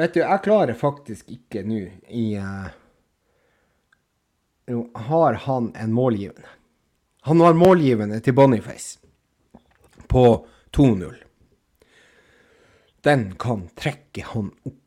Vet 0.00 0.14
du, 0.14 0.20
jeg 0.22 0.42
klarer 0.46 0.78
faktisk 0.78 1.28
ikke 1.28 1.60
nå 1.68 1.82
i 2.08 2.24
uh, 2.40 2.70
har 5.10 5.38
han 5.44 5.72
en 5.76 5.92
målgivende? 5.92 6.48
Han 7.28 7.40
har 7.44 7.58
målgivende 7.58 8.20
til 8.24 8.32
Boniface 8.38 8.96
på 10.08 10.24
2-0. 10.72 11.14
Den 13.04 13.34
kan 13.36 13.68
trekke 13.76 14.24
han 14.32 14.54
opp 14.64 14.79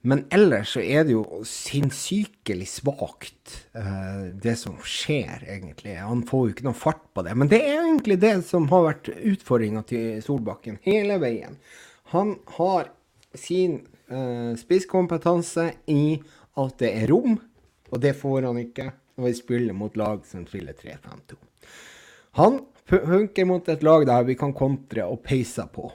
men 0.00 0.22
ellers 0.32 0.72
så 0.74 0.80
er 0.80 1.04
det 1.04 1.12
jo 1.12 1.42
sinnssykelig 1.44 2.68
svakt, 2.72 3.56
uh, 3.76 4.30
det 4.32 4.54
som 4.56 4.78
skjer, 4.80 5.44
egentlig. 5.44 5.98
Han 6.00 6.22
får 6.28 6.46
jo 6.46 6.54
ikke 6.54 6.66
noe 6.70 6.78
fart 6.78 7.02
på 7.12 7.24
det. 7.26 7.34
Men 7.36 7.50
det 7.52 7.60
er 7.60 7.82
egentlig 7.82 8.16
det 8.22 8.32
som 8.48 8.70
har 8.72 8.86
vært 8.86 9.10
utfordringa 9.12 9.84
til 9.90 10.22
Solbakken 10.24 10.80
hele 10.86 11.20
veien. 11.20 11.58
Han 12.14 12.38
har 12.56 12.88
sin 13.36 13.82
uh, 14.08 14.56
spisskompetanse 14.58 15.68
i 15.92 16.16
at 16.60 16.80
det 16.80 16.94
er 17.02 17.12
rom, 17.12 17.36
og 17.92 18.00
det 18.00 18.16
får 18.16 18.48
han 18.48 18.64
ikke 18.64 18.88
når 19.20 19.28
vi 19.28 19.36
spiller 19.36 19.76
mot 19.76 19.96
lag 20.00 20.24
som 20.24 20.46
spiller 20.48 20.72
3-5-2. 20.80 21.36
Han 22.40 22.62
funker 22.88 23.44
mot 23.44 23.68
et 23.68 23.82
lag 23.84 24.06
der 24.08 24.24
vi 24.24 24.36
kan 24.38 24.56
kontre 24.56 25.04
og 25.04 25.20
peise 25.26 25.66
på. 25.74 25.90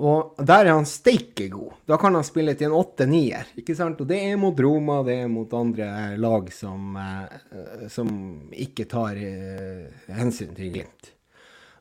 Og 0.00 0.38
der 0.38 0.64
er 0.64 0.76
han 0.76 0.86
steike 0.88 1.48
god. 1.52 1.74
Da 1.88 1.98
kan 2.00 2.14
han 2.16 2.24
spille 2.24 2.54
til 2.56 2.70
en 2.70 2.76
åtte-nier. 2.78 3.50
ikke? 3.58 3.74
Og 3.90 4.06
det 4.08 4.20
er 4.30 4.38
mot 4.40 4.60
Roma, 4.60 5.02
det 5.04 5.16
er 5.24 5.28
mot 5.28 5.52
andre 5.52 6.16
lag 6.16 6.52
som, 6.52 6.96
eh, 6.96 7.88
som 7.88 8.08
ikke 8.52 8.86
tar 8.88 9.18
eh, 9.18 9.90
hensyn 10.16 10.54
til 10.54 10.72
Glimt. 10.72 11.12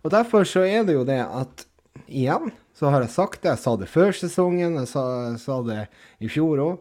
Og 0.04 0.12
derfor 0.12 0.44
så 0.44 0.66
er 0.66 0.84
det 0.88 0.96
jo 0.96 1.06
det 1.08 1.22
at 1.22 1.66
igjen 2.08 2.52
så 2.76 2.92
har 2.94 3.04
jeg 3.04 3.12
sagt 3.12 3.42
det, 3.44 3.52
jeg 3.52 3.64
sa 3.64 3.74
det 3.76 3.90
før 3.92 4.14
sesongen, 4.16 4.78
jeg 4.80 4.88
sa, 4.88 5.04
sa 5.40 5.60
det 5.68 5.82
i 6.24 6.30
fjor 6.32 6.62
òg, 6.64 6.78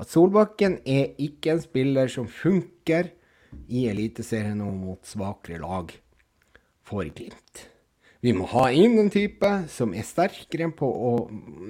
at 0.00 0.08
Solbakken 0.08 0.78
er 0.88 1.10
ikke 1.20 1.56
en 1.56 1.64
spiller 1.64 2.08
som 2.08 2.28
funker 2.30 3.10
i 3.68 3.88
Eliteserien 3.90 4.62
og 4.62 4.76
mot 4.78 5.02
svakere 5.06 5.58
lag 5.60 5.90
for 6.86 7.04
Glimt. 7.10 7.69
Vi 8.20 8.32
må 8.36 8.44
ha 8.52 8.66
inn 8.76 8.98
en 9.00 9.08
type 9.12 9.48
som 9.72 9.94
er 9.96 10.04
sterkere 10.04 10.68
på 10.76 10.88
å, 10.88 11.12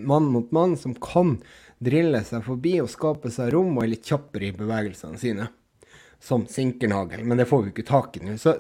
mann 0.03 0.27
mot 0.35 0.51
mann, 0.55 0.75
som 0.77 0.97
kan 0.99 1.37
drille 1.79 2.25
seg 2.27 2.43
forbi 2.45 2.75
og 2.83 2.91
skape 2.91 3.31
seg 3.31 3.53
rom 3.55 3.77
og 3.77 3.85
er 3.85 3.93
litt 3.93 4.11
kjappere 4.11 4.49
i 4.49 4.57
bevegelsene 4.57 5.21
sine. 5.21 5.47
Som 6.21 6.49
Sinkernagel. 6.51 7.23
Men 7.25 7.39
det 7.41 7.47
får 7.49 7.63
vi 7.65 7.73
ikke 7.73 7.87
tak 7.89 8.19
i 8.19 8.25
nå. 8.27 8.35
Så 8.41 8.59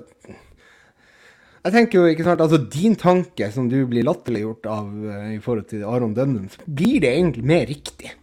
jeg 1.60 1.74
tenker 1.74 1.98
jo, 1.98 2.06
ikke 2.08 2.24
sant, 2.24 2.40
altså 2.40 2.62
Din 2.72 2.94
tanke 2.96 3.50
som 3.52 3.66
du 3.68 3.82
blir 3.90 4.06
latterliggjort 4.06 4.70
av 4.70 4.86
uh, 4.88 5.26
i 5.34 5.40
forhold 5.44 5.66
til 5.74 5.84
Aron 5.84 6.14
Dønnum, 6.16 6.46
blir 6.64 7.02
det 7.02 7.10
egentlig 7.10 7.44
mer 7.50 7.66
riktig 7.68 8.14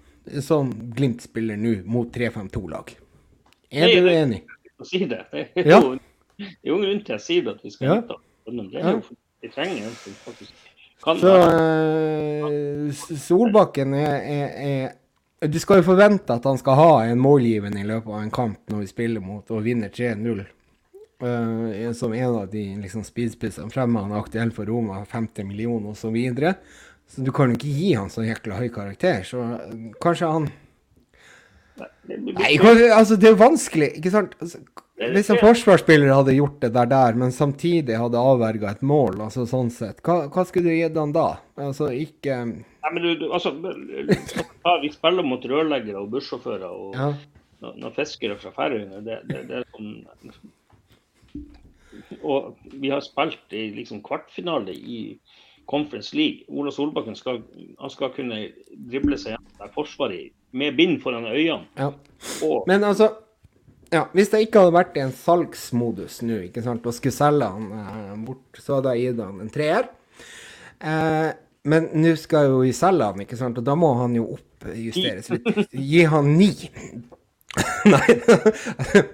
som 0.43 0.72
Glimt 0.95 1.22
spiller 1.28 1.59
nå 1.59 1.76
mot 1.86 2.09
3-5-2-lag. 2.15 2.95
Er 3.70 3.93
du 3.93 4.09
enig? 4.09 4.41
Å 4.80 4.88
Si 4.88 5.03
det. 5.09 5.22
Det 5.34 5.68
er 5.68 5.70
jo, 5.70 5.93
ja. 6.39 6.49
jo 6.72 6.82
grunn 6.82 6.99
til 7.05 7.20
å 7.20 7.22
si 7.22 7.39
det, 7.43 7.53
at 7.53 7.63
vi 7.68 7.76
skal 7.76 7.88
ja. 7.88 7.99
hente 7.99 8.18
Dønnum. 8.47 8.72
Det 8.74 8.82
er 8.82 8.97
jo 8.97 9.05
de 9.41 9.51
trenger 9.53 9.85
en 9.85 9.95
som 9.95 10.13
faktisk 10.25 10.53
kan 11.03 11.19
Så 11.19 11.38
uh, 11.38 12.93
Solbakken 13.17 13.93
er, 13.93 14.15
er, 14.21 14.47
er, 14.67 15.47
Du 15.47 15.59
skal 15.61 15.81
jo 15.81 15.89
forvente 15.91 16.33
at 16.33 16.45
han 16.49 16.57
skal 16.57 16.79
ha 16.79 16.91
en 17.05 17.21
målgivende 17.21 17.81
i 17.81 17.88
løpet 17.88 18.09
av 18.11 18.21
en 18.23 18.33
kamp 18.33 18.73
når 18.73 18.85
vi 18.85 18.91
spiller 18.91 19.23
mot 19.23 19.51
og 19.53 19.65
vinner 19.65 19.93
3-0. 19.93 20.45
Uh, 21.17 21.69
eh, 21.73 21.91
som 21.97 22.13
en 22.13 22.35
av 22.43 22.49
de 22.49 22.63
liksom, 22.81 23.05
speedspissene 23.05 23.73
fremme. 23.73 24.01
Han 24.01 24.13
er 24.13 24.21
aktuell 24.21 24.53
for 24.53 24.69
Roma, 24.69 25.03
50 25.05 25.45
millioner 25.49 25.93
osv. 25.93 26.07
Så, 26.07 26.11
videre. 26.13 26.55
så 27.09 27.25
du 27.25 27.31
kan 27.33 27.53
jo 27.53 27.57
ikke 27.57 27.73
gi 27.73 27.93
han 27.97 28.09
så 28.13 28.25
jækla 28.25 28.57
høy 28.57 28.67
karakter. 28.73 29.21
Så 29.25 29.41
uh, 29.41 29.91
kanskje 30.03 30.33
han 30.33 30.49
Nei, 32.07 32.55
altså 32.89 33.13
det 33.21 33.27
er 33.29 33.35
vanskelig, 33.38 33.91
ikke 33.99 34.09
sant? 34.09 34.31
Altså, 34.41 34.63
hvis 34.97 35.29
en 35.29 35.37
forsvarsspiller 35.37 36.09
hadde 36.09 36.33
gjort 36.33 36.61
det 36.63 36.71
der, 36.73 36.87
der 36.89 37.17
men 37.21 37.31
samtidig 37.33 37.99
hadde 38.01 38.17
avverga 38.17 38.71
et 38.73 38.81
mål, 38.81 39.19
altså 39.27 39.45
sånn 39.45 39.69
sett, 39.73 40.01
hva, 40.05 40.23
hva 40.33 40.45
skulle 40.47 40.71
du 40.71 40.73
gitt 40.73 40.97
han 40.97 41.13
da? 41.13 41.27
Altså 41.61 41.91
ikke 41.93 42.37
Nei, 42.47 42.91
men 42.95 43.03
du, 43.03 43.09
du 43.19 43.25
altså, 43.35 43.51
Vi 44.81 44.89
spiller 44.93 45.25
mot 45.27 45.43
rørleggere 45.45 46.01
og 46.01 46.09
bussjåfører 46.15 46.69
og 46.71 46.97
ja. 46.97 47.11
noen 47.61 47.93
fiskere 47.93 48.37
fra 48.41 48.51
Færøyene. 48.55 49.03
Det, 49.05 49.19
det, 49.29 49.43
det, 49.49 49.55
er 49.59 49.65
sånn 49.75 49.91
Og 52.23 52.55
vi 52.73 52.89
har 52.93 53.03
spilt 53.05 53.53
i 53.53 53.67
liksom 53.75 54.01
kvartfinale 54.07 54.73
i 54.73 55.19
Conference 55.67 56.15
League. 56.15 56.47
Ola 56.47 56.71
Solbakken 56.71 57.17
skal, 57.19 57.43
han 57.77 57.91
skal 57.93 58.15
kunne 58.15 58.47
drible 58.89 59.17
seg 59.19 59.35
gjennom 59.35 59.73
Forsvaret 59.75 60.33
med 60.57 60.77
bind 60.79 61.01
foran 61.03 61.27
øynene. 61.27 61.67
Ja. 61.77 61.91
Og, 62.47 62.63
men 62.71 62.87
altså 62.87 63.11
ja, 63.93 64.05
Hvis 64.13 64.31
jeg 64.33 64.47
ikke 64.47 64.63
hadde 64.63 64.75
vært 64.75 64.97
i 64.97 65.03
en 65.05 65.13
salgsmodus 65.15 66.21
nå 66.27 66.41
ikke 66.47 66.63
sant, 66.65 66.85
og 66.88 66.95
skulle 66.95 67.15
selge 67.15 67.49
han 67.53 67.67
eh, 67.81 68.15
bort, 68.27 68.59
så 68.59 68.77
hadde 68.77 68.95
jeg 68.95 69.11
gitt 69.11 69.21
han 69.23 69.43
en 69.43 69.51
treer. 69.53 69.91
Eh, 70.79 71.29
men 71.67 71.89
nå 71.99 72.13
skal 72.19 72.51
jo 72.51 72.61
vi 72.63 72.73
selge 72.75 73.07
han, 73.11 73.23
ikke 73.23 73.39
sant, 73.39 73.59
og 73.59 73.67
da 73.67 73.75
må 73.79 73.93
han 73.99 74.15
jo 74.17 74.27
oppjusteres 74.35 75.31
litt. 75.33 75.71
Gi 75.71 76.03
han 76.11 76.33
ni. 76.39 76.51
Nei, 77.93 78.05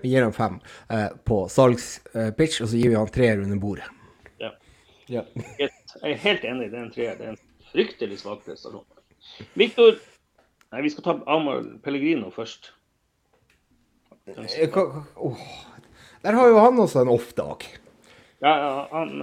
vi 0.01 0.09
gir 0.13 0.25
han 0.25 0.33
fem 0.35 0.59
eh, 0.89 1.09
på 1.25 1.43
salgspitch, 1.53 2.63
og 2.63 2.71
så 2.71 2.79
gir 2.79 2.93
vi 2.93 2.99
han 2.99 3.13
treer 3.13 3.43
under 3.45 3.61
bordet. 3.61 3.89
Ja. 4.41 4.53
ja. 5.07 5.25
Jeg 5.59 5.69
er 6.01 6.21
helt 6.25 6.47
enig, 6.49 6.71
det 6.71 6.79
er 6.79 6.85
en 6.87 6.93
treer. 6.93 7.17
Det 7.19 7.27
er 7.29 7.35
en 7.35 7.41
fryktelig 7.71 8.21
svak 8.23 8.41
prestasjon. 8.47 8.85
Viktor, 9.57 9.99
nei, 10.73 10.81
vi 10.85 10.91
skal 10.93 11.05
ta 11.05 11.19
Amahl 11.31 11.75
Pellegrino 11.85 12.33
først. 12.33 12.73
Oh. 14.25 15.39
Der 16.23 16.37
har 16.37 16.47
jo 16.47 16.61
han 16.63 16.79
også 16.79 17.01
en 17.03 17.11
off-dag. 17.11 17.65
Ja, 18.43 18.53
han 18.91 19.19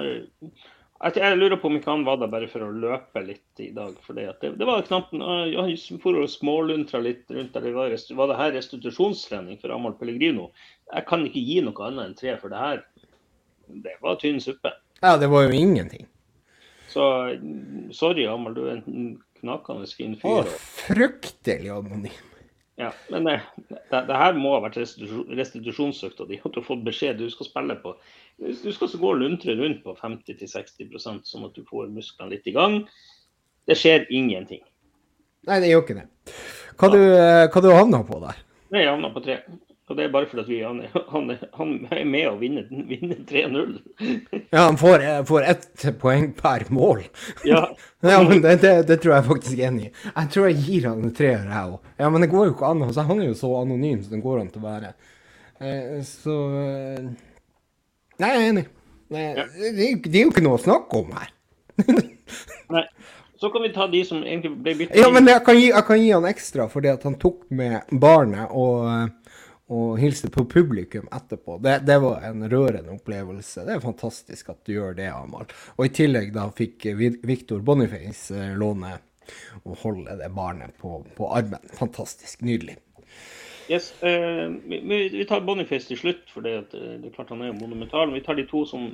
jeg 1.00 1.36
lurer 1.38 1.56
på 1.56 1.70
om 1.70 1.78
ikke 1.78 1.88
han 1.94 2.02
var 2.04 2.18
der 2.20 2.28
bare 2.28 2.48
for 2.52 2.60
å 2.60 2.74
løpe 2.76 3.22
litt 3.24 3.60
i 3.64 3.70
dag. 3.72 3.94
for 4.04 4.18
det, 4.18 4.26
det, 4.42 4.66
var 4.68 4.82
knapt 4.84 5.14
Han 5.16 5.70
for 6.02 6.18
å 6.20 6.26
småluntra 6.28 7.00
litt 7.00 7.24
rundt 7.32 7.56
der. 7.56 7.70
Var, 7.72 7.94
var 8.18 8.28
det 8.28 8.36
her 8.36 8.52
restitusjonstrening 8.58 9.56
for 9.62 9.72
Amahl 9.72 9.96
Pellegrino? 9.96 10.50
Jeg 10.92 11.06
kan 11.08 11.24
ikke 11.24 11.40
gi 11.40 11.62
noe 11.64 11.86
annet 11.86 12.04
enn 12.04 12.18
tre, 12.18 12.36
for 12.42 12.52
det 12.52 12.60
her 12.60 12.84
det 13.80 13.96
var 14.02 14.20
tynn 14.20 14.42
suppe. 14.44 14.74
Ja, 15.00 15.16
det 15.16 15.30
var 15.32 15.46
jo 15.46 15.56
ingenting. 15.56 16.04
Så 16.92 17.06
sorry, 17.96 18.28
Amahl, 18.28 18.58
du 18.58 18.66
er 18.66 18.82
en 18.82 19.14
knakende 19.40 19.88
fin 19.88 20.18
fyr. 20.20 20.44
Å, 20.44 20.60
fryktelig 20.84 21.72
anonym. 21.72 22.26
Ja, 22.80 22.90
men 23.12 23.26
det, 23.28 23.36
det, 23.68 24.00
det, 24.08 24.16
her 24.16 24.36
må 24.38 24.54
ha 24.54 24.62
vært 24.64 24.78
restitusjonsøkta 24.80 26.24
di. 26.30 26.38
At 26.40 26.54
du 26.54 26.60
har 26.62 26.66
fått 26.66 26.84
beskjed 26.86 27.18
du 27.20 27.26
skal 27.32 27.50
spille 27.50 27.76
på 27.82 27.92
Du 28.40 28.70
skal 28.72 28.88
så 28.88 29.00
gå 29.02 29.10
luntre 29.20 29.56
rundt 29.58 29.82
på 29.84 29.92
50-60% 29.98 31.28
sånn 31.28 31.48
at 31.50 31.58
du 31.58 31.66
får 31.68 31.90
musklene 31.92 32.32
litt 32.32 32.48
i 32.48 32.54
gang. 32.56 32.78
Det 33.68 33.76
skjer 33.76 34.06
ingenting. 34.08 34.62
Nei, 35.48 35.58
det 35.60 35.68
gjør 35.72 35.84
ikke 35.84 35.98
det. 35.98 36.06
Hva 36.80 36.88
ja. 36.88 36.94
du, 36.94 37.02
hva 37.52 37.62
du 37.64 37.68
havna 37.74 38.00
på 38.08 38.22
der? 38.24 38.40
Jeg 38.72 38.88
havna 38.88 39.12
på 39.12 39.24
tre. 39.26 39.40
Og 39.90 39.96
det 39.98 40.04
er 40.04 40.10
bare 40.14 40.28
fordi 40.30 40.44
vi, 40.46 40.58
han, 40.62 40.84
han, 41.10 41.30
han, 41.58 41.70
er 41.90 42.04
med 42.06 42.28
å 42.30 42.36
vinne, 42.38 42.62
vinne 42.70 43.16
3-0. 43.26 43.72
ja, 44.52 44.60
han 44.60 44.78
får, 44.78 45.02
får 45.26 45.46
ett 45.50 45.86
poeng 45.98 46.28
per 46.36 46.68
mål. 46.70 47.02
Ja. 47.48 47.64
ja 48.06 48.20
men 48.22 48.38
det, 48.44 48.60
det, 48.62 48.74
det, 48.86 49.00
tror 49.02 49.16
jeg 49.16 49.26
faktisk 49.26 49.56
er 49.58 49.72
enig 49.72 49.88
i. 49.88 49.90
Jeg 50.12 50.30
tror 50.30 50.46
jeg 50.46 50.62
gir 50.62 50.86
han 50.92 51.02
en 51.08 51.16
treer, 51.16 51.42
jeg 51.42 51.72
òg. 51.74 51.90
Ja, 51.98 52.10
men 52.14 52.22
det 52.22 52.30
går 52.30 52.46
jo 52.46 52.54
ikke 52.54 52.70
an. 52.70 52.84
Altså, 52.86 53.02
han 53.10 53.18
er 53.18 53.32
jo 53.32 53.40
så 53.42 53.50
anonym 53.64 53.98
som 54.04 54.14
det 54.14 54.22
går 54.28 54.44
an 54.44 54.52
til 54.54 54.62
å 54.62 54.68
være. 54.68 54.92
Eh, 55.58 55.98
så 56.06 56.38
eh, 56.62 57.10
Nei, 58.20 58.30
jeg 58.30 58.38
er 58.38 58.48
enig. 58.52 58.66
Nei, 59.10 59.26
ja. 59.26 59.48
det, 59.56 59.74
det, 60.06 60.14
er 60.14 60.22
jo 60.22 60.30
ikke 60.30 60.46
noe 60.46 60.60
å 60.60 60.62
snakke 60.62 61.02
om 61.02 61.14
her. 61.18 61.34
Nei. 62.76 62.86
Så 63.40 63.48
kan 63.50 63.62
vi 63.64 63.72
ta 63.72 63.86
de 63.88 64.04
som 64.04 64.20
egentlig 64.20 64.52
ble 64.60 64.74
byttet 64.82 65.00
Ja, 65.00 65.08
men 65.10 65.26
jeg 65.26 65.40
kan 65.46 65.56
gi, 65.56 65.70
jeg 65.70 65.84
kan 65.88 65.98
gi 65.98 66.10
han 66.12 66.26
ekstra 66.28 66.66
fordi 66.68 66.90
at 66.92 67.06
han 67.08 67.16
tok 67.18 67.46
med 67.56 67.88
barnet 68.02 68.52
og 68.52 68.84
og 69.70 70.00
hilse 70.02 70.30
på 70.34 70.44
publikum 70.50 71.06
etterpå. 71.14 71.58
Det, 71.62 71.76
det, 71.86 71.98
var 72.02 72.24
en 72.26 72.42
rørende 72.50 72.94
opplevelse. 72.96 73.64
Det 73.66 73.76
er 73.76 73.84
fantastisk 73.84 74.50
at 74.50 74.64
du 74.66 74.74
gjør 74.74 74.96
det, 74.98 75.10
Amal. 75.14 75.46
Og 75.76 75.86
i 75.86 75.92
tillegg 75.94 76.32
da 76.34 76.48
fikk 76.54 76.88
Victor 76.98 77.62
Boniface 77.62 78.34
eh, 78.34 78.56
låne 78.58 78.96
og 79.62 79.76
holde 79.84 80.16
det 80.18 80.30
barnet 80.34 80.74
på, 80.80 81.04
på 81.16 81.28
armen. 81.30 81.62
Fantastisk. 81.78 82.42
Nydelig. 82.42 82.76
Yes, 83.70 83.92
eh, 84.02 84.50
vi, 84.64 85.08
vi, 85.12 85.24
tar 85.28 85.44
Boniface 85.46 85.86
til 85.86 85.98
slutt, 86.00 86.24
for 86.34 86.42
det, 86.42 86.56
eh, 86.74 86.96
det, 86.98 87.06
er 87.06 87.14
klart 87.14 87.30
han 87.30 87.44
er 87.44 87.52
jo 87.52 87.60
monumental. 87.60 88.10
Vi 88.10 88.24
tar 88.26 88.34
de 88.34 88.48
to 88.50 88.64
som 88.66 88.88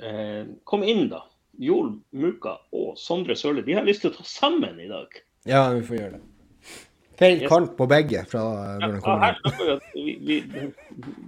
eh, 0.00 0.46
kom 0.64 0.86
inn, 0.88 1.10
da. 1.12 1.26
Joel 1.60 1.98
Muka 2.16 2.56
og 2.72 2.94
Sondre 2.96 3.36
Sørli. 3.36 3.66
De 3.66 3.76
har 3.76 3.84
lyst 3.84 4.06
til 4.06 4.14
å 4.14 4.16
ta 4.16 4.24
sammen 4.24 4.80
i 4.80 4.88
dag. 4.88 5.20
Ja, 5.44 5.66
vi 5.74 5.84
får 5.84 5.98
gjøre 5.98 6.14
det. 6.14 6.22
Feil 7.22 7.44
kant 7.48 7.76
på 7.78 7.86
begge 7.90 8.24
fra 8.28 8.42
når 8.80 8.96
den 8.96 9.02
kommer. 9.04 9.38
Ja, 9.68 9.76
vi, 9.94 10.40
vi, 10.50 10.64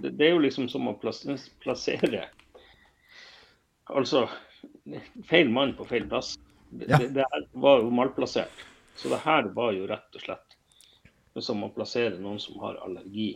det 0.03 0.27
er 0.27 0.33
jo 0.35 0.41
liksom 0.43 0.67
som 0.71 0.89
å 0.91 0.95
plassere 0.99 2.25
Altså 3.85 4.25
feil 5.29 5.49
mann 5.53 5.75
på 5.77 5.85
feil 5.87 6.07
plass. 6.09 6.35
Det, 6.69 6.89
ja. 6.89 6.97
det, 6.99 7.07
det 7.15 7.25
var 7.51 7.83
jo 7.83 7.91
malplassert. 7.93 8.65
Så 8.95 9.11
det 9.11 9.21
her 9.23 9.47
var 9.55 9.73
jo 9.75 9.87
rett 9.87 10.17
og 10.17 10.23
slett 10.23 11.43
som 11.43 11.63
å 11.65 11.69
plassere 11.75 12.15
noen 12.19 12.39
som 12.39 12.59
har 12.63 12.77
allergi 12.85 13.33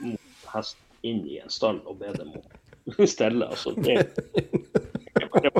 mot 0.00 0.48
hest 0.52 0.76
inn 1.08 1.22
i 1.28 1.38
en 1.40 1.52
stall 1.52 1.80
og 1.88 2.02
be 2.02 2.12
dem 2.12 2.34
om 2.36 3.06
stelle. 3.08 3.48
Altså, 3.48 3.72
det, 3.80 3.96
det 4.20 5.50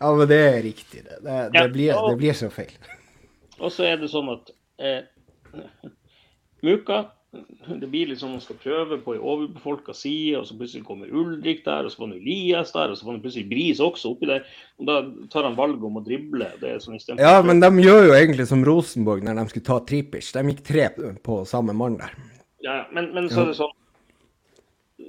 Ja, 0.00 0.10
men 0.12 0.28
det 0.28 0.40
er 0.42 0.62
riktig, 0.62 1.04
det. 1.04 1.18
Det, 1.24 1.36
det, 1.54 1.68
blir, 1.72 1.94
det 2.08 2.16
blir 2.20 2.36
så 2.36 2.50
feil. 2.52 2.74
Og 3.56 3.72
så 3.72 3.86
er 3.88 4.00
det 4.00 4.10
sånn 4.12 4.28
at 4.34 4.52
eh, 4.76 5.06
Muka 6.66 7.04
det 7.80 7.86
blir 7.86 8.06
liksom 8.06 8.30
man 8.30 8.40
skal 8.40 8.56
prøve 8.62 8.98
på 9.02 9.14
ei 9.16 9.20
overbefolka 9.20 9.94
side, 9.96 10.38
og 10.38 10.46
så 10.46 10.56
plutselig 10.58 10.84
kommer 10.86 11.10
Ulrik 11.10 11.64
der, 11.64 11.84
og 11.84 11.92
så 11.92 12.00
får 12.00 12.08
han 12.08 12.20
Elias 12.20 12.72
der, 12.72 12.92
og 12.92 12.98
så 12.98 13.06
får 13.06 13.12
han 13.12 13.22
plutselig 13.24 13.48
Bris 13.50 13.80
også 13.82 14.12
oppi 14.14 14.28
der. 14.30 14.46
Og 14.80 14.88
da 14.88 15.00
tar 15.32 15.48
han 15.48 15.58
valget 15.58 15.84
om 15.88 15.98
å 16.00 16.04
drible. 16.06 16.48
Det 16.60 16.76
sånn 16.84 17.00
Ja, 17.20 17.40
men 17.44 17.60
de 17.60 17.70
gjør 17.82 18.10
jo 18.10 18.14
egentlig 18.16 18.48
som 18.50 18.64
Rosenborg 18.66 19.26
når 19.26 19.40
de 19.40 19.46
skulle 19.52 19.68
ta 19.68 19.80
Tripic. 19.88 20.30
De 20.32 20.44
gikk 20.52 20.62
tre 20.66 20.88
på 21.26 21.40
samme 21.48 21.76
mann 21.76 21.98
der. 22.00 22.14
Ja, 22.64 22.84
men, 22.94 23.12
men 23.14 23.28
så 23.32 23.44
er 23.44 23.52
det 23.52 23.58
sånn 23.60 23.74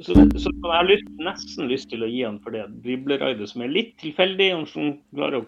så, 0.04 0.14
så 0.14 0.52
jeg 0.52 0.68
har 0.68 0.86
lyst, 0.86 1.08
nesten 1.24 1.70
lyst 1.72 1.88
til 1.90 2.04
å 2.06 2.10
gi 2.12 2.20
han 2.22 2.42
for 2.44 2.54
det 2.54 2.66
dribleraidet 2.84 3.48
som 3.50 3.64
er 3.64 3.72
litt 3.72 3.96
tilfeldig. 4.02 4.50
Han 4.54 4.68
som 4.70 4.98
klarer 5.16 5.42
å 5.42 5.48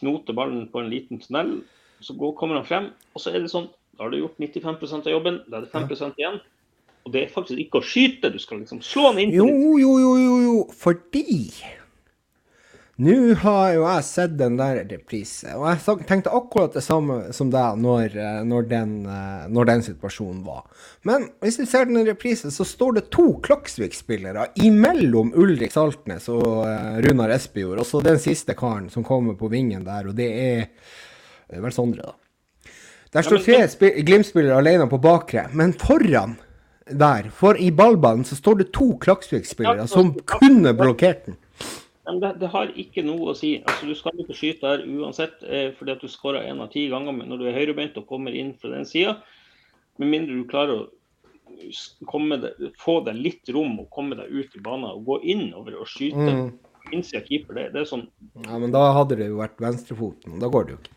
knote 0.00 0.34
ballen 0.36 0.66
på 0.72 0.82
en 0.82 0.90
liten 0.92 1.22
tunnel. 1.22 1.60
Så 2.04 2.14
går, 2.18 2.34
kommer 2.38 2.58
han 2.58 2.66
frem, 2.66 2.90
og 3.14 3.22
så 3.22 3.32
er 3.32 3.42
det 3.42 3.50
sånn 3.50 3.70
Da 3.98 4.06
har 4.06 4.14
du 4.14 4.20
gjort 4.20 4.38
95% 4.38 5.08
av 5.10 5.12
jobben, 5.16 5.40
da 5.50 5.58
er 5.58 5.66
det 5.66 5.72
5% 5.74 6.20
igjen. 6.22 6.38
Og 7.02 7.12
det 7.14 7.24
er 7.24 7.32
faktisk 7.34 7.58
ikke 7.58 7.80
å 7.80 7.86
skyte, 7.88 8.30
du 8.30 8.38
skal 8.38 8.60
liksom 8.62 8.78
slå 8.84 9.10
den 9.10 9.24
inn. 9.26 9.34
Jo, 9.34 9.48
jo, 9.80 9.96
jo, 9.98 10.14
jo, 10.22 10.38
jo, 10.44 10.56
fordi 10.76 11.50
Nå 12.98 13.14
har 13.44 13.76
jo 13.76 13.84
jeg 13.84 14.04
sett 14.08 14.32
den 14.40 14.56
der 14.58 14.80
reprise, 14.90 15.52
og 15.54 15.68
jeg 15.70 16.06
tenkte 16.08 16.32
akkurat 16.34 16.74
det 16.74 16.82
samme 16.82 17.28
som 17.34 17.46
deg 17.54 17.78
når, 17.78 18.16
eh, 18.18 18.40
når, 18.42 18.64
den, 18.72 18.94
eh, 19.06 19.44
når 19.54 19.68
den 19.70 19.84
situasjonen 19.86 20.40
var. 20.42 20.64
Men 21.06 21.28
hvis 21.38 21.60
vi 21.60 21.68
ser 21.70 21.86
den 21.86 22.00
i 22.00 22.08
reprise, 22.08 22.50
så 22.50 22.66
står 22.66 22.96
det 22.98 23.04
to 23.14 23.28
Klaksvik-spillere 23.46 24.48
imellom 24.66 25.30
Ulrik 25.38 25.76
Saltnes 25.76 26.26
og 26.34 26.64
eh, 26.66 26.98
Runar 27.06 27.30
Espejord, 27.38 27.84
og 27.84 27.86
så 27.86 28.02
den 28.02 28.18
siste 28.18 28.58
karen 28.58 28.90
som 28.90 29.06
kommer 29.06 29.38
på 29.38 29.50
vingen 29.54 29.86
der, 29.86 30.10
og 30.10 30.18
det 30.18 30.32
er, 30.34 30.66
det 31.46 31.60
er 31.60 31.68
vel 31.68 31.78
Sondre, 31.78 32.10
da. 32.10 32.27
Der 33.12 33.22
står 33.24 33.38
men- 33.40 33.44
tre 33.44 33.68
spi- 33.72 34.02
Glimt-spillere 34.04 34.58
alene 34.60 34.88
på 34.90 35.00
bakre, 35.00 35.48
men 35.54 35.72
foran 35.72 36.36
der, 36.88 37.28
for 37.30 37.56
i 37.60 37.70
ballbanen, 37.70 38.24
så 38.24 38.36
står 38.36 38.58
det 38.62 38.72
to 38.72 38.94
Klaksvik-spillere 39.00 39.84
Ja, 39.84 39.86
som 39.86 40.14
kunne 40.24 40.72
blokkert 40.76 41.26
den. 41.26 41.36
Men 42.08 42.20
det, 42.20 42.30
det 42.40 42.48
har 42.48 42.70
ikke 42.72 43.02
noe 43.04 43.32
å 43.32 43.36
si. 43.36 43.58
Altså, 43.60 43.86
du 43.90 43.94
skal 43.94 44.12
ikke 44.22 44.36
skyte 44.36 44.70
her 44.70 44.84
uansett, 44.86 45.42
eh, 45.44 45.72
fordi 45.76 45.92
at 45.92 46.00
du 46.00 46.08
skårer 46.08 46.46
én 46.48 46.62
av 46.64 46.70
ti 46.72 46.86
ganger 46.88 47.12
når 47.12 47.38
du 47.42 47.44
er 47.50 47.58
høyrebeint 47.58 47.98
og 48.00 48.06
kommer 48.08 48.32
inn 48.32 48.54
fra 48.56 48.70
den 48.72 48.86
sida. 48.88 49.18
Med 49.98 50.08
mindre 50.08 50.38
du 50.38 50.46
klarer 50.48 50.72
å 50.78 50.86
deg, 52.40 52.72
få 52.80 53.04
deg 53.04 53.16
litt 53.20 53.52
rom 53.52 53.78
og 53.82 53.90
komme 53.90 54.16
deg 54.16 54.30
ut 54.32 54.56
i 54.56 54.60
banen 54.64 54.88
og 54.88 55.04
gå 55.04 55.20
innover 55.34 55.76
og 55.82 55.86
skyte. 55.90 56.16
Mm. 56.16 56.52
Innsida 56.96 57.20
keeper, 57.26 57.52
det, 57.58 57.66
det 57.74 57.82
er 57.82 57.88
sånn 57.90 58.06
Ja, 58.46 58.56
men 58.56 58.72
da 58.72 58.86
hadde 58.96 59.18
det 59.20 59.26
jo 59.28 59.42
vært 59.42 59.58
venstrefoten, 59.60 60.38
da 60.40 60.48
går 60.48 60.64
det 60.64 60.72
jo 60.72 60.78
ikke. 60.80 60.94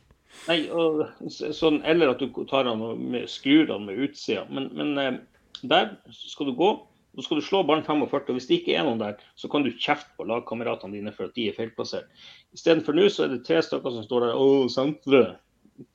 Nei, 0.47 0.61
og, 0.73 1.03
sånn, 1.29 1.81
eller 1.87 2.15
at 2.15 2.21
du 2.21 2.31
tar 2.49 2.69
han 2.69 2.81
med, 2.81 3.27
skrur 3.29 3.69
han 3.69 3.85
med 3.87 3.99
utsida. 4.07 4.47
Men, 4.49 4.71
men 4.77 4.95
eh, 5.01 5.19
der 5.61 5.93
skal 6.09 6.49
du 6.49 6.55
gå. 6.57 6.71
Så 7.15 7.25
skal 7.25 7.41
du 7.41 7.43
slå 7.43 7.59
ballen 7.67 7.83
45. 7.83 8.21
og 8.31 8.37
Hvis 8.37 8.47
det 8.47 8.61
ikke 8.61 8.77
er 8.79 8.85
noen 8.87 9.01
der, 9.01 9.17
så 9.35 9.49
kan 9.51 9.65
du 9.65 9.73
kjefte 9.73 10.13
på 10.17 10.25
lagkameratene 10.29 10.95
dine 10.95 11.11
for 11.15 11.27
at 11.27 11.35
de 11.35 11.49
er 11.49 11.57
feilplassert. 11.57 12.07
Istedenfor 12.55 12.95
nå 12.95 13.09
så 13.11 13.25
er 13.25 13.33
det 13.33 13.41
tre 13.47 13.59
stykker 13.65 13.97
som 13.97 14.05
står 14.07 14.29
der. 14.29 14.39
Å, 14.39 14.69
sentre. 14.71 15.21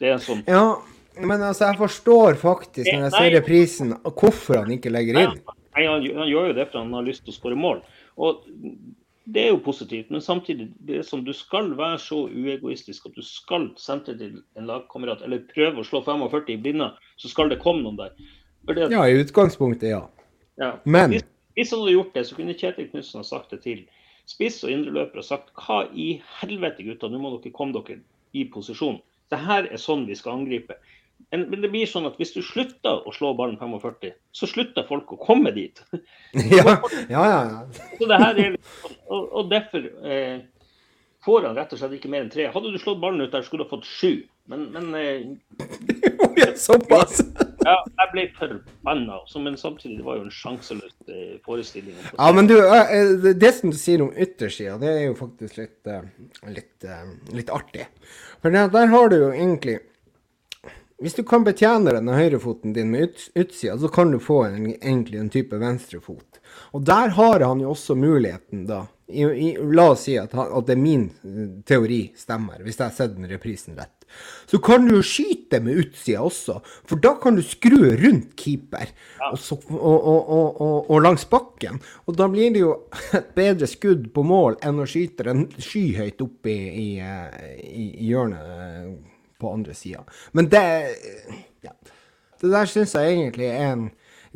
Det 0.02 0.12
er 0.12 0.20
sånn. 0.22 0.44
Ja, 0.50 0.76
men 1.16 1.40
altså, 1.40 1.70
jeg 1.70 1.80
forstår 1.80 2.36
faktisk, 2.40 2.90
når 2.90 3.06
jeg 3.06 3.14
ser 3.16 3.30
reprisen, 3.38 3.94
hvorfor 4.04 4.60
han 4.60 4.74
ikke 4.76 4.92
legger 4.92 5.22
inn. 5.22 5.40
Nei, 5.76 5.86
han, 5.88 6.04
han 6.20 6.28
gjør 6.28 6.50
jo 6.50 6.56
det 6.56 6.68
fordi 6.68 6.82
han 6.82 6.94
har 6.98 7.08
lyst 7.08 7.24
til 7.24 7.32
å 7.32 7.38
skåre 7.38 7.58
mål. 7.60 7.82
Og 8.20 8.44
det 9.26 9.42
er 9.42 9.48
jo 9.50 9.58
positivt, 9.58 10.10
men 10.14 10.22
samtidig 10.22 10.68
det 10.86 11.00
sånn, 11.06 11.24
du 11.26 11.32
skal 11.34 11.72
være 11.78 11.98
så 11.98 12.22
uegoistisk 12.30 13.08
at 13.08 13.16
du 13.18 13.24
skal 13.26 13.68
sentre 13.80 14.14
til 14.18 14.36
en 14.58 14.68
lagkamerat, 14.70 15.24
eller 15.26 15.42
prøve 15.50 15.82
å 15.82 15.86
slå 15.86 16.02
45 16.06 16.52
i 16.54 16.58
blinde, 16.62 16.92
så 17.18 17.30
skal 17.32 17.50
det 17.50 17.58
komme 17.62 17.82
noen 17.82 17.98
der. 17.98 18.12
Det, 18.66 18.90
Ja, 18.92 19.02
i 19.06 19.18
utgangspunktet, 19.18 19.90
ja. 19.90 20.04
Ja. 20.58 20.78
Men- 20.84 21.10
Hvis, 21.10 21.24
hvis 21.56 21.70
han 21.70 21.80
hadde 21.80 21.96
gjort 21.96 22.14
det, 22.14 22.26
så 22.26 22.36
kunne 22.36 22.54
Kjetil 22.54 22.90
Knutsen 22.90 23.18
ha 23.18 23.24
sagt 23.24 23.50
det 23.50 23.62
til 23.62 23.84
spiss 24.26 24.62
og 24.64 24.70
indreløper 24.70 25.18
og 25.18 25.24
sagt 25.24 25.52
hva 25.54 25.88
i 25.94 26.20
helvete, 26.40 26.82
gutta, 26.86 27.08
nå 27.08 27.18
må 27.18 27.34
dere 27.42 27.52
komme 27.52 27.72
dere 27.72 28.00
i 28.34 28.44
posisjon. 28.44 29.00
Det 29.30 29.38
her 29.38 29.66
er 29.66 29.76
sånn 29.76 30.06
vi 30.06 30.14
skal 30.14 30.38
angripe. 30.38 30.74
En- 31.34 31.48
Men 31.50 31.60
det 31.64 31.70
blir 31.72 31.86
sånn 31.90 32.06
at 32.06 32.16
hvis 32.20 32.32
du 32.36 32.42
slutter 32.42 33.02
å 33.06 33.12
slå 33.14 33.32
ballen 33.36 33.56
45, 33.58 34.12
så 34.32 34.46
slutter 34.46 34.86
folk 34.88 35.10
å 35.12 35.18
komme 35.18 35.50
dit. 35.56 35.82
Ja, 36.52 36.76
ja, 37.08 37.24
ja. 37.30 37.64
Så 37.98 38.06
det 38.10 38.18
her 38.22 38.38
er 38.44 38.54
sånn, 38.82 38.96
og, 39.08 39.32
og 39.40 39.50
derfor 39.50 39.86
eh, 40.06 40.38
får 41.26 41.46
han 41.48 41.56
rett 41.58 41.72
og 41.74 41.80
slett 41.80 41.96
ikke 41.98 42.10
mer 42.12 42.22
enn 42.26 42.30
tre. 42.30 42.46
Hadde 42.54 42.70
du 42.70 42.78
slått 42.78 43.00
ballen 43.02 43.24
ut 43.24 43.32
der, 43.34 43.42
skulle 43.42 43.64
du 43.64 43.68
ha 43.70 43.74
fått 43.76 43.88
sju. 43.88 44.22
Men, 44.46 44.68
men 44.70 44.92
eh, 44.94 46.54
Såpass! 46.56 47.18
ja, 47.66 47.74
jeg 47.82 48.10
ble 48.12 48.24
forbanna. 48.36 49.18
Men 49.42 49.56
samtidig, 49.58 49.96
det 49.98 50.06
var 50.06 50.20
jo 50.20 50.26
en 50.28 50.34
sjanseløs 50.34 50.94
eh, 51.10 51.34
forestilling. 51.46 51.96
Ja, 52.14 52.28
men 52.36 52.46
du, 52.50 52.54
eh, 52.60 53.16
det- 53.24 53.34
det 53.42 53.52
som 53.58 53.72
du 53.74 53.76
sier 53.80 54.04
om 54.04 54.12
yttersida, 54.14 54.76
det 54.78 54.92
er 54.92 55.02
jo 55.08 55.16
faktisk 55.18 55.58
litt, 55.58 55.80
eh, 55.90 56.06
litt, 56.54 56.86
eh, 56.86 57.04
litt 57.34 57.50
artig. 57.50 57.88
For 58.42 58.54
der 58.54 58.86
har 58.94 59.08
du 59.10 59.16
jo 59.24 59.32
egentlig 59.34 59.80
Hvis 61.02 61.16
du 61.18 61.22
kan 61.28 61.44
betjene 61.44 61.92
denne 61.92 62.16
høyrefoten 62.16 62.72
din 62.72 62.88
med 62.88 63.10
ut, 63.10 63.24
utsida, 63.36 63.76
så 63.76 63.88
kan 63.92 64.14
du 64.14 64.20
få 64.22 64.46
en, 64.46 64.70
egentlig 64.72 65.18
en 65.20 65.32
type 65.32 65.58
venstrefot. 65.60 66.38
Og 66.72 66.86
der 66.88 67.12
har 67.18 67.42
han 67.44 67.60
jo 67.60 67.74
også 67.74 67.98
muligheten, 68.00 68.64
da. 68.70 68.86
I, 69.06 69.22
i, 69.22 69.48
la 69.60 69.90
oss 69.92 70.08
si 70.08 70.16
at, 70.18 70.32
at 70.34 70.66
det 70.66 70.74
min 70.80 71.04
eh, 71.22 71.50
teori 71.68 72.00
stemmer, 72.18 72.58
hvis 72.64 72.80
jeg 72.80 72.88
har 72.88 72.94
sett 72.96 73.12
den 73.14 73.28
reprisen 73.30 73.76
rett. 73.78 73.92
Så 74.50 74.58
kan 74.58 74.86
du 74.86 74.96
jo 74.96 75.02
skyte 75.04 75.60
med 75.62 75.78
utsida 75.82 76.24
også, 76.26 76.56
for 76.88 76.98
da 77.02 77.12
kan 77.22 77.36
du 77.38 77.42
skru 77.44 77.92
rundt 78.00 78.32
keeper 78.40 78.88
og, 79.28 79.38
så, 79.38 79.58
og, 79.76 80.08
og, 80.08 80.62
og, 80.88 80.96
langs 81.04 81.26
bakken. 81.30 81.78
Og 82.06 82.18
da 82.18 82.26
blir 82.32 82.54
det 82.54 82.64
jo 82.64 82.72
et 83.20 83.30
bedre 83.36 83.68
skudd 83.70 84.08
på 84.16 84.24
mål 84.26 84.58
enn 84.66 84.80
å 84.82 84.88
skyte 84.90 85.28
den 85.28 85.44
skyhøyt 85.54 86.24
opp 86.26 86.50
i, 86.50 86.56
i, 86.56 86.88
eh, 87.04 87.52
i, 87.62 87.86
i 87.92 88.10
hjørnet 88.10 88.56
eh, 88.56 88.90
på 89.38 89.52
andre 89.52 89.74
sida. 89.76 90.04
Men 90.32 90.50
det 90.52 90.64
ja. 91.64 91.72
Det 92.40 92.50
der 92.52 92.68
syns 92.68 92.94
jeg 92.94 93.14
egentlig 93.14 93.46
er 93.48 93.70
en 93.72 93.86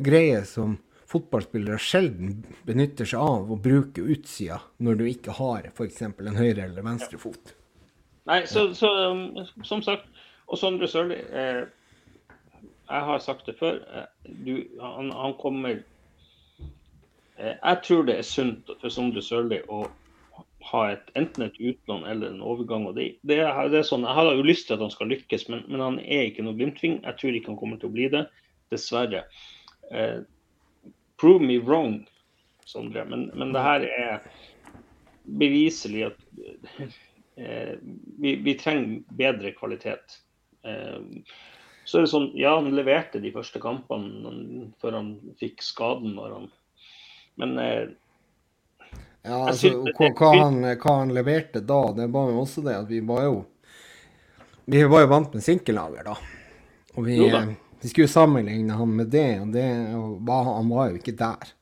greie 0.01 0.41
som 0.49 0.79
fotballspillere 1.11 1.79
sjelden 1.81 2.39
benytter 2.65 3.07
seg 3.07 3.19
av, 3.19 3.51
å 3.51 3.57
bruke 3.59 4.03
utsida 4.13 4.61
når 4.81 4.99
du 5.01 5.05
ikke 5.09 5.35
har 5.37 5.67
f.eks. 5.73 6.01
en 6.07 6.37
høyre- 6.37 6.69
eller 6.69 6.85
venstrefot. 6.85 7.53
Nei, 8.29 8.43
så, 8.47 8.69
så 8.77 8.89
um, 9.11 9.41
som 9.67 9.83
sagt, 9.83 10.07
og 10.51 10.59
Sondre 10.59 10.87
Sørli 10.91 11.17
eh, 11.17 11.63
Jeg 12.91 13.07
har 13.07 13.21
sagt 13.23 13.47
det 13.47 13.55
før. 13.59 13.79
Eh, 13.95 14.33
du, 14.45 14.53
han, 14.81 15.11
han 15.15 15.33
kommer 15.39 15.77
eh, 17.37 17.55
Jeg 17.55 17.77
tror 17.87 18.05
det 18.07 18.17
er 18.19 18.27
sunt 18.27 18.71
for 18.81 18.93
Sondre 18.93 19.23
Sørli 19.25 19.61
å 19.67 19.85
ha 20.69 20.81
et, 20.93 21.09
enten 21.19 21.45
et 21.45 21.57
utlån 21.59 22.05
eller 22.09 22.33
en 22.33 22.43
overgang. 22.45 22.85
og 22.89 22.95
det, 22.95 23.07
det, 23.27 23.39
er, 23.45 23.69
det 23.71 23.81
er 23.81 23.87
sånn, 23.87 24.05
Jeg 24.07 24.17
har 24.17 24.31
jo 24.35 24.45
lyst 24.45 24.67
til 24.67 24.77
at 24.77 24.85
han 24.85 24.93
skal 24.93 25.11
lykkes, 25.11 25.47
men, 25.49 25.65
men 25.67 25.83
han 25.83 25.99
er 26.03 26.29
ikke 26.29 26.45
noe 26.45 26.57
Glimt-ving. 26.59 27.01
Jeg 27.05 27.19
tror 27.19 27.37
ikke 27.37 27.53
han 27.53 27.59
kommer 27.59 27.81
til 27.81 27.91
å 27.91 27.95
bli 27.95 28.07
det, 28.13 28.25
dessverre. 28.73 29.25
Eh, 29.91 30.21
prove 31.21 31.43
me 31.43 31.59
wrong, 31.61 32.01
Sondre, 32.69 33.03
men, 33.09 33.27
men 33.35 33.51
det 33.55 33.63
her 33.65 33.85
er 33.89 34.27
beviselig 35.41 36.05
at 36.11 36.19
eh, 37.41 37.73
vi, 38.21 38.35
vi 38.45 38.57
trenger 38.59 39.01
bedre 39.17 39.53
kvalitet. 39.57 40.21
Eh, 40.63 41.01
så 41.85 41.97
er 41.97 42.05
det 42.05 42.11
sånn, 42.13 42.29
ja, 42.37 42.53
han 42.55 42.71
leverte 42.77 43.19
de 43.23 43.33
første 43.33 43.59
kampene 43.61 44.69
før 44.81 44.99
han 44.99 45.11
fikk 45.41 45.63
skaden. 45.65 46.13
Når 46.15 46.37
han, 46.37 46.49
men 47.41 47.57
eh, 47.59 47.87
Ja, 49.23 49.47
altså, 49.51 49.69
hva, 49.85 50.07
hva, 50.17 50.29
han, 50.39 50.61
hva 50.81 50.93
han 50.97 51.11
leverte 51.13 51.61
da, 51.61 51.81
det 51.93 52.07
var 52.13 52.31
jo 52.31 52.39
også 52.41 52.63
det 52.65 52.73
at 52.79 52.87
vi 52.89 53.03
var 53.05 53.25
jo 53.27 53.35
Vi 54.65 54.81
var 54.89 55.03
jo 55.03 55.09
vant 55.11 55.33
med 55.35 55.43
sinkellager, 55.45 56.07
da. 56.07 56.15
Og 56.95 57.05
vi, 57.05 57.17
da. 57.29 57.43
vi 57.81 57.91
skulle 57.91 58.09
sammenligne 58.11 58.77
han 58.77 58.95
med 58.97 59.11
det, 59.13 59.29
og 59.43 59.53
det 59.53 59.67
var, 60.25 60.49
han 60.55 60.71
var 60.71 60.89
jo 60.89 61.01
ikke 61.01 61.17
der 61.19 61.53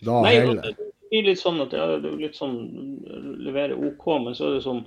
da 0.00 0.22
nei, 0.24 0.36
heller. 0.38 0.62
det 0.62 0.88
blir 1.10 1.26
litt 1.28 1.40
sånn 1.42 1.60
at 1.60 1.74
ja, 1.76 1.86
det 2.00 2.14
litt 2.16 2.38
sånn 2.38 2.56
leverer 3.44 3.76
OK, 3.76 4.06
men 4.24 4.36
så 4.36 4.46
er 4.48 4.54
det 4.56 4.64
sånn 4.64 4.84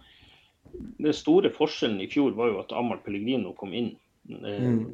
Den 0.73 1.13
store 1.13 1.51
forskjellen 1.53 1.99
i 2.01 2.07
fjor 2.09 2.33
var 2.37 2.49
jo 2.49 2.61
at 2.63 2.71
Amahl 2.73 3.03
Pellegrino 3.05 3.51
kom 3.57 3.75
inn. 3.77 3.91
Eh, 4.31 4.61
Mm. 4.63 4.87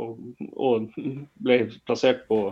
Og, 0.00 0.20
og 0.56 0.90
ble 1.44 1.58
plassert 1.88 2.24
på 2.30 2.42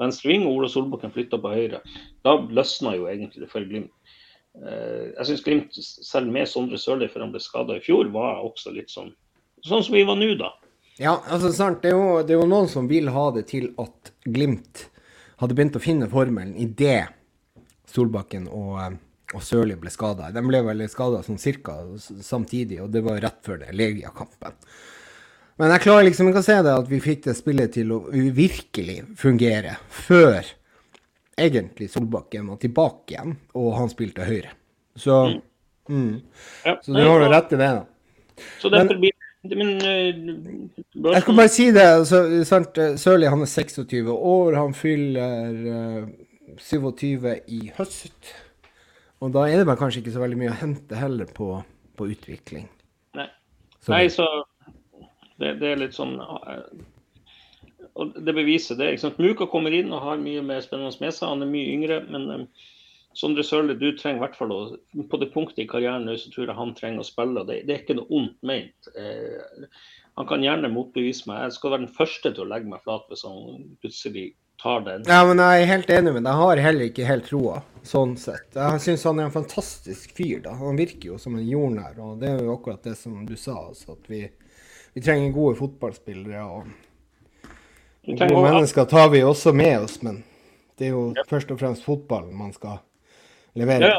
venstre 0.00 0.32
ving, 0.32 0.46
og 0.46 0.60
Ola 0.60 0.72
Solbakken 0.72 1.14
flytta 1.14 1.40
på 1.42 1.54
høyre. 1.54 1.82
Da 2.26 2.36
løsna 2.38 2.94
jo 2.96 3.08
egentlig 3.10 3.44
det 3.44 3.52
for 3.52 3.66
Glimt. 3.66 3.94
Eh, 4.58 5.14
jeg 5.14 5.30
syns 5.30 5.46
Glimt, 5.46 5.80
selv 5.82 6.30
med 6.34 6.50
Sondre 6.50 6.80
Sørli 6.80 7.08
før 7.10 7.26
han 7.26 7.34
ble 7.34 7.42
skada 7.42 7.78
i 7.78 7.84
fjor, 7.84 8.10
var 8.14 8.44
også 8.44 8.74
litt 8.76 8.92
sånn 8.92 9.14
sånn 9.66 9.84
som 9.84 9.96
vi 9.96 10.04
var 10.06 10.18
nå, 10.18 10.32
da. 10.38 10.52
Ja, 10.98 11.16
altså 11.30 11.50
sant, 11.54 11.82
det 11.82 11.92
er, 11.92 11.98
jo, 11.98 12.22
det 12.26 12.34
er 12.34 12.40
jo 12.40 12.48
noen 12.50 12.70
som 12.70 12.88
vil 12.90 13.10
ha 13.14 13.28
det 13.34 13.46
til 13.52 13.70
at 13.78 14.12
Glimt 14.26 14.88
hadde 15.38 15.54
begynt 15.54 15.78
å 15.78 15.82
finne 15.82 16.08
formelen 16.10 16.56
idet 16.58 17.12
Solbakken 17.88 18.48
og, 18.50 18.72
eh, 18.82 18.96
og 19.36 19.44
Sørli 19.44 19.76
ble 19.78 19.92
skada. 19.94 20.32
De 20.34 20.42
ble 20.44 20.62
vel 20.66 20.86
skada 20.90 21.22
sånn 21.22 21.40
cirka 21.40 21.76
samtidig, 21.98 22.80
og 22.82 22.90
det 22.94 23.04
var 23.06 23.20
rett 23.22 23.38
før 23.46 23.62
det 23.62 23.74
Legia-kampen. 23.76 24.58
Men 25.58 25.72
jeg 25.74 25.82
klarer 25.82 26.06
liksom 26.06 26.28
ikke 26.30 26.42
å 26.42 26.46
se 26.46 26.56
det 26.62 26.74
at 26.76 26.88
vi 26.90 27.00
fikk 27.02 27.24
det 27.26 27.34
spillet 27.38 27.72
til 27.74 27.90
å 27.96 27.98
virkelig 28.12 29.00
fungere 29.18 29.76
før 29.90 30.46
egentlig 31.38 31.88
Solbakken 31.90 32.46
var 32.50 32.60
tilbake 32.62 33.14
igjen, 33.14 33.36
og 33.58 33.72
han 33.78 33.90
spilte 33.90 34.26
høyre. 34.26 34.52
Så, 34.98 35.16
mm. 35.90 36.12
Ja, 36.66 36.76
så 36.82 36.94
du 36.94 37.00
har 37.02 37.22
jo 37.24 37.30
rett 37.32 37.54
i 37.54 37.58
det. 37.60 37.70
da. 37.78 38.44
Så 38.62 38.70
derfor 38.74 38.98
blir 39.02 39.14
men, 39.48 39.76
eh, 39.86 40.16
Jeg 41.14 41.22
skal 41.22 41.36
bare 41.38 41.48
si 41.48 41.68
det. 41.70 41.86
Så, 42.10 42.18
sant, 42.44 42.78
Sørli 42.98 43.30
han 43.30 43.42
er 43.44 43.46
26 43.50 44.10
år. 44.10 44.56
Han 44.58 44.74
fyller 44.74 45.60
eh, 45.74 46.08
27 46.58 47.28
i 47.54 47.60
høst. 47.78 48.32
Og 49.22 49.32
da 49.34 49.46
er 49.50 49.62
det 49.62 49.78
kanskje 49.78 50.02
ikke 50.02 50.14
så 50.14 50.22
veldig 50.22 50.38
mye 50.42 50.50
å 50.52 50.58
hente 50.58 50.98
heller 50.98 51.30
på, 51.34 51.52
på 51.98 52.10
utvikling. 52.10 52.66
Nei. 53.18 53.28
Så- 53.78 53.94
Nei, 53.94 54.04
så 54.12 54.26
det, 55.38 55.58
det 55.60 55.72
er 55.72 55.82
litt 55.82 55.96
sånn 55.96 56.16
eh, 56.20 56.64
Og 57.98 58.16
det 58.16 58.34
beviser 58.36 58.78
det. 58.78 58.92
ikke 58.92 59.04
sant? 59.06 59.20
Muka 59.22 59.48
kommer 59.50 59.74
inn 59.74 59.92
og 59.94 60.04
har 60.04 60.22
mye 60.22 60.42
mer 60.46 60.64
spennende 60.64 60.94
med 61.02 61.14
seg. 61.14 61.28
Han 61.30 61.46
er 61.46 61.52
mye 61.52 61.76
yngre, 61.76 62.00
men 62.10 62.26
um, 62.30 62.48
Sondre 63.18 63.42
Sørli, 63.46 63.74
du 63.78 63.90
trenger 63.98 64.20
i 64.20 64.24
hvert 64.26 64.36
fall 64.38 64.52
å 64.54 64.58
På 65.10 65.18
det 65.20 65.30
punktet 65.34 65.64
i 65.64 65.70
karrieren 65.70 66.06
nå, 66.06 66.18
så 66.20 66.30
tror 66.30 66.50
jeg 66.50 66.58
han 66.58 66.74
trenger 66.78 67.02
å 67.02 67.08
spille. 67.08 67.46
Det, 67.48 67.62
det 67.66 67.74
er 67.74 67.80
ikke 67.82 67.98
noe 67.98 68.20
ondt 68.20 68.36
ment. 68.46 68.90
Eh, 68.94 69.64
han 70.18 70.26
kan 70.26 70.42
gjerne 70.42 70.70
motbevise 70.74 71.30
meg. 71.30 71.46
Jeg 71.46 71.56
skal 71.58 71.74
være 71.74 71.86
den 71.86 71.94
første 71.94 72.34
til 72.34 72.44
å 72.44 72.50
legge 72.50 72.70
meg 72.70 72.82
flat 72.82 73.06
hvis 73.10 73.24
han 73.26 73.66
plutselig 73.82 74.28
tar 74.58 74.80
den. 74.80 75.04
Ja, 75.06 75.20
men 75.26 75.38
jeg 75.38 75.62
er 75.62 75.70
helt 75.72 75.90
enig 75.94 76.14
med 76.16 76.24
deg. 76.24 76.32
Jeg 76.32 76.42
har 76.42 76.62
heller 76.64 76.90
ikke 76.90 77.06
helt 77.06 77.28
troa, 77.30 77.60
sånn 77.86 78.16
sett. 78.18 78.48
Jeg 78.56 78.82
syns 78.82 79.06
han 79.06 79.20
er 79.20 79.28
en 79.28 79.36
fantastisk 79.36 80.14
fyr, 80.16 80.40
da. 80.46 80.56
Han 80.58 80.78
virker 80.80 81.12
jo 81.12 81.20
som 81.22 81.38
en 81.38 81.46
jordnær, 81.46 81.98
og 82.02 82.18
det 82.22 82.32
er 82.32 82.42
jo 82.42 82.56
akkurat 82.56 82.82
det 82.86 82.96
som 82.98 83.20
du 83.28 83.36
sa, 83.38 83.54
altså, 83.68 83.94
at 83.94 84.10
vi, 84.10 84.24
vi 84.94 85.02
trenger 85.04 85.32
gode 85.32 85.56
fotballspillere. 85.58 86.44
og 86.44 86.66
Gode 88.08 88.42
mennesker 88.42 88.84
tar 88.88 89.10
vi 89.12 89.22
også 89.22 89.52
med 89.52 89.78
oss, 89.78 89.98
men 90.02 90.22
det 90.78 90.88
er 90.88 90.94
jo 90.94 91.26
først 91.28 91.50
og 91.52 91.58
fremst 91.60 91.84
fotballen 91.84 92.36
man 92.36 92.52
skal 92.54 92.80
levere. 93.58 93.90
Ja, 93.90 93.98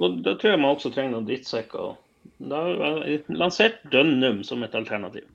og 0.00 0.22
da 0.24 0.36
tror 0.38 0.54
jeg 0.54 0.62
man 0.62 0.76
også 0.76 0.92
trenger 0.94 1.16
noen 1.16 1.28
drittsekker. 1.28 1.98
Da 2.42 2.62
lansert 3.28 3.82
Dønnum 3.92 4.40
som 4.46 4.62
et 4.64 4.74
alternativ. 4.74 5.26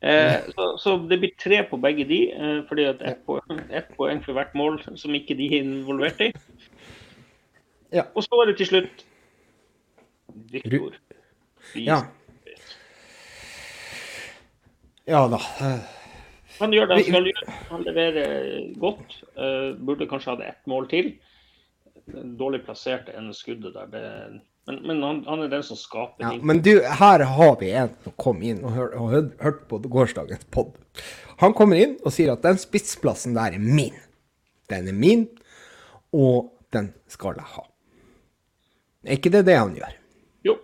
Eh, 0.00 0.34
så, 0.54 0.76
så 0.78 0.96
det 1.08 1.18
blir 1.22 1.32
tre 1.40 1.62
på 1.70 1.78
begge 1.80 2.04
de, 2.08 2.20
eh, 2.32 2.58
fordi 2.68 2.84
at 2.84 3.02
ett 3.02 3.22
poeng, 3.26 3.60
et 3.72 3.88
poeng 3.96 4.20
for 4.24 4.36
hvert 4.36 4.52
mål 4.54 4.78
som 4.84 5.14
ikke 5.16 5.34
de 5.38 5.48
er 5.48 5.64
involvert 5.64 6.20
i. 6.20 6.30
Ja. 7.94 8.04
Og 8.14 8.26
så 8.26 8.42
er 8.42 8.50
det 8.50 8.58
til 8.60 8.70
slutt 8.70 9.06
Viktor. 10.52 10.98
Ja. 11.74 12.02
Ja 15.06 15.26
da. 15.30 15.38
Han 16.58 16.72
gjør 16.74 16.88
det 16.90 16.96
han 16.98 17.06
skal 17.06 17.28
gjøre. 17.30 17.54
Han 17.70 17.84
leverer 17.86 18.34
godt. 18.82 19.16
Eh, 19.36 19.70
burde 19.86 20.08
kanskje 20.10 20.32
hatt 20.34 20.44
ett 20.46 20.66
mål 20.70 20.88
til. 20.90 21.12
Dårlig 22.38 22.62
plassert 22.66 23.08
enn 23.12 23.26
ene 23.28 23.34
skuddet 23.36 23.74
der. 23.76 23.88
Det, 23.92 24.02
men 24.66 24.80
men 24.86 25.02
han, 25.04 25.20
han 25.28 25.44
er 25.44 25.50
den 25.52 25.62
som 25.62 25.78
skaper 25.78 26.24
Ja, 26.24 26.30
ting. 26.32 26.40
men 26.46 26.58
du, 26.62 26.72
her 26.82 27.22
har 27.22 27.52
vi 27.60 27.68
en 27.78 27.92
som 28.02 28.14
kom 28.18 28.40
inn 28.42 28.64
og 28.66 28.72
hør- 28.74 28.96
og 28.98 29.12
hørt 29.12 29.36
hørt 29.42 29.60
på 29.70 29.78
gårsdagens 29.78 30.42
pod. 30.50 30.72
Han 31.38 31.54
kommer 31.54 31.78
inn 31.78 31.94
og 32.02 32.10
sier 32.14 32.32
at 32.32 32.42
den 32.42 32.58
spissplassen 32.58 33.36
der 33.36 33.54
er 33.54 33.62
min. 33.62 33.94
Den 34.70 34.88
er 34.90 34.96
min, 34.96 35.28
og 36.10 36.50
den 36.74 36.90
skal 37.06 37.38
jeg 37.38 37.46
ha. 37.52 37.62
Er 39.06 39.20
ikke 39.20 39.30
det 39.36 39.44
det 39.46 39.54
han 39.60 39.76
gjør? 39.78 39.94
Jo. 40.48 40.56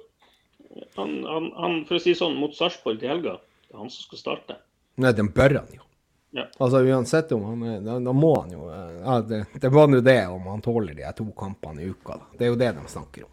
Han, 0.98 1.14
han, 1.28 1.50
han, 1.62 1.76
for 1.86 2.00
å 2.00 2.02
si 2.02 2.16
sånn, 2.18 2.34
mot 2.40 2.56
Sarpsborg 2.58 2.98
til 2.98 3.12
helga, 3.12 3.36
det 3.72 3.78
er 3.78 3.82
han 3.86 3.90
som 3.90 4.04
skal 4.04 4.20
starte. 4.20 4.58
Nei, 5.00 5.14
den 5.16 5.30
bør 5.32 5.56
han 5.62 5.72
jo. 5.72 5.86
Ja. 6.36 6.46
Altså 6.64 6.80
Uansett 6.84 7.32
om 7.36 7.42
han 7.44 7.62
er 7.68 7.80
Da, 7.84 7.98
da 8.00 8.12
må 8.16 8.30
han 8.38 8.52
jo 8.54 8.66
eh, 8.72 8.94
ja, 9.02 9.18
det, 9.20 9.42
det 9.60 9.68
var 9.72 9.88
nå 9.92 9.98
det 10.00 10.20
om 10.32 10.46
han 10.48 10.62
tåler 10.64 10.96
de 10.96 11.04
to 11.16 11.26
kampene 11.36 11.82
i 11.84 11.90
uka. 11.92 12.16
da. 12.20 12.28
Det 12.38 12.46
er 12.46 12.52
jo 12.52 12.58
det 12.60 12.70
de 12.78 12.84
snakker 12.88 13.26
om. 13.26 13.32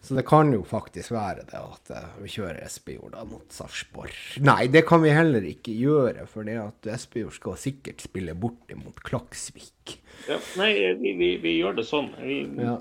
Så 0.00 0.14
det 0.16 0.22
kan 0.26 0.48
jo 0.54 0.62
faktisk 0.64 1.10
være 1.12 1.42
det 1.50 1.58
at 1.60 1.90
eh, 1.94 2.06
vi 2.22 2.30
kjører 2.32 2.62
Espejord 2.64 3.18
mot 3.28 3.50
Sarpsborg. 3.52 4.14
Nei, 4.46 4.64
det 4.72 4.84
kan 4.88 5.02
vi 5.02 5.10
heller 5.12 5.44
ikke 5.44 5.74
gjøre, 5.76 6.24
for 6.30 6.46
det 6.48 6.56
at 6.62 6.88
Espejord 6.94 7.34
skal 7.36 7.58
sikkert 7.60 8.00
spille 8.06 8.34
borte 8.38 8.78
mot 8.78 8.96
Klaksvik. 9.04 9.98
Ja. 10.30 10.38
Nei, 10.58 10.70
vi, 11.02 11.14
vi, 11.18 11.30
vi 11.42 11.58
gjør 11.58 11.78
det 11.82 11.86
sånn. 11.90 12.10
Vi, 12.22 12.42
Ja. 12.58 12.78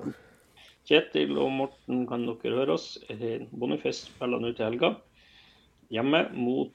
Kjetil 0.89 1.35
og 1.37 1.51
Morten, 1.53 1.99
kan 2.09 2.23
dere 2.25 2.55
høre 2.63 2.73
oss? 2.73 2.95
Eh, 3.13 3.43
Boniface 3.51 4.07
spiller 4.07 4.41
nå 4.41 4.55
til 4.57 4.65
helga. 4.65 4.95
Hjemme 5.89 6.25
mot 6.37 6.73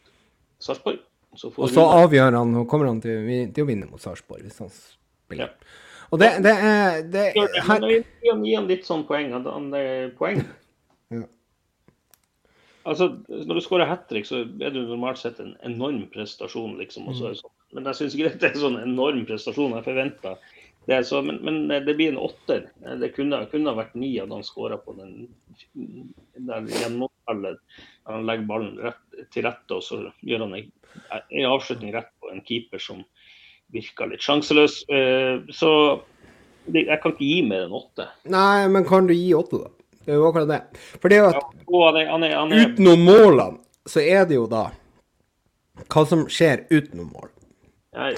Sarpsborg. 0.63 0.99
Så 1.35 1.51
Og 1.51 1.71
så 1.71 1.83
avgjør 1.83 2.37
han 2.39 2.55
og 2.61 2.69
kommer 2.71 2.87
han 2.91 3.01
til, 3.03 3.25
til 3.55 3.65
å 3.65 3.69
vinne 3.69 3.89
mot 3.91 4.03
Sarpsborg 4.03 4.45
hvis 4.47 4.61
han 4.63 4.71
spiller. 4.71 5.49
Ja. 5.51 5.81
Og 6.15 6.21
det, 6.23 6.31
det 6.45 6.53
er 6.53 7.01
det, 7.11 7.25
her, 7.67 7.87
gi 8.23 8.55
han, 8.55 8.69
litt 8.71 8.87
sånn 8.87 9.03
poeng. 9.09 9.35
Han, 9.35 9.73
poeng. 10.19 10.45
Ja. 11.13 11.27
Altså, 12.89 13.11
Når 13.29 13.59
du 13.59 13.63
skårer 13.63 13.87
hat 13.91 14.07
trick, 14.09 14.25
så 14.27 14.41
er 14.41 14.73
det 14.73 14.83
normalt 14.89 15.21
sett 15.21 15.37
en 15.43 15.53
enorm 15.67 16.07
prestasjon. 16.13 16.79
liksom. 16.81 17.11
Det 17.13 17.35
sånn. 17.39 17.53
Men 17.77 17.91
jeg 17.91 17.99
syns 17.99 18.17
ikke 18.17 18.33
det 18.41 18.49
er 18.49 18.55
en 18.55 18.63
sånn 18.63 18.79
enorm 18.81 19.21
prestasjon 19.29 19.77
jeg 19.77 19.87
forventa. 19.87 20.35
Det 20.89 20.99
så, 21.09 21.21
men, 21.25 21.39
men 21.45 21.61
det 21.69 21.95
blir 21.97 22.13
en 22.13 22.21
åtter. 22.25 22.67
Det 23.01 23.13
kunne, 23.15 23.45
kunne 23.53 23.73
ha 23.73 23.79
vært 23.79 23.95
ni 23.99 24.15
hadde 24.17 24.37
han 24.37 24.47
skåra 24.47 24.77
på 24.81 24.97
den 24.99 25.29
den 25.73 26.69
gjennomfallet. 26.69 27.61
Han 28.11 28.27
legger 28.29 28.49
ballen 28.49 28.75
rett, 28.85 29.01
til 29.33 29.47
rette, 29.47 29.77
og 29.77 29.85
så 29.85 30.01
gjør 30.27 30.45
han 30.45 30.57
en, 30.59 30.73
en 31.15 31.47
avslutning 31.49 31.95
rett 31.95 32.11
på 32.21 32.33
en 32.33 32.43
keeper 32.45 32.83
som 32.83 33.05
virker 33.75 34.11
litt 34.11 34.25
sjanseløs. 34.25 34.83
Eh, 34.93 35.41
Så 35.55 35.71
jeg 36.73 37.01
kan 37.03 37.13
ikke 37.15 37.25
gi 37.29 37.41
mer 37.47 37.67
enn 37.67 37.77
åtte. 37.77 38.09
Nei, 38.33 38.67
men 38.73 38.87
kan 38.89 39.09
du 39.09 39.15
gi 39.17 39.33
åtte, 39.37 39.65
da? 39.65 39.73
Det 40.05 40.13
er 40.13 40.21
jo 40.21 40.29
akkurat 40.29 40.51
det. 40.51 40.61
For 41.01 41.09
det 41.09 41.17
er 41.17 41.23
jo 41.23 41.29
at 41.31 41.39
Ja, 41.41 41.85
han 41.87 41.97
er, 41.97 42.09
han 42.13 42.25
er, 42.27 42.35
han 42.37 42.53
er, 42.53 42.67
utenom 42.69 43.07
målene, 43.09 43.63
så 43.89 44.03
er 44.05 44.27
det 44.29 44.37
jo 44.37 44.45
da 44.51 44.67
hva 45.91 46.05
som 46.07 46.27
skjer 46.31 46.67
utenom 46.71 47.09
mål. 47.13 47.31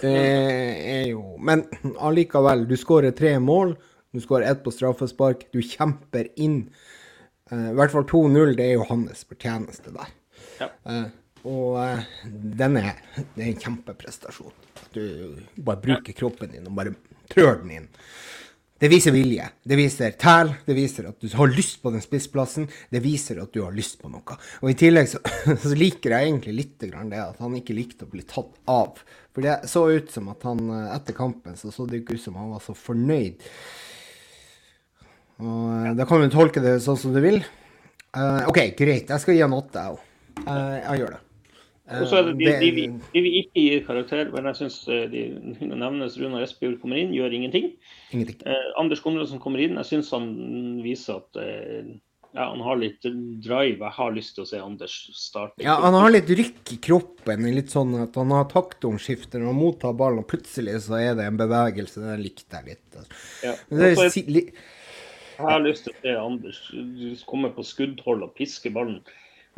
Det 0.00 0.12
er 0.12 1.06
jo 1.10 1.36
Men 1.42 1.66
allikevel, 2.00 2.64
du 2.68 2.76
skårer 2.80 3.14
tre 3.16 3.36
mål. 3.42 3.74
Du 4.14 4.22
skårer 4.24 4.48
ett 4.50 4.62
på 4.64 4.72
straffespark. 4.72 5.46
Du 5.52 5.60
kjemper 5.60 6.30
inn 6.40 6.70
I 7.54 7.76
hvert 7.78 7.94
fall 7.94 8.06
2-0. 8.10 8.56
Det 8.58 8.66
er 8.66 8.74
jo 8.74 8.88
hans 8.88 9.22
fortjeneste 9.28 9.94
der. 9.94 10.14
Ja. 10.58 10.70
Eh, 10.90 11.08
og 11.46 11.76
eh, 11.78 12.06
den 12.58 12.78
er, 12.80 12.96
det 13.14 13.44
er 13.44 13.50
en 13.52 13.60
kjempeprestasjon. 13.62 14.54
At 14.82 14.96
du 14.96 15.36
bare 15.56 15.82
bruker 15.82 16.16
kroppen 16.16 16.54
din 16.54 16.66
og 16.66 16.74
bare 16.78 16.96
trør 17.30 17.60
den 17.62 17.76
inn. 17.76 17.92
Det 18.76 18.90
viser 18.92 19.14
vilje. 19.14 19.46
Det 19.64 19.76
viser 19.78 20.16
tæl. 20.20 20.50
Det 20.66 20.74
viser 20.76 21.06
at 21.08 21.22
du 21.22 21.30
har 21.32 21.48
lyst 21.48 21.78
på 21.80 21.92
den 21.94 22.02
spissplassen. 22.04 22.66
Det 22.92 23.00
viser 23.00 23.40
at 23.40 23.54
du 23.54 23.62
har 23.64 23.72
lyst 23.72 24.02
på 24.02 24.10
noe. 24.12 24.36
Og 24.60 24.72
i 24.72 24.76
tillegg 24.76 25.08
så, 25.08 25.22
så 25.64 25.72
liker 25.78 26.12
jeg 26.12 26.28
egentlig 26.28 26.56
litt 26.58 26.88
grann 26.90 27.12
det 27.14 27.22
at 27.22 27.40
han 27.40 27.56
ikke 27.56 27.78
likte 27.78 28.04
å 28.04 28.12
bli 28.12 28.26
tatt 28.28 28.52
av. 28.68 29.00
For 29.32 29.46
det 29.46 29.62
så 29.70 29.86
ut 29.88 30.12
som 30.12 30.28
at 30.34 30.44
han 30.48 30.66
eh, 30.68 30.92
etter 30.98 31.16
kampen 31.16 31.56
så 31.56 31.72
så 31.72 31.88
det 31.88 32.02
ikke 32.02 32.18
ut 32.18 32.26
som 32.26 32.36
han 32.40 32.52
var 32.52 32.64
så 32.66 32.76
fornøyd. 32.76 33.46
Og 35.42 35.86
eh, 35.86 35.92
da 35.98 36.06
kan 36.08 36.22
du 36.24 36.32
tolke 36.32 36.62
det 36.64 36.78
sånn 36.84 36.98
som 37.00 37.12
du 37.16 37.20
vil. 37.24 37.42
Uh, 38.16 38.46
OK, 38.48 38.62
greit. 38.78 39.10
Jeg 39.12 39.20
skal 39.20 39.36
gi 39.36 39.42
han 39.44 39.52
åtte, 39.56 39.82
jeg 39.82 39.96
òg. 39.96 40.44
jeg 40.46 41.00
gjør 41.02 41.10
det. 41.16 41.20
Eh, 41.86 42.00
Og 42.02 42.08
så 42.10 42.16
er 42.18 42.24
det 42.30 42.32
de, 42.38 42.46
det- 42.48 42.60
de, 42.62 42.70
vi, 42.74 42.86
de 43.12 43.20
vi 43.22 43.32
ikke 43.42 43.62
gir 43.66 43.84
karakter, 43.86 44.30
men 44.32 44.48
jeg 44.50 44.58
syns 44.62 44.78
de 45.12 45.20
nevnes 45.70 46.16
Runar 46.18 46.42
Espejord 46.46 46.80
kommer 46.82 46.98
inn, 46.98 47.12
gjør 47.14 47.36
ingenting. 47.36 47.68
Ingenting. 48.10 48.40
Eh, 48.48 48.72
Anders 48.80 49.02
Konradsen 49.04 49.38
kommer 49.42 49.62
inn. 49.62 49.76
Jeg 49.78 49.90
syns 49.92 50.10
han 50.16 50.26
viser 50.82 51.20
at 51.20 51.38
eh, 51.44 51.92
ja, 52.36 52.48
han 52.50 52.60
har 52.66 52.76
litt 52.80 53.04
drive. 53.44 53.78
Jeg 53.80 53.94
har 53.96 54.16
lyst 54.16 54.34
til 54.36 54.44
å 54.44 54.48
se 54.50 54.58
Anders 54.60 54.96
starte. 55.16 55.62
Ja, 55.62 55.76
han 55.84 55.94
har 55.96 56.10
litt 56.10 56.28
rykk 56.28 56.72
i 56.74 56.80
kroppen. 56.88 57.46
Litt 57.54 57.70
sånn 57.72 57.94
at 58.02 58.16
han 58.18 58.32
har 58.34 58.48
taktomskifter 58.50 59.40
når 59.40 59.52
han 59.52 59.60
mottar 59.60 59.94
ballen, 59.96 60.24
og 60.24 60.28
plutselig 60.32 60.80
så 60.88 60.98
er 60.98 61.14
det 61.20 61.28
en 61.30 61.38
bevegelse. 61.40 62.02
Den 62.02 62.24
likte 62.24 62.58
jeg 62.64 62.72
litt. 62.74 62.88
altså. 62.96 63.22
Ja. 63.46 63.54
Men 63.70 63.78
det 63.84 63.92
er 63.92 64.50
Jeg 65.36 65.44
har 65.50 65.62
lyst 65.64 65.84
til 65.84 65.92
å 65.92 66.00
se 66.02 66.14
Anders 66.20 66.60
komme 67.28 67.50
på 67.52 67.64
skuddhold 67.66 68.24
og 68.24 68.34
piske 68.38 68.72
ballen. 68.72 69.02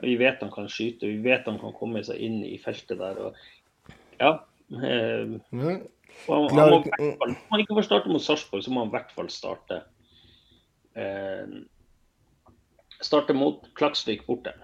Vi 0.03 0.15
vet 0.19 0.43
han 0.43 0.51
kan 0.55 0.69
skyte, 0.71 1.07
vi 1.11 1.23
vet 1.25 1.47
han 1.47 1.59
kan 1.59 1.75
komme 1.75 2.03
seg 2.07 2.21
inn 2.23 2.41
i 2.47 2.57
feltet 2.63 3.01
der. 3.01 3.19
Og, 3.29 3.95
ja. 4.21 4.33
Eh, 4.75 5.39
mm. 5.55 5.81
og 6.29 6.51
han, 6.53 6.75
må, 6.75 6.83
fall- 6.85 7.15
Om 7.27 7.35
han 7.51 7.65
ikke 7.65 7.79
får 7.79 7.89
starte 7.89 8.13
mot 8.13 8.23
Sarpsborg, 8.23 8.63
så 8.67 8.75
må 8.75 8.85
han 8.85 8.93
i 8.93 8.97
hvert 8.99 9.15
fall 9.17 9.31
starte 9.33 9.83
eh, 10.99 11.59
Starte 12.99 13.35
mot 13.39 13.63
Klaksvik 13.79 14.25
borte. 14.27 14.57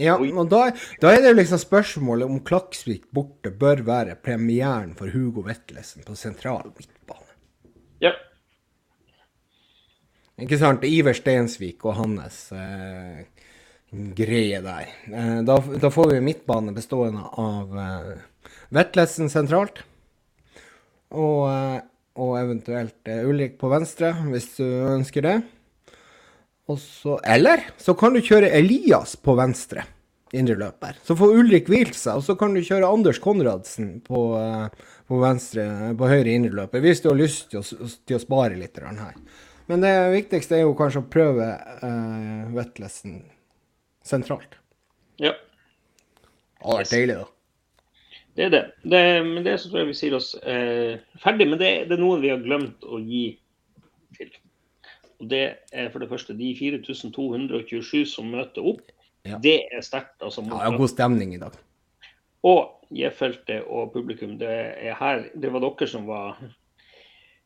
Ja, 0.00 0.14
og 0.16 0.46
da, 0.48 0.70
da 1.02 1.10
er 1.12 1.20
det 1.20 1.34
jo 1.34 1.36
liksom 1.36 1.60
spørsmålet 1.60 2.24
om 2.24 2.38
Klaksvik 2.48 3.10
borte 3.12 3.50
bør 3.52 3.82
være 3.84 4.16
premieren 4.24 4.94
for 4.96 5.12
Hugo 5.12 5.44
Vetlesen 5.44 6.06
på 6.06 6.16
sentral 6.16 6.70
midtbane. 6.72 7.28
Ja. 8.00 8.14
Ikke 10.40 10.58
sant? 10.60 10.84
Iver 10.88 11.16
Stensvik 11.16 11.84
og 11.84 11.98
hans 11.98 12.46
eh, 12.56 13.24
greie 14.16 14.60
der. 14.64 14.92
Eh, 15.12 15.38
da, 15.44 15.58
da, 15.60 15.90
får 15.92 16.14
vi 16.14 16.20
midtbane 16.24 16.72
bestående 16.76 17.26
av 17.38 17.80
eh, 17.84 18.12
Vetlesen 18.72 19.28
sentralt. 19.32 19.82
Og, 21.12 21.48
eh, 21.52 21.80
og 22.22 22.36
eventuelt 22.40 23.12
eh, 23.12 23.26
Ulrik 23.28 23.58
på 23.60 23.68
venstre, 23.72 24.14
hvis 24.32 24.54
du 24.56 24.64
ønsker 24.66 25.28
det. 25.28 25.40
Så, 26.72 27.18
eller 27.28 27.66
så 27.76 27.92
kan 27.98 28.14
du 28.14 28.22
kjøre 28.24 28.48
Elias 28.56 29.12
på 29.20 29.34
venstre 29.36 29.84
indreløper. 30.32 30.96
Så 31.04 31.16
får 31.18 31.34
Ulrik 31.42 31.68
hvilt 31.68 31.96
seg, 31.98 32.16
og 32.16 32.24
så 32.24 32.36
kan 32.40 32.54
du 32.56 32.62
kjøre 32.64 32.88
Anders 32.88 33.20
Konradsen 33.20 33.98
på, 34.06 34.22
uh, 34.38 34.92
på, 35.08 35.18
venstre, 35.20 35.66
på 35.98 36.08
høyre 36.08 36.32
indreløper, 36.32 36.80
hvis 36.80 37.02
du 37.04 37.10
har 37.10 37.18
lyst 37.18 37.50
til 37.52 37.60
å, 37.60 37.88
til 38.08 38.16
å 38.16 38.22
spare 38.22 38.56
litt 38.56 38.80
her. 38.80 39.18
Men 39.68 39.84
det 39.84 39.92
viktigste 40.12 40.58
er 40.58 40.64
jo 40.64 40.74
kanskje 40.78 41.04
å 41.04 41.10
prøve 41.12 41.46
uh, 41.82 42.50
Vetlesen 42.56 43.20
sentralt. 44.06 44.58
Ja. 45.22 45.36
Det 46.62 46.80
er 46.80 46.90
deilig, 46.90 47.20
da. 47.20 47.28
Det 48.36 48.44
er 48.46 48.52
det. 48.52 48.62
det 48.82 49.02
men 49.26 49.44
det 49.44 49.58
så 49.60 49.68
tror 49.68 49.82
jeg 49.82 49.90
vi 49.90 49.98
sier 49.98 50.14
oss 50.16 50.32
eh, 50.48 51.02
ferdig. 51.20 51.48
Men 51.50 51.60
det, 51.60 51.72
det, 51.90 51.98
er 51.98 52.00
noen 52.00 52.22
vi 52.22 52.30
har 52.32 52.40
glemt 52.40 52.86
å 52.86 53.00
gi 53.02 53.26
til. 54.16 54.30
Og 55.20 55.28
Det 55.30 55.42
er 55.70 55.90
for 55.92 56.02
det 56.02 56.08
første 56.10 56.36
de 56.38 56.52
4227 56.56 58.06
som 58.08 58.32
møter 58.32 58.64
opp. 58.72 58.86
Ja. 59.28 59.38
Det 59.42 59.58
er 59.68 59.84
sterkt. 59.84 60.16
Altså, 60.24 60.44
ja, 60.48 60.72
god 60.74 60.90
stemning 60.90 61.36
i 61.36 61.42
dag. 61.42 61.58
Og 62.48 62.88
J-feltet 62.92 63.68
og 63.68 63.92
publikum. 63.92 64.34
Det 64.40 64.50
er 64.50 64.96
her 64.98 65.28
Det 65.38 65.52
var 65.52 65.62
dere 65.64 65.88
som 65.88 66.08
var 66.08 66.40
eh, 66.40 66.56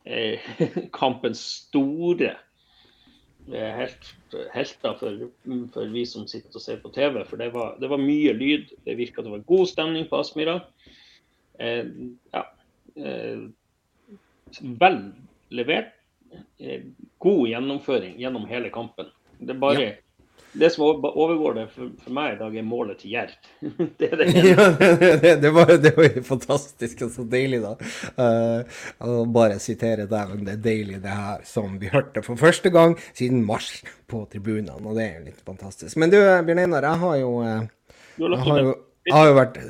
kampens 0.99 1.41
store 1.67 2.31
eh, 3.53 3.71
helt, 3.79 4.09
helter 4.53 4.97
for, 4.99 5.27
for, 5.73 5.91
vi 5.93 6.05
som 6.07 6.27
sitter 6.29 6.55
og 6.55 6.63
ser 6.63 6.81
på 6.83 6.91
TV. 6.95 7.21
For 7.27 7.41
det 7.41 7.51
var, 7.55 7.75
det 7.81 7.91
var 7.91 8.01
mye 8.01 8.33
lyd. 8.37 8.73
Det 8.85 8.97
virka 8.99 9.25
det 9.25 9.33
var 9.33 9.45
god 9.49 9.67
stemning 9.73 10.09
på 10.09 10.19
Aspmyra. 10.21 10.59
Eh, 11.59 11.85
ja. 12.33 12.43
Eh, 12.95 13.47
vel 14.81 14.99
levert. 15.53 15.93
Eh, 16.59 16.89
god 17.23 17.47
gjennomføring 17.47 18.17
gjennom 18.19 18.47
hele 18.49 18.71
kampen. 18.73 19.11
Det 19.39 19.53
er 19.53 19.61
bare 19.61 19.81
ja. 19.81 19.95
Det 20.53 20.69
som 20.69 20.83
overgår 20.83 21.53
det 21.53 21.65
for, 21.73 21.89
for, 22.03 22.13
meg 22.15 22.33
i 22.33 22.37
dag, 22.39 22.55
er 22.57 22.65
målet 22.65 23.01
til 23.01 23.11
Jerv. 23.13 23.33
det, 23.99 24.09
det, 24.19 24.27
ja, 24.51 24.67
det, 24.79 25.35
det, 25.41 25.51
var, 25.53 25.73
det 25.81 25.91
var 25.97 26.21
fantastisk 26.25 27.03
og 27.05 27.11
så 27.13 27.25
deilig, 27.27 27.59
da. 27.65 27.75
Uh, 28.17 29.21
bare 29.33 29.59
sitere 29.61 30.07
deg, 30.09 30.33
men 30.33 30.47
det 30.47 30.55
er 30.55 30.63
deilig 30.63 31.01
det 31.03 31.13
her 31.13 31.43
som 31.47 31.77
vi 31.81 31.91
hørte 31.93 32.23
for 32.25 32.39
første 32.39 32.71
gang 32.73 32.95
siden 33.11 33.43
mars 33.45 33.69
på 34.09 34.23
tribunene. 34.31 34.79
Og 34.81 34.97
det 34.97 35.05
er 35.05 35.19
jo 35.19 35.27
litt 35.27 35.43
fantastisk. 35.45 35.97
Men 35.99 36.13
du, 36.13 36.17
Bjørn 36.17 36.63
Einar, 36.63 36.89
jeg 36.89 37.03
har 37.03 37.19
jo, 37.21 37.31
uh, 37.43 37.93
jeg 38.17 38.41
har 38.47 38.63
jo, 38.63 38.73
jeg 39.07 39.17
har 39.19 39.29
jo 39.29 39.37
vært 39.37 39.61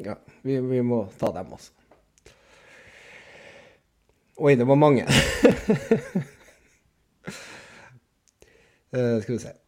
Ja, 0.00 0.16
vi, 0.46 0.56
vi 0.72 0.80
må 0.86 1.04
ta 1.20 1.34
dem 1.36 1.52
også. 1.58 1.74
Oi, 4.40 4.54
det 4.56 4.64
var 4.64 4.78
mange. 4.80 5.04
uh, 8.96 9.20
skal 9.22 9.34
vi 9.34 9.42
se. 9.42 9.59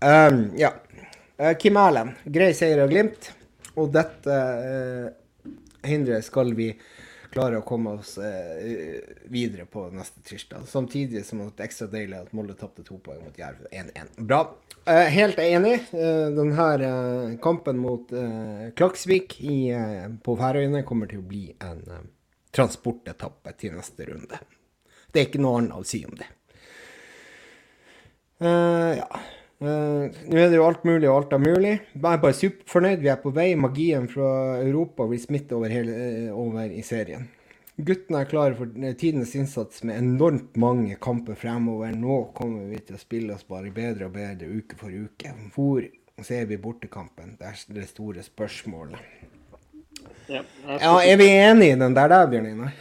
Um, 0.00 0.50
ja. 0.56 0.72
Uh, 1.40 1.56
Kim 1.58 1.76
Erlend, 1.76 2.16
grei 2.24 2.54
seier 2.56 2.80
av 2.84 2.88
Glimt. 2.92 3.30
Og 3.76 3.92
dette 3.92 4.36
uh, 4.36 5.10
hinderet 5.86 6.24
skal 6.24 6.54
vi 6.56 6.72
klare 7.30 7.60
å 7.60 7.62
komme 7.62 7.92
oss 8.00 8.16
videre 9.30 9.62
på 9.70 9.84
neste 9.94 10.18
tirsdag. 10.26 10.64
Samtidig 10.66 11.20
som 11.22 11.44
det 11.44 11.62
er 11.62 11.68
ekstra 11.68 11.86
deilig 11.92 12.16
at 12.18 12.32
Molde 12.34 12.56
tapte 12.58 12.82
to 12.82 12.98
poeng 12.98 13.20
mot 13.22 13.38
Jerv 13.38 13.68
1-1. 13.70 14.16
Bra. 14.26 14.40
helt 15.14 15.38
enig. 15.38 15.76
denne 15.92 17.36
kampen 17.38 17.78
mot 17.78 18.10
Klaksvik 18.74 19.38
i, 19.46 19.60
på 20.26 20.36
Færøyene 20.42 20.82
kommer 20.82 21.06
til 21.06 21.22
å 21.22 21.28
bli 21.30 21.44
en 21.62 22.10
transportetappe 22.50 23.54
til 23.62 23.78
neste 23.78 24.10
runde. 24.10 24.42
Det 25.14 25.22
er 25.22 25.30
ikke 25.30 25.46
noe 25.46 25.62
annet 25.62 25.78
å 25.78 25.86
si 25.86 26.02
om 26.06 26.18
det. 26.18 26.32
Uh, 28.42 28.96
ja. 28.98 29.06
Uh, 29.60 30.08
nå 30.32 30.38
er 30.40 30.48
det 30.48 30.56
jo 30.56 30.64
alt 30.64 30.86
mulig 30.88 31.08
og 31.10 31.18
alt 31.18 31.34
er 31.36 31.42
mulig. 31.42 31.74
Jeg 31.92 32.00
er 32.00 32.22
bare 32.22 32.36
superfornøyd. 32.36 33.02
Vi 33.02 33.10
er 33.12 33.20
på 33.20 33.32
vei. 33.36 33.50
Magien 33.60 34.06
fra 34.08 34.30
Europa 34.62 35.04
vil 35.10 35.20
smitte 35.20 35.58
over, 35.58 35.72
hele, 35.72 35.96
uh, 36.30 36.38
over 36.40 36.72
i 36.72 36.80
serien. 36.86 37.28
Guttene 37.80 38.22
er 38.22 38.28
klare 38.28 38.56
for 38.56 38.72
tidenes 39.00 39.34
innsats 39.36 39.84
med 39.88 40.00
enormt 40.00 40.56
mange 40.60 40.96
kamper 41.00 41.36
fremover. 41.38 41.92
Nå 41.96 42.22
kommer 42.36 42.68
vi 42.72 42.80
til 42.84 42.96
å 42.96 43.00
spille 43.00 43.36
oss 43.36 43.46
bare 43.48 43.72
bedre 43.72 44.08
og 44.08 44.16
bedre 44.16 44.48
uke 44.48 44.76
for 44.80 44.92
uke. 44.92 45.32
Hvor 45.54 45.84
ser 46.24 46.48
vi 46.48 46.60
bortekampen? 46.60 47.36
Det 47.40 47.52
er 47.52 47.62
det 47.76 47.88
store 47.88 48.24
spørsmålet. 48.24 49.00
Ja, 50.30 50.42
ja, 50.66 50.92
er 51.02 51.16
vi 51.18 51.28
enige 51.28 51.74
i 51.74 51.78
den 51.80 51.94
der, 51.96 52.08
der 52.08 52.28
Bjørn 52.30 52.46
Einar? 52.46 52.74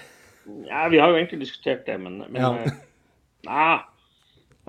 Ja, 0.67 0.87
vi 0.91 0.99
har 1.01 1.09
jo 1.09 1.17
egentlig 1.17 1.39
diskutert 1.41 1.85
det, 1.87 1.97
men, 2.01 2.21
men 2.29 2.41
ja. 2.41 2.51
Eh, 2.63 2.75
nei. 3.49 3.79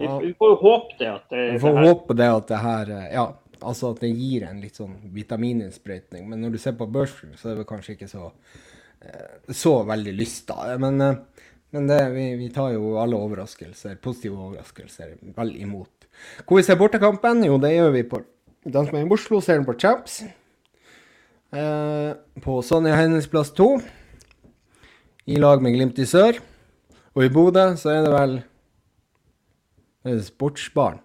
Vi, 0.01 0.33
får 0.39 0.53
jo 0.55 0.57
håpe 0.63 0.99
det 0.99 1.11
at 1.11 1.31
det, 1.33 1.45
Vi 1.53 1.61
får 1.63 1.77
det 1.77 1.87
håpe 1.89 2.17
det 2.19 2.29
at 2.33 2.51
det 2.51 2.61
her 2.65 2.93
eh, 2.97 3.07
Ja, 3.15 3.27
altså 3.61 3.93
at 3.95 4.03
det 4.05 4.11
gir 4.11 4.49
en 4.49 4.61
litt 4.65 4.81
sånn 4.81 4.97
vitamininnsprøytning. 5.15 6.27
Men 6.31 6.45
når 6.45 6.57
du 6.57 6.61
ser 6.63 6.77
på 6.79 6.89
børsen, 6.91 7.37
så 7.39 7.53
er 7.53 7.61
det 7.61 7.69
kanskje 7.69 7.97
ikke 7.97 8.11
så, 8.11 8.33
eh, 9.05 9.39
så 9.53 9.77
veldig 9.89 10.17
lyst, 10.17 10.47
da. 10.49 10.79
Men, 10.81 10.99
men 11.71 11.89
det, 11.91 12.03
vi, 12.17 12.27
vi, 12.41 12.51
tar 12.55 12.73
jo 12.75 12.97
alle 13.03 13.21
overraskelser, 13.21 14.01
positive 14.03 14.41
overraskelser, 14.49 15.17
vel 15.37 15.55
imot. 15.61 16.09
Hvor 16.45 16.61
vi 16.61 16.67
ser 16.67 16.81
bortekampen? 16.81 17.45
Jo, 17.47 17.61
det 17.61 17.75
gjør 17.77 17.95
vi 17.95 18.05
på 18.09 18.25
den 18.65 18.87
som 18.87 18.97
er 18.99 19.07
i 19.07 19.15
Oslo, 19.15 19.41
ser 19.41 19.57
den 19.57 19.65
på 19.65 19.77
Champs. 19.81 20.21
Eh, 21.51 22.13
på 22.45 22.61
Sonja 22.63 22.95
Hennes 22.99 23.27
plass 23.31 23.51
to, 23.57 23.79
i 25.25 25.39
lag 25.41 25.63
med 25.63 25.73
Glimt 25.75 25.99
i 25.99 26.07
sør. 26.07 26.39
Og 27.17 27.25
i 27.25 27.33
Bodø 27.33 27.65
så 27.81 27.95
er 27.95 28.05
det 28.05 28.13
vel 28.13 28.37
det 30.07 30.19
Sportsbarn 30.27 31.01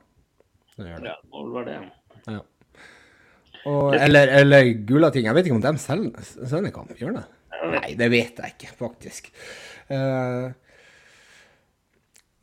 som 0.75 0.89
gjør 0.89 1.03
det. 1.03 1.13
Ja, 1.13 1.45
det 1.45 1.53
var 1.55 1.69
det. 1.69 1.77
Ja. 2.25 2.41
Og, 3.65 3.95
eller, 3.97 4.29
eller 4.41 4.67
Gulating. 4.85 5.25
Jeg 5.25 5.37
vet 5.37 5.47
ikke 5.47 5.57
om 5.57 5.63
de 5.63 5.73
sender 5.81 6.73
kamp, 6.75 6.93
gjør 6.99 7.17
det? 7.17 7.25
Nei, 7.71 7.95
det 7.97 8.11
vet 8.13 8.41
jeg 8.41 8.53
ikke, 8.55 8.73
faktisk. 8.77 9.31
Uh, 9.89 10.51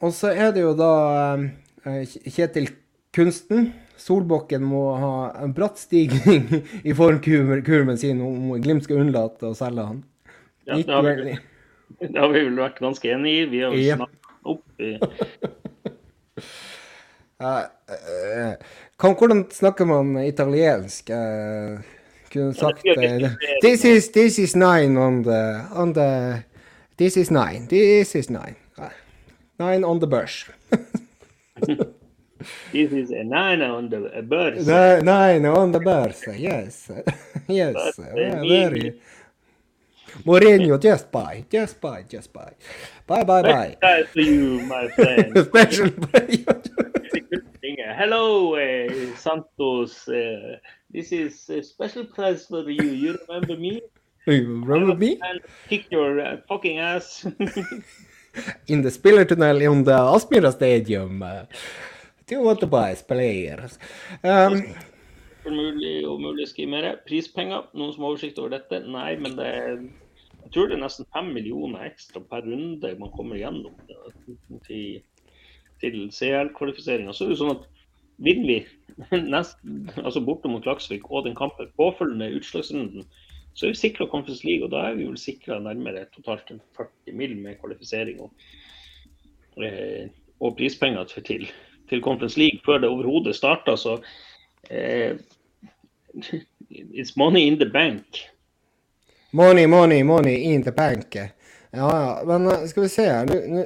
og 0.03 0.15
så 0.17 0.33
er 0.35 0.51
det 0.55 0.65
jo 0.65 0.73
da 0.79 0.93
uh, 1.39 2.17
Kjetil 2.27 2.71
Kunsten 3.15 3.71
Solbakken 4.03 4.65
må 4.67 4.83
ha 4.99 5.15
en 5.43 5.53
bratt 5.55 5.79
stigning 5.79 6.49
i 6.89 6.95
formkurven 6.97 7.99
sin 8.01 8.23
om 8.25 8.55
Glimt 8.63 8.87
skal 8.87 9.05
unnlate 9.05 9.53
å 9.53 9.57
selge 9.59 9.87
han. 9.93 10.03
Ja, 10.67 10.79
det 10.79 10.95
har, 10.95 11.07
vi, 11.23 11.37
det 12.09 12.17
har 12.17 12.33
vi 12.33 12.47
vel 12.49 12.59
vært 12.59 12.83
ganske 12.83 13.15
enig 13.15 13.37
i. 13.37 13.45
Vi 13.53 13.63
har 13.63 13.77
jo 13.77 13.85
ja. 13.85 14.01
snakket 14.01 14.49
opp 14.55 14.83
i 14.83 14.97
Hvordan 19.03 19.45
snakker 19.51 19.85
man 19.85 20.17
italiensk? 20.25 21.11
Uh, 21.11 21.81
kunne 22.33 22.55
sagt 22.55 22.87
uh, 22.87 23.31
this, 23.63 23.85
is, 23.85 24.13
this 24.13 24.39
is 24.39 24.57
nine 24.57 24.97
on 24.97 25.23
the, 25.23 25.67
on 25.75 25.93
the 25.93 26.43
This 26.97 27.17
is 27.17 27.31
nine. 27.31 27.67
This 27.69 28.15
is 28.15 28.31
nine. 28.31 28.55
Nine 29.59 29.85
on 29.85 30.01
the 30.01 30.07
bush. 30.07 30.47
This 32.73 32.91
is 32.93 33.11
a 33.13 33.23
nine 33.23 33.63
on 33.63 33.89
the 33.89 34.23
birds. 34.23 34.67
Nine 34.67 35.47
on 35.47 35.71
the 35.73 35.79
birds, 35.79 36.25
yes. 36.37 36.91
yes, 37.49 37.97
very. 37.97 39.01
Mourinho, 40.25 40.79
just 40.81 41.11
buy, 41.11 41.45
just 41.51 41.81
buy, 41.81 42.05
just 42.09 42.33
buy. 42.33 42.53
Bye, 43.07 43.25
bye, 43.25 43.43
bye. 43.43 43.77
Nice 43.83 44.13
to 44.13 44.23
you, 44.23 44.63
my 44.63 44.89
friend. 44.89 45.37
Special 45.49 45.91
Hello, 47.95 48.55
uh, 48.57 49.17
Santos. 49.17 50.09
Uh, 50.09 50.57
this 50.91 51.13
is 51.13 51.49
a 51.51 51.63
special 51.63 52.05
prize 52.05 52.47
for 52.47 52.69
you. 52.69 52.83
You 52.83 53.19
remember 53.29 53.57
me? 53.57 53.83
You 54.27 54.65
remember 54.65 54.95
me? 54.95 55.21
Kick 55.69 55.87
your 55.91 56.21
uh, 56.21 56.37
fucking 56.49 56.79
ass. 56.79 57.27
In 58.67 58.83
the 58.83 58.91
Spiller 58.91 59.25
Tunnel 59.25 59.61
in 59.61 59.85
the 59.85 59.93
Aspmyra 59.93 60.53
Stadium. 60.53 61.23
Do 62.27 62.35
you 62.35 62.41
want 62.41 62.61
to 62.61 62.67
buy 62.67 62.95
players? 62.95 63.79
Um, 64.25 64.75
mulig 65.45 66.07
og 66.07 66.21
mulig 66.23 66.47
å 66.47 66.51
skrive 66.51 66.71
mer. 66.73 66.87
Prispenger, 67.07 67.69
noen 67.77 67.93
som 67.95 68.07
har 68.07 68.15
oversikt 68.15 68.39
over 68.41 68.55
dette? 68.57 68.81
Nei, 68.89 69.17
men 69.21 69.37
det 69.39 69.49
er, 69.49 69.77
jeg 70.53 70.59
tror 70.59 70.69
det 70.69 70.75
er 70.77 70.83
nesten 70.83 71.07
fem 71.17 71.31
millioner 71.33 71.87
ekstra 71.87 72.21
per 72.29 72.43
runde 72.45 72.91
man 73.01 73.13
kommer 73.17 73.39
gjennom 73.41 73.73
til, 74.67 74.99
til 75.81 75.95
CL-kvalifiseringa. 76.13 77.15
Så 77.17 77.25
er 77.25 77.31
det 77.31 77.39
sånn 77.41 77.55
at 77.55 77.63
vinner 78.21 78.51
vi 78.51 79.21
nesten, 79.33 79.87
altså 80.03 80.21
borte 80.21 80.51
mot 80.53 80.61
Klaksvik 80.67 81.07
og 81.09 81.25
den 81.25 81.39
kampen 81.39 81.71
påfølgende 81.81 82.35
utslagsrunden, 82.37 83.07
så 83.57 83.65
er 83.65 83.73
vi 83.73 83.81
sikra 83.81 84.11
Conference 84.13 84.45
League. 84.45 84.67
Og 84.67 84.75
da 84.75 84.91
er 84.91 84.99
vi 84.99 85.07
vel 85.09 85.17
sikra 85.17 85.57
nærmere 85.57 86.05
totalt 86.13 86.53
40 86.77 87.17
mill. 87.17 87.33
med 87.41 87.57
kvalifisering 87.63 88.21
og, 88.21 88.45
eh, 89.57 90.13
og 90.37 90.59
prispenger 90.61 91.09
til, 91.17 91.49
til 91.89 92.05
Conference 92.05 92.37
League 92.37 92.61
før 92.65 92.85
det 92.85 92.93
overhodet 92.93 93.37
starta. 93.41 93.77
Så 93.77 93.97
eh, 94.69 95.17
it's 96.93 97.17
money 97.17 97.49
in 97.49 97.57
the 97.57 97.71
bank. 97.73 98.21
Money, 99.33 99.67
money, 99.67 100.03
money 100.03 100.35
in 100.35 100.63
the 100.63 100.73
bank. 100.73 101.15
Ja, 101.15 101.31
ja. 101.71 102.23
Men 102.27 102.47
uh, 102.47 102.67
skal 102.69 102.83
vi 102.83 102.89
se 102.93 103.05
her 103.09 103.27
Nå 103.27 103.63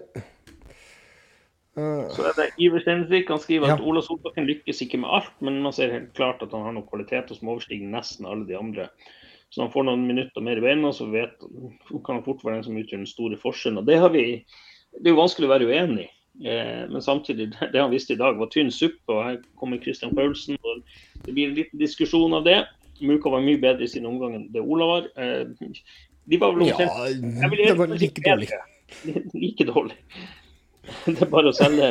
uh, 1.74 2.04
Så 2.14 2.22
er 2.22 2.36
det 2.38 2.46
Iver 2.62 2.84
Stensvik. 2.84 3.28
Han 3.28 3.42
skriver 3.42 3.72
at 3.72 3.80
Ja. 3.80 3.86
Ola 3.86 4.02
Solbakken 4.02 4.46
lykkes 4.46 4.84
ikke 4.86 5.00
med 5.02 5.10
alt, 5.10 5.34
men 5.42 5.58
man 5.64 5.74
ser 5.74 5.90
helt 5.92 6.12
klart 6.14 6.44
at 6.46 6.54
han 6.54 6.62
har 6.62 6.76
noen 6.76 6.86
kvaliteter 6.86 7.34
som 7.34 7.50
overstiger 7.50 7.90
nesten 7.90 8.30
alle 8.30 8.46
de 8.46 8.54
andre. 8.58 8.86
Så 9.50 9.58
når 9.58 9.66
han 9.66 9.74
får 9.74 9.88
noen 9.88 10.06
minutter 10.06 10.46
mer 10.46 10.60
i 10.60 10.64
beina, 10.64 10.92
så 10.94 11.08
vet, 11.10 11.34
kan 11.90 12.18
han 12.18 12.24
fort 12.26 12.46
være 12.46 12.60
den 12.60 12.68
som 12.68 12.78
utgjør 12.78 13.02
den 13.02 13.10
store 13.10 13.38
forskjellen. 13.42 13.82
Og 13.82 13.90
det 13.90 13.98
har 14.02 14.14
vi 14.14 14.26
Det 14.96 15.10
er 15.10 15.12
jo 15.12 15.20
vanskelig 15.20 15.50
å 15.50 15.52
være 15.52 15.66
uenig 15.68 16.06
i. 16.06 16.10
Eh, 16.48 16.86
men 16.88 17.02
samtidig, 17.02 17.50
det 17.72 17.80
han 17.80 17.90
visste 17.90 18.14
i 18.14 18.20
dag, 18.20 18.38
var 18.38 18.48
tynn 18.54 18.70
suppe. 18.72 19.12
Og 19.12 19.24
her 19.24 19.42
kommer 19.58 19.82
Christian 19.82 20.14
Paulsen. 20.14 20.56
og 20.62 20.82
Det 21.26 21.34
blir 21.34 21.50
en 21.50 21.58
liten 21.58 21.82
diskusjon 21.82 22.34
av 22.38 22.46
det. 22.46 22.62
Muka 23.00 23.32
var 23.32 23.44
mye 23.44 23.60
bedre 23.60 23.84
i 23.84 23.90
sin 23.90 24.06
omgang 24.08 24.34
enn 24.38 24.48
det 24.54 24.62
Ola 24.64 24.88
var. 24.90 25.08
Eh, 25.20 25.70
de 26.26 26.40
var 26.42 26.54
vel 26.54 26.66
omtrent 26.66 26.90
ja, 26.90 27.50
det 27.50 27.78
var 27.78 27.94
like 27.94 28.22
dårlig. 28.24 28.50
Like 29.42 29.66
dårlig. 29.66 29.96
Det 31.06 31.18
er 31.22 31.30
bare 31.30 31.50
å 31.50 31.56
selge 31.56 31.88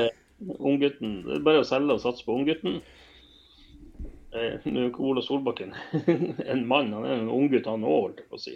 unggutten. 0.55 1.17
Det 1.25 1.39
er 1.39 1.43
bare 1.45 1.63
å 1.63 1.67
selge 1.67 1.95
og 1.97 2.03
satse 2.03 2.25
på 2.27 2.35
unggutten. 2.35 2.79
Eh, 4.35 4.63
Nå 4.67 4.81
er 4.81 4.89
ikke 4.89 5.03
Ola 5.03 5.23
Solbakken 5.23 5.75
en 6.51 6.65
mann, 6.67 6.91
han 6.95 7.07
er 7.07 7.21
en 7.21 7.31
unggutt 7.31 7.69
han 7.69 7.85
òg, 7.87 8.01
holdt 8.01 8.23
jeg 8.23 8.31
på 8.31 8.39
å 8.39 8.43
si. 8.43 8.55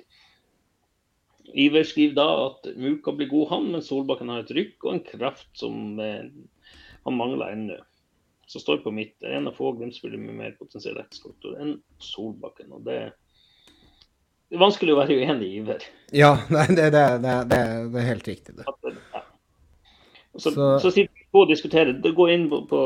Iver 1.60 1.86
skriver 1.88 2.18
da 2.20 2.28
at 2.50 2.68
Muka 2.78 3.14
blir 3.16 3.30
god, 3.32 3.48
han, 3.54 3.70
men 3.74 3.86
Solbakken 3.86 4.32
har 4.32 4.44
et 4.44 4.52
rykk 4.56 4.86
og 4.86 4.92
en 4.94 5.06
kraft 5.06 5.50
som 5.58 6.02
eh, 6.04 6.28
han 7.06 7.18
mangler 7.18 7.56
ennå. 7.56 7.80
Så 8.50 8.60
står 8.64 8.80
på 8.82 8.92
mitt. 8.96 9.14
Er 9.22 9.36
en 9.38 9.48
av 9.52 9.54
få 9.58 9.72
Glimt-spillere 9.78 10.18
med 10.22 10.38
mer 10.40 10.56
potensiell 10.58 10.98
eksportor 11.02 11.60
enn 11.62 11.76
Solbakken. 12.02 12.72
og 12.74 12.86
det 12.88 13.12
det 14.50 14.58
er 14.58 14.64
vanskelig 14.64 14.96
å 14.96 14.98
være 14.98 15.14
uenig 15.22 15.46
i 15.46 15.58
Iver. 15.60 15.84
Ja, 16.18 16.32
nei, 16.50 16.64
det, 16.74 16.88
det, 16.96 17.04
det, 17.22 17.34
det, 17.52 17.60
det 17.94 18.00
er 18.02 18.08
helt 18.08 18.26
riktig, 18.32 18.56
det. 18.58 18.64
Ja. 19.14 19.22
Så, 20.34 20.50
Så- 20.56 20.80
så, 20.82 20.90
sitter 20.90 21.14
vi 21.14 21.28
på 21.32 21.44
og 21.44 21.52
diskuterer. 21.52 21.92
Det- 22.02 22.16
Gå 22.18 22.26
inn 22.34 22.48
på, 22.50 22.64
på 22.72 22.80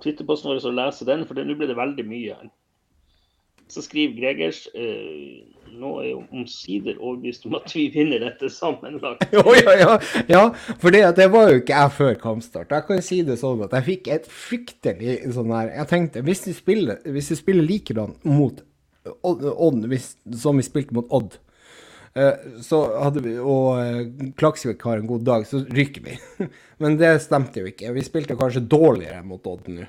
Twitter-posten 0.00 0.48
vår 0.54 0.64
og 0.70 0.78
lese 0.78 1.04
den, 1.04 1.26
for 1.28 1.36
nå 1.36 1.52
blir 1.58 1.68
det 1.68 1.76
veldig 1.76 2.06
mye 2.08 2.38
her. 2.38 2.48
Så 3.72 3.82
skriver 3.82 4.14
Gregers 4.20 4.66
eh, 4.74 5.42
nå 5.76 5.92
er 6.00 6.08
jeg 6.08 6.20
omsider 6.34 6.98
overbevist 7.00 7.46
om 7.48 7.56
at 7.58 7.72
vi 7.74 7.86
vinner 7.94 8.22
dette 8.22 8.50
sammenlagt. 8.52 9.24
Ja, 9.36 9.72
ja, 9.76 9.96
ja, 10.30 10.42
for 10.80 10.94
det, 10.94 11.26
var 11.32 11.50
jo 11.50 11.60
ikke 11.60 11.80
jeg 11.80 11.94
før 11.96 12.14
kampstart. 12.20 12.72
Jeg 12.72 12.86
kan 12.88 13.02
si 13.04 13.22
det 13.26 13.38
sånn 13.40 13.64
at 13.66 13.74
jeg 13.78 13.86
fikk 13.90 14.12
et 14.14 14.28
fryktelig 14.30 15.18
sånn 15.34 15.52
her 15.54 15.72
Jeg 15.72 15.90
tenkte, 15.90 16.22
hvis 16.26 16.46
vi 16.48 16.54
spiller, 16.56 17.00
hvis 17.04 17.32
vi 17.32 17.40
spiller 17.40 17.66
likedan 17.66 18.14
mot 18.28 18.62
Odd, 19.22 19.84
hvis, 19.86 20.14
som 20.34 20.58
vi 20.58 20.64
spilte 20.66 20.96
mot 20.96 21.06
Odd, 21.14 21.36
eh, 22.18 22.40
så 22.64 22.80
hadde 23.04 23.22
vi, 23.22 23.36
og 23.38 23.68
eh, 23.78 24.32
Klaksvik 24.38 24.82
har 24.88 24.98
en 24.98 25.06
god 25.06 25.26
dag, 25.28 25.46
så 25.46 25.60
ryker 25.62 26.02
vi. 26.08 26.16
Men 26.82 26.98
det 26.98 27.12
stemte 27.22 27.62
jo 27.62 27.70
ikke. 27.70 27.92
Vi 27.94 28.06
spilte 28.06 28.38
kanskje 28.38 28.64
dårligere 28.66 29.22
mot 29.26 29.46
Odd 29.46 29.70
nå. 29.70 29.86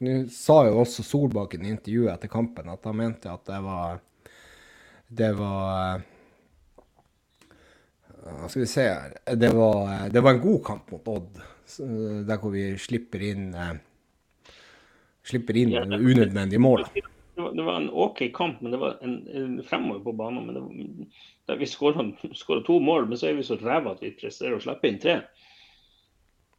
Eh, 0.00 0.04
Nå 0.04 0.28
sa 0.28 0.58
jo 0.68 0.80
også 0.82 1.04
Solbakken 1.06 1.64
i 1.64 1.70
intervjuet 1.72 2.12
etter 2.12 2.28
kampen 2.32 2.68
at 2.68 2.84
han 2.84 2.98
mente 2.98 3.30
at 3.32 3.44
det 3.48 3.62
var 3.64 3.98
Det 5.08 5.32
var 5.38 6.02
hva 8.26 8.48
skal 8.50 8.64
vi 8.64 8.66
se 8.66 8.82
her 8.82 9.12
det 9.38 9.52
var, 9.54 10.08
det 10.10 10.20
var 10.20 10.34
en 10.34 10.40
god 10.42 10.62
kamp 10.66 10.88
mot 10.90 11.08
Odd, 11.12 11.36
der 12.26 12.40
hvor 12.42 12.50
vi 12.50 12.64
slipper 12.80 13.22
inn 13.22 13.52
eh, 13.54 13.76
Slipper 15.26 15.56
inn 15.58 15.70
Ja. 15.74 15.82
unødvendige 15.84 16.58
mål. 16.62 16.84
Det 16.94 17.42
var, 17.42 17.52
det 17.52 17.62
var 17.66 17.76
en 17.80 17.88
OK 17.90 18.20
kamp, 18.34 18.60
men 18.62 18.72
det 18.72 18.78
var 18.80 18.98
en, 19.02 19.14
en 19.28 19.56
fremover 19.66 20.00
på 20.04 20.12
banen. 20.12 20.46
Men 20.46 20.54
det 20.54 20.62
var, 20.62 21.08
der 21.50 21.56
vi 21.60 21.66
skåra 21.66 22.62
to 22.66 22.78
mål, 22.80 23.08
men 23.08 23.18
så 23.18 23.26
er 23.28 23.34
vi 23.34 23.42
så 23.46 23.58
ræva 23.60 23.92
at 23.96 24.02
vi 24.02 24.12
presterer 24.16 24.54
å 24.56 24.62
slippe 24.62 24.88
inn 24.88 25.00
tre. 25.02 25.16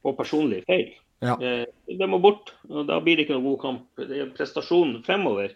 På 0.03 0.13
personlig 0.19 0.65
feil. 0.67 0.91
Ja. 1.23 1.35
Eh, 1.41 1.65
Det 1.87 2.07
må 2.09 2.19
bort, 2.21 2.53
og 2.69 2.87
da 2.89 2.99
blir 3.01 3.17
det 3.17 3.25
ikke 3.25 3.37
noen 3.37 3.49
god 3.51 3.61
kamp. 3.61 3.85
Det 3.97 4.21
er 4.21 4.33
prestasjonen 4.37 5.01
fremover. 5.05 5.55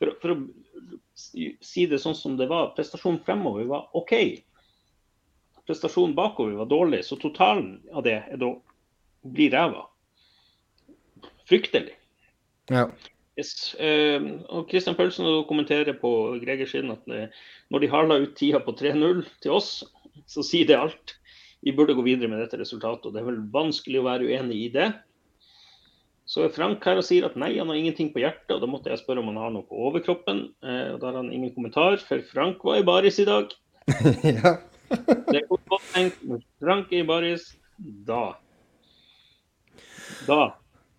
For, 0.00 0.14
for 0.22 0.34
å 0.34 0.38
si 1.14 1.86
det 1.90 2.00
sånn 2.02 2.16
som 2.18 2.38
det 2.38 2.48
var, 2.50 2.72
prestasjonen 2.76 3.22
fremover 3.26 3.68
var 3.70 3.88
OK. 3.96 4.14
Prestasjonen 5.68 6.16
bakover 6.16 6.56
var 6.60 6.70
dårlig, 6.70 7.04
så 7.06 7.18
totalen 7.20 7.78
av 7.92 8.04
det 8.06 8.20
er 8.22 8.40
da 8.40 8.52
blir 9.24 9.52
ræva. 9.54 9.86
Fryktelig. 11.48 11.94
Ja. 12.72 12.88
Yes. 13.36 13.74
Eh, 13.82 14.22
og 14.54 14.70
Christian 14.70 14.96
Pølsen 14.96 15.26
kommenterer 15.48 15.96
på 15.98 16.10
Gregers 16.42 16.72
sin 16.72 16.92
at 16.94 17.08
eh, 17.10 17.32
når 17.72 17.82
de 17.82 17.90
harla 17.90 18.18
ut 18.22 18.36
tida 18.38 18.60
på 18.62 18.76
3-0 18.78 19.24
til 19.42 19.56
oss, 19.56 19.82
så 20.30 20.44
sier 20.46 20.68
det 20.68 20.78
alt. 20.78 21.13
Vi 21.64 21.72
burde 21.72 21.96
gå 21.96 22.04
videre 22.04 22.28
med 22.28 22.42
dette 22.42 22.60
resultatet, 22.60 23.06
og 23.08 23.14
det 23.14 23.22
er 23.22 23.28
vel 23.30 23.40
vanskelig 23.52 24.02
å 24.02 24.06
være 24.06 24.28
uenig 24.28 24.58
i 24.66 24.70
det. 24.74 24.90
Så 26.28 26.44
er 26.44 26.52
Frank 26.52 26.84
her 26.84 27.00
og 27.00 27.04
sier 27.04 27.24
at 27.24 27.36
nei, 27.40 27.54
han 27.56 27.70
har 27.72 27.78
ingenting 27.78 28.10
på 28.12 28.20
hjertet, 28.20 28.52
og 28.52 28.62
da 28.62 28.68
måtte 28.68 28.92
jeg 28.92 29.00
spørre 29.00 29.20
om 29.20 29.30
han 29.32 29.40
har 29.40 29.52
noe 29.54 29.64
på 29.68 29.80
overkroppen. 29.88 30.46
Eh, 30.64 30.94
og 30.94 31.00
Da 31.00 31.10
har 31.10 31.18
han 31.22 31.32
ingen 31.32 31.52
kommentar, 31.56 31.96
for 32.04 32.20
Frank 32.30 32.64
var 32.64 32.80
i 32.80 32.86
baris 32.86 33.20
i 33.20 33.28
dag. 33.28 33.52
ja. 34.36 34.56
Det 35.28 35.40
er 35.40 35.46
godt 35.48 35.88
tenkt, 35.92 36.20
men 36.22 36.42
Frank 36.60 36.92
er 36.92 37.02
i 37.02 37.08
baris, 37.08 37.48
da 38.06 38.36
Da 40.28 40.42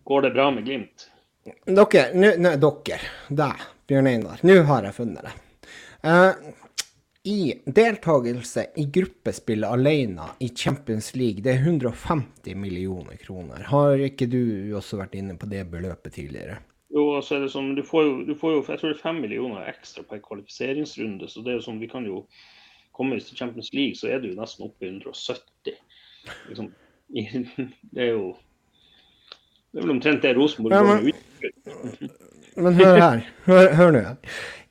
går 0.04 0.26
det 0.26 0.34
bra 0.34 0.50
med 0.50 0.66
Glimt. 0.66 1.06
Dere, 1.46 2.10
nå, 2.18 2.32
dere, 2.58 2.98
deg, 3.30 3.66
Bjørn 3.86 4.10
Einar, 4.10 4.42
nå 4.42 4.58
har 4.66 4.86
jeg 4.86 4.98
funnet 4.98 5.28
det. 5.28 5.34
Eh, 6.02 6.65
I 7.26 7.54
deltakelse 7.64 8.66
i 8.78 8.84
gruppespill 8.94 9.64
alene 9.66 10.28
i 10.38 10.48
Champions 10.48 11.14
League, 11.16 11.42
det 11.42 11.56
er 11.56 11.64
150 11.64 12.54
millioner 12.54 13.16
kroner. 13.18 13.64
Har 13.66 13.98
ikke 13.98 14.28
du 14.30 14.42
også 14.78 15.00
vært 15.00 15.16
inne 15.18 15.34
på 15.34 15.48
det 15.50 15.64
beløpet 15.72 16.14
tidligere? 16.14 16.60
Jo, 16.94 17.08
altså 17.18 17.34
er 17.34 17.42
det 17.42 17.50
sånn, 17.50 17.72
du 17.74 17.82
får 17.82 18.04
jo, 18.06 18.12
du 18.28 18.30
får 18.38 18.54
jo 18.54 18.60
jeg 18.62 18.78
tror 18.78 18.92
det 18.92 18.94
er 18.94 19.02
fem 19.02 19.18
millioner 19.24 19.66
ekstra 19.72 20.04
per 20.06 20.22
kvalifiseringsrunde. 20.22 21.26
så 21.26 21.42
det 21.42 21.50
er 21.50 21.58
jo 21.58 21.64
sånn, 21.66 21.82
vi 21.82 21.90
kan 21.90 22.06
jo 22.06 22.22
komme 22.94 23.18
til 23.18 23.40
Champions 23.42 23.72
League, 23.74 23.98
så 23.98 24.06
er 24.06 24.22
det 24.22 24.30
jo 24.30 24.38
nesten 24.38 24.68
oppe 24.68 24.86
i 24.86 24.92
170. 24.94 25.80
Liksom, 26.46 26.70
det 27.96 28.06
er 28.06 28.12
jo 28.12 28.36
det 29.74 29.82
er 29.82 29.88
vel 29.88 29.96
omtrent 29.96 30.22
det 30.22 30.36
Rosenborg 30.38 30.78
Ja, 30.78 30.86
men-. 30.86 32.14
Men 32.56 32.78
hør 32.78 33.02
her. 33.02 33.26
Hør, 33.44 33.74
hør 33.76 33.90
nå. 33.92 34.04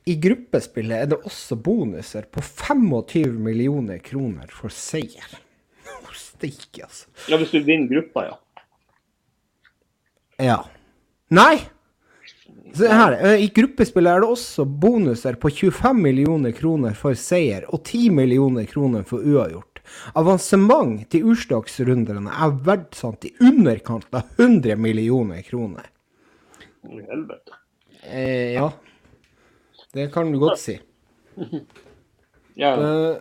I 0.06 0.14
gruppespillet 0.22 1.02
er 1.02 1.08
det 1.10 1.18
også 1.26 1.56
bonuser 1.58 2.28
på 2.30 2.42
25 2.44 3.32
millioner 3.42 3.98
kroner 3.98 4.52
for 4.54 4.70
seier. 4.70 5.38
Steike, 6.16 6.84
altså. 6.84 7.08
Ja, 7.30 7.38
hvis 7.40 7.54
du 7.54 7.58
vinner 7.64 7.90
gruppa, 7.90 8.26
ja. 8.28 8.36
Ja. 10.42 10.58
Nei! 11.32 11.56
Se 12.76 12.88
her. 12.92 13.14
eh, 13.24 13.42
I 13.46 13.48
gruppespillet 13.56 14.12
er 14.12 14.22
det 14.22 14.28
også 14.28 14.66
bonuser 14.68 15.38
på 15.40 15.48
25 15.48 15.96
millioner 15.96 16.52
kroner 16.52 16.94
for 16.98 17.16
seier 17.16 17.64
og 17.72 17.82
10 17.88 18.10
millioner 18.18 18.68
kroner 18.68 19.06
for 19.08 19.24
uavgjort. 19.24 19.80
Avansement 20.18 21.06
til 21.10 21.30
utslagsrundene 21.32 22.30
er 22.30 22.56
verdsatt 22.66 23.24
i 23.28 23.32
underkant 23.40 24.10
av 24.12 24.28
100 24.36 24.76
millioner 24.82 25.40
kroner. 25.46 25.88
Helvete. 26.86 27.56
Eh, 28.04 28.58
ja. 28.58 28.68
Det 29.96 30.10
kan 30.12 30.32
du 30.32 30.38
godt 30.42 30.60
si. 30.60 30.78
Ja, 32.56 32.70
Uh, 32.76 33.16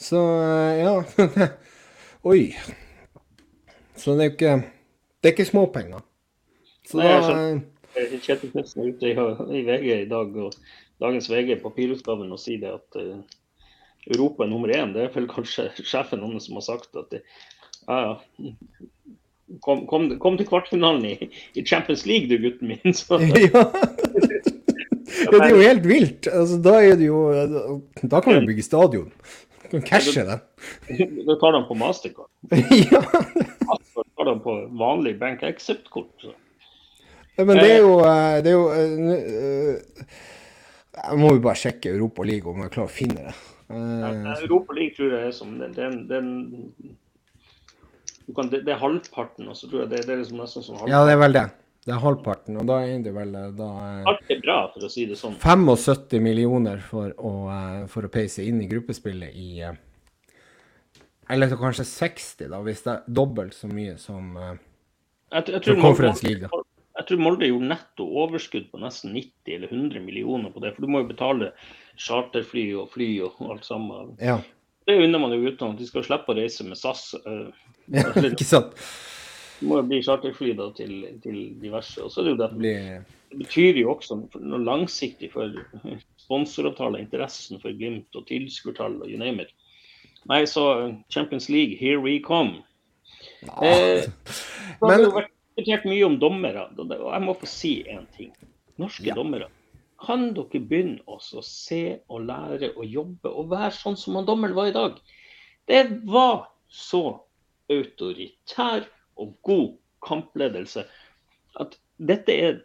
så 0.00 0.16
eh, 0.40 0.78
ja 0.80 1.04
Oi. 2.32 2.54
Så 3.96 4.14
det 4.16 4.24
er 4.24 4.30
jo 4.30 4.32
ikke 4.32 4.54
Det 5.20 5.28
er 5.28 5.34
ikke 5.34 5.44
småpenger. 5.44 6.00
Så 6.88 6.96
Nei, 6.96 7.10
da 7.10 7.18
skjønner. 7.26 7.60
Kjetil 8.24 8.54
Knutsen 8.54 8.82
er 8.82 8.94
ute 8.94 9.10
i, 9.10 9.12
i 9.58 9.60
VG 9.66 9.88
i 9.98 10.08
dag, 10.08 10.32
og 10.40 10.56
dagens 11.04 11.28
VG, 11.30 11.58
papirutgaven, 11.60 12.32
og 12.32 12.40
sier 12.40 12.62
det 12.62 12.72
at 12.72 12.98
eh, 12.98 13.20
Europa 14.16 14.46
er 14.46 14.50
nummer 14.50 14.72
én. 14.72 14.94
Det 14.96 15.04
er 15.04 15.12
vel 15.14 15.28
kanskje 15.30 15.68
sjefen 15.92 16.24
hans 16.24 16.48
som 16.48 16.56
har 16.58 16.66
sagt 16.66 16.96
at 16.96 17.12
det, 17.12 17.22
ja, 17.84 18.00
ja. 18.08 18.54
Kom, 19.60 19.84
kom, 19.86 20.08
kom 20.18 20.40
til 20.40 20.48
kvartfinalen 20.48 21.04
i, 21.04 21.30
i 21.54 21.66
Champions 21.68 22.06
League, 22.08 22.32
du 22.32 22.40
gutten 22.40 22.72
min. 22.72 22.96
Så, 22.96 23.20
ja. 23.20 23.68
Ja, 25.32 25.38
det 25.40 25.48
er 25.48 25.54
jo 25.56 25.64
helt 25.64 25.88
vilt. 25.88 26.28
Altså, 26.28 26.58
da 26.62 26.76
det 26.98 27.08
jo 27.08 27.22
Da 28.02 28.20
kan 28.20 28.38
du 28.38 28.46
bygge 28.50 28.64
stadion. 28.66 29.08
Du 29.62 29.78
kan 29.78 29.82
cashe 29.88 30.24
den. 30.28 30.40
da 31.28 31.36
tar 31.40 31.56
de 31.56 31.62
på 31.68 31.74
Mastercard. 31.80 32.28
ja. 32.92 33.00
Mastercard 33.68 34.10
tar 34.16 34.30
de 34.30 34.36
på 34.44 34.56
vanlig 34.78 35.18
Bank 35.20 35.42
Accept-kort. 35.48 36.28
men 37.36 37.56
det 37.56 37.70
er 37.70 37.80
jo, 37.80 37.94
eh, 38.04 38.42
det 38.44 38.52
er 38.52 38.56
jo 38.58 38.66
eh, 38.76 39.14
eh, 39.16 40.04
Jeg 41.02 41.18
må 41.18 41.32
jo 41.32 41.40
bare 41.40 41.56
sjekke 41.56 41.94
Europa 41.94 42.22
League 42.28 42.52
om 42.52 42.60
jeg 42.60 42.74
klarer 42.74 42.90
å 42.90 42.92
finne 42.92 43.30
det. 43.30 43.36
Eh, 43.72 44.44
Europa 44.44 44.76
League 44.76 44.94
tror 44.98 45.16
jeg 45.16 45.30
er 45.30 45.32
som 45.32 45.56
den, 45.58 45.72
den, 45.72 46.04
den 46.10 46.28
kan, 48.36 48.50
det, 48.52 48.66
det 48.66 48.76
er 48.76 48.80
halvparten, 48.82 49.48
og 49.48 49.56
så 49.56 49.70
tror 49.70 49.84
jeg 49.84 49.90
det, 49.94 50.04
det 50.06 50.14
er 50.14 50.22
liksom 50.22 50.40
nesten 50.42 50.64
som 50.64 50.76
halvparten. 50.76 50.92
ja, 50.92 51.04
det 51.08 51.16
er 51.16 51.22
vel 51.24 51.38
det. 51.38 51.48
Det 51.82 51.90
er 51.90 51.98
halvparten, 51.98 52.56
og 52.62 52.66
da 52.70 52.76
er 52.86 53.00
det 53.02 53.10
vel 53.14 53.32
eh, 53.34 53.48
da 53.58 53.68
eh, 53.82 54.10
Alt 54.12 54.28
er 54.30 54.42
bra, 54.44 54.58
for 54.70 54.86
å 54.86 54.90
si 54.92 55.02
det 55.10 55.16
sånn. 55.18 55.34
75 55.42 56.22
millioner 56.22 56.78
for 56.86 57.10
å, 57.18 57.32
eh, 57.50 57.80
for 57.90 58.06
å 58.06 58.10
peise 58.12 58.44
inn 58.46 58.60
i 58.62 58.68
gruppespillet 58.70 59.34
i 59.34 59.48
Eller 61.32 61.50
så 61.50 61.58
kanskje 61.58 61.88
60, 61.88 62.52
da, 62.52 62.62
hvis 62.62 62.84
det 62.86 62.94
er 62.94 63.10
dobbelt 63.18 63.58
så 63.58 63.70
mye 63.70 63.96
som 63.98 64.30
Jeg, 64.38 65.48
jeg, 65.48 65.62
tror 65.64 65.82
Conference 65.82 66.22
League, 66.26 66.46
da. 66.46 66.62
Jeg 67.00 67.08
tror 67.08 67.22
Molde 67.24 67.48
gjorde 67.48 67.70
netto 67.72 68.06
overskudd 68.22 68.70
på 68.70 68.78
nesten 68.78 69.14
90 69.16 69.54
eller 69.56 69.70
100 69.72 70.02
millioner 70.04 70.52
på 70.52 70.60
det. 70.62 70.74
For 70.76 70.84
du 70.84 70.92
må 70.92 71.00
jo 71.00 71.08
betale 71.08 71.54
charterfly 71.96 72.66
og 72.78 72.90
fly 72.92 73.08
og 73.24 73.40
alt 73.48 73.64
sammen. 73.64 74.12
Ja. 74.20 74.36
Det 74.86 74.98
unner 75.00 75.22
man 75.22 75.32
jo 75.32 75.40
uten 75.48 75.72
at 75.72 75.80
de 75.80 75.88
skal 75.88 76.04
slippe 76.04 76.34
å 76.34 76.36
reise 76.36 76.66
med 76.68 76.78
SAS. 76.78 77.14
ja 77.96 78.12
ikke 78.28 78.46
sant? 78.46 78.76
Det 79.62 79.68
må 79.70 79.76
jo 79.78 79.86
bli 79.86 80.00
charterfly 80.02 80.56
da 80.58 80.64
til, 80.74 80.94
til 81.22 81.36
diverse. 81.62 82.02
Og 82.02 82.10
så 82.10 82.20
er 82.20 82.24
det 82.26 82.32
jo 82.32 82.38
det 82.40 82.48
Det 82.58 83.04
Det 83.32 83.38
betyr 83.46 83.78
jo 83.80 83.92
også 83.94 84.16
noe 84.42 84.58
langsiktig 84.60 85.30
for 85.32 85.54
sponsoravtaler, 86.20 86.98
interessen 87.00 87.60
for 87.62 87.72
Glimt 87.78 88.12
og 88.18 88.26
tilskuertall 88.28 88.98
og 89.00 89.08
you 89.08 89.16
name 89.20 89.46
it. 89.46 89.54
Nei, 90.28 90.42
så 90.44 90.92
Champions 91.10 91.48
League, 91.48 91.78
here 91.78 92.00
we 92.02 92.18
come. 92.20 92.58
Eh, 93.62 94.02
det 94.02 94.82
har 94.82 94.88
Men- 94.90 95.00
jo 95.06 95.14
vært 95.14 95.30
diskutert 95.56 95.86
mye 95.88 96.04
om 96.04 96.18
dommere, 96.18 96.66
og 96.76 97.12
jeg 97.12 97.22
må 97.22 97.34
få 97.40 97.46
si 97.46 97.84
én 97.88 98.04
ting. 98.16 98.32
Norske 98.78 99.06
Ja. 99.06 99.14
dommere, 99.14 99.48
kan 100.04 100.34
dere 100.34 100.60
begynne 100.60 101.00
også 101.06 101.38
å 101.38 101.44
se 101.44 102.00
og 102.10 102.26
lære 102.26 102.76
og 102.76 102.84
jobbe 102.84 103.30
og 103.30 103.48
være 103.50 103.70
sånn 103.70 103.96
som 103.96 104.14
han 104.16 104.26
dommeren 104.26 104.54
var 104.54 104.66
i 104.66 104.72
dag? 104.72 105.00
Det 105.66 106.04
var 106.04 106.48
så 106.68 107.20
autoritær 107.70 108.84
og 109.20 109.34
god 109.46 109.72
kampledelse 110.06 110.84
at 111.60 111.76
dette 112.02 112.34
er 112.34 112.60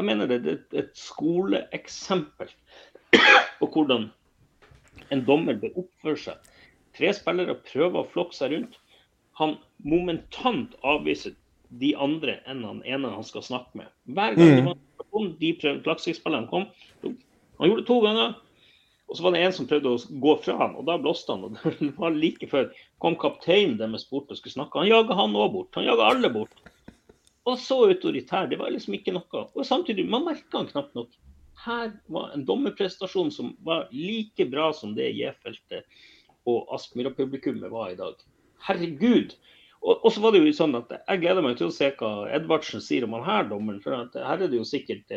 jeg 0.00 0.06
mener 0.08 0.30
det, 0.30 0.38
det 0.46 0.52
er 0.72 0.86
et 0.86 0.96
skoleeksempel 0.96 2.48
på 3.58 3.66
hvordan 3.68 4.06
en 5.12 5.24
dommer 5.26 5.58
bør 5.60 5.82
oppføre 5.82 6.20
seg. 6.22 6.46
Tre 6.96 7.10
spillere 7.12 7.58
prøver 7.66 8.00
å 8.00 8.08
flokke 8.08 8.32
seg 8.32 8.54
rundt. 8.54 8.78
Han 9.36 9.58
momentant 9.84 10.72
avviser 10.88 11.36
de 11.82 11.92
andre 12.00 12.38
enn 12.48 12.64
han 12.64 12.80
ene 12.88 13.12
han 13.12 13.26
skal 13.28 13.44
snakke 13.44 13.82
med. 13.82 13.92
Hver 14.08 14.38
gang 14.38 14.70
mm. 14.70 14.70
de, 15.36 15.52
en 15.68 15.82
de 15.84 16.48
kom, 16.48 16.64
han 17.04 17.68
gjorde 17.68 17.82
det 17.82 17.88
to 17.92 17.98
ganger. 18.06 18.34
Og 19.10 19.18
så 19.18 19.24
var 19.26 19.34
det 19.34 19.40
en 19.42 19.54
som 19.54 19.66
prøvde 19.66 19.90
å 19.90 20.18
gå 20.22 20.32
fra 20.44 20.54
han, 20.60 20.76
og 20.78 20.86
da 20.86 20.94
blåste 21.02 21.34
han. 21.34 21.48
og 21.48 21.56
det 21.82 21.90
var 21.98 22.14
like 22.14 22.46
før 22.50 22.68
kom 23.02 23.16
kapteinen 23.18 23.78
deres 23.80 24.06
bort 24.10 24.30
og 24.30 24.38
skulle 24.38 24.54
snakke. 24.54 24.78
Han 24.78 24.90
jaga 24.90 25.16
han 25.18 25.34
òg 25.34 25.56
bort. 25.56 25.74
Han 25.74 25.88
jaga 25.88 26.12
alle 26.12 26.30
bort. 26.30 26.54
Og 27.50 27.58
så 27.58 27.80
autoritær. 27.88 28.46
Det 28.50 28.60
var 28.60 28.70
liksom 28.70 28.94
ikke 28.94 29.16
noe. 29.16 29.44
Og 29.56 29.66
samtidig, 29.66 30.06
man 30.06 30.28
merka 30.28 30.60
han 30.60 30.70
knapt 30.70 30.94
nok. 30.94 31.10
Her 31.64 31.90
var 32.14 32.30
en 32.32 32.46
dommerprestasjon 32.48 33.32
som 33.34 33.54
var 33.66 33.88
like 33.92 34.46
bra 34.52 34.70
som 34.76 34.94
det 34.96 35.10
J-feltet 35.18 35.88
og 36.48 36.70
Aspmyra-publikummet 36.76 37.72
var 37.72 37.90
i 37.90 37.98
dag. 37.98 38.22
Herregud! 38.64 39.34
Og, 39.80 40.10
så 40.12 40.20
var 40.20 40.34
det 40.34 40.42
jo 40.42 40.52
sånn 40.52 40.76
at 40.76 40.90
jeg 40.92 41.22
gleder 41.22 41.44
meg 41.44 41.56
til 41.56 41.70
å 41.70 41.72
se 41.72 41.88
hva 41.96 42.28
Edvardsen 42.36 42.82
sier 42.84 43.06
om 43.06 43.14
han 43.16 43.24
her 43.24 43.46
dommeren. 43.48 43.80
For 43.80 43.96
her 43.96 44.36
er 44.36 44.44
det 44.44 44.58
jo 44.58 44.66
sikkert 44.68 45.08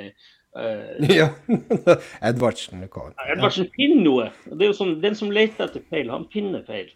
eh, 0.60 1.16
Ja. 1.16 1.30
Edvardsen. 2.30 2.86
Kom. 2.93 3.12
Edvardsen 3.30 3.70
finner 3.76 4.04
noe. 4.04 4.30
Det 4.45 4.60
er 4.62 4.72
jo 4.72 4.78
sånn, 4.78 4.95
Den 5.04 5.16
som 5.20 5.32
leter 5.34 5.68
etter 5.70 5.84
feil, 5.89 6.10
han 6.14 6.28
finner 6.34 6.64
feil. 6.68 6.91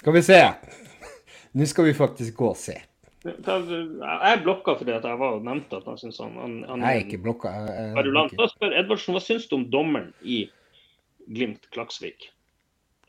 Skal 0.00 0.16
vi 0.18 0.22
se. 0.26 0.40
Nå 1.56 1.68
skal 1.70 1.88
vi 1.90 1.94
faktisk 1.96 2.36
gå 2.40 2.50
og 2.52 2.58
se. 2.60 2.76
Jeg 3.24 4.40
blokka 4.44 4.74
fordi 4.76 4.92
at 4.92 5.04
jeg 5.08 5.16
var 5.16 5.38
og 5.38 5.44
nevnte 5.46 5.78
at 5.78 5.86
han 5.88 5.96
syns 5.96 6.18
han, 6.20 6.34
han, 6.36 6.56
han 6.68 6.82
er 6.84 6.98
ikke 7.06 7.22
blokka. 7.24 7.52
Da 8.36 8.48
spør 8.50 8.74
Edvardsen 8.82 9.16
hva 9.16 9.22
syns 9.24 9.46
du 9.48 9.54
om 9.56 9.64
dommeren 9.72 10.10
i 10.20 10.42
Glimt-Klaksvik? 11.32 12.26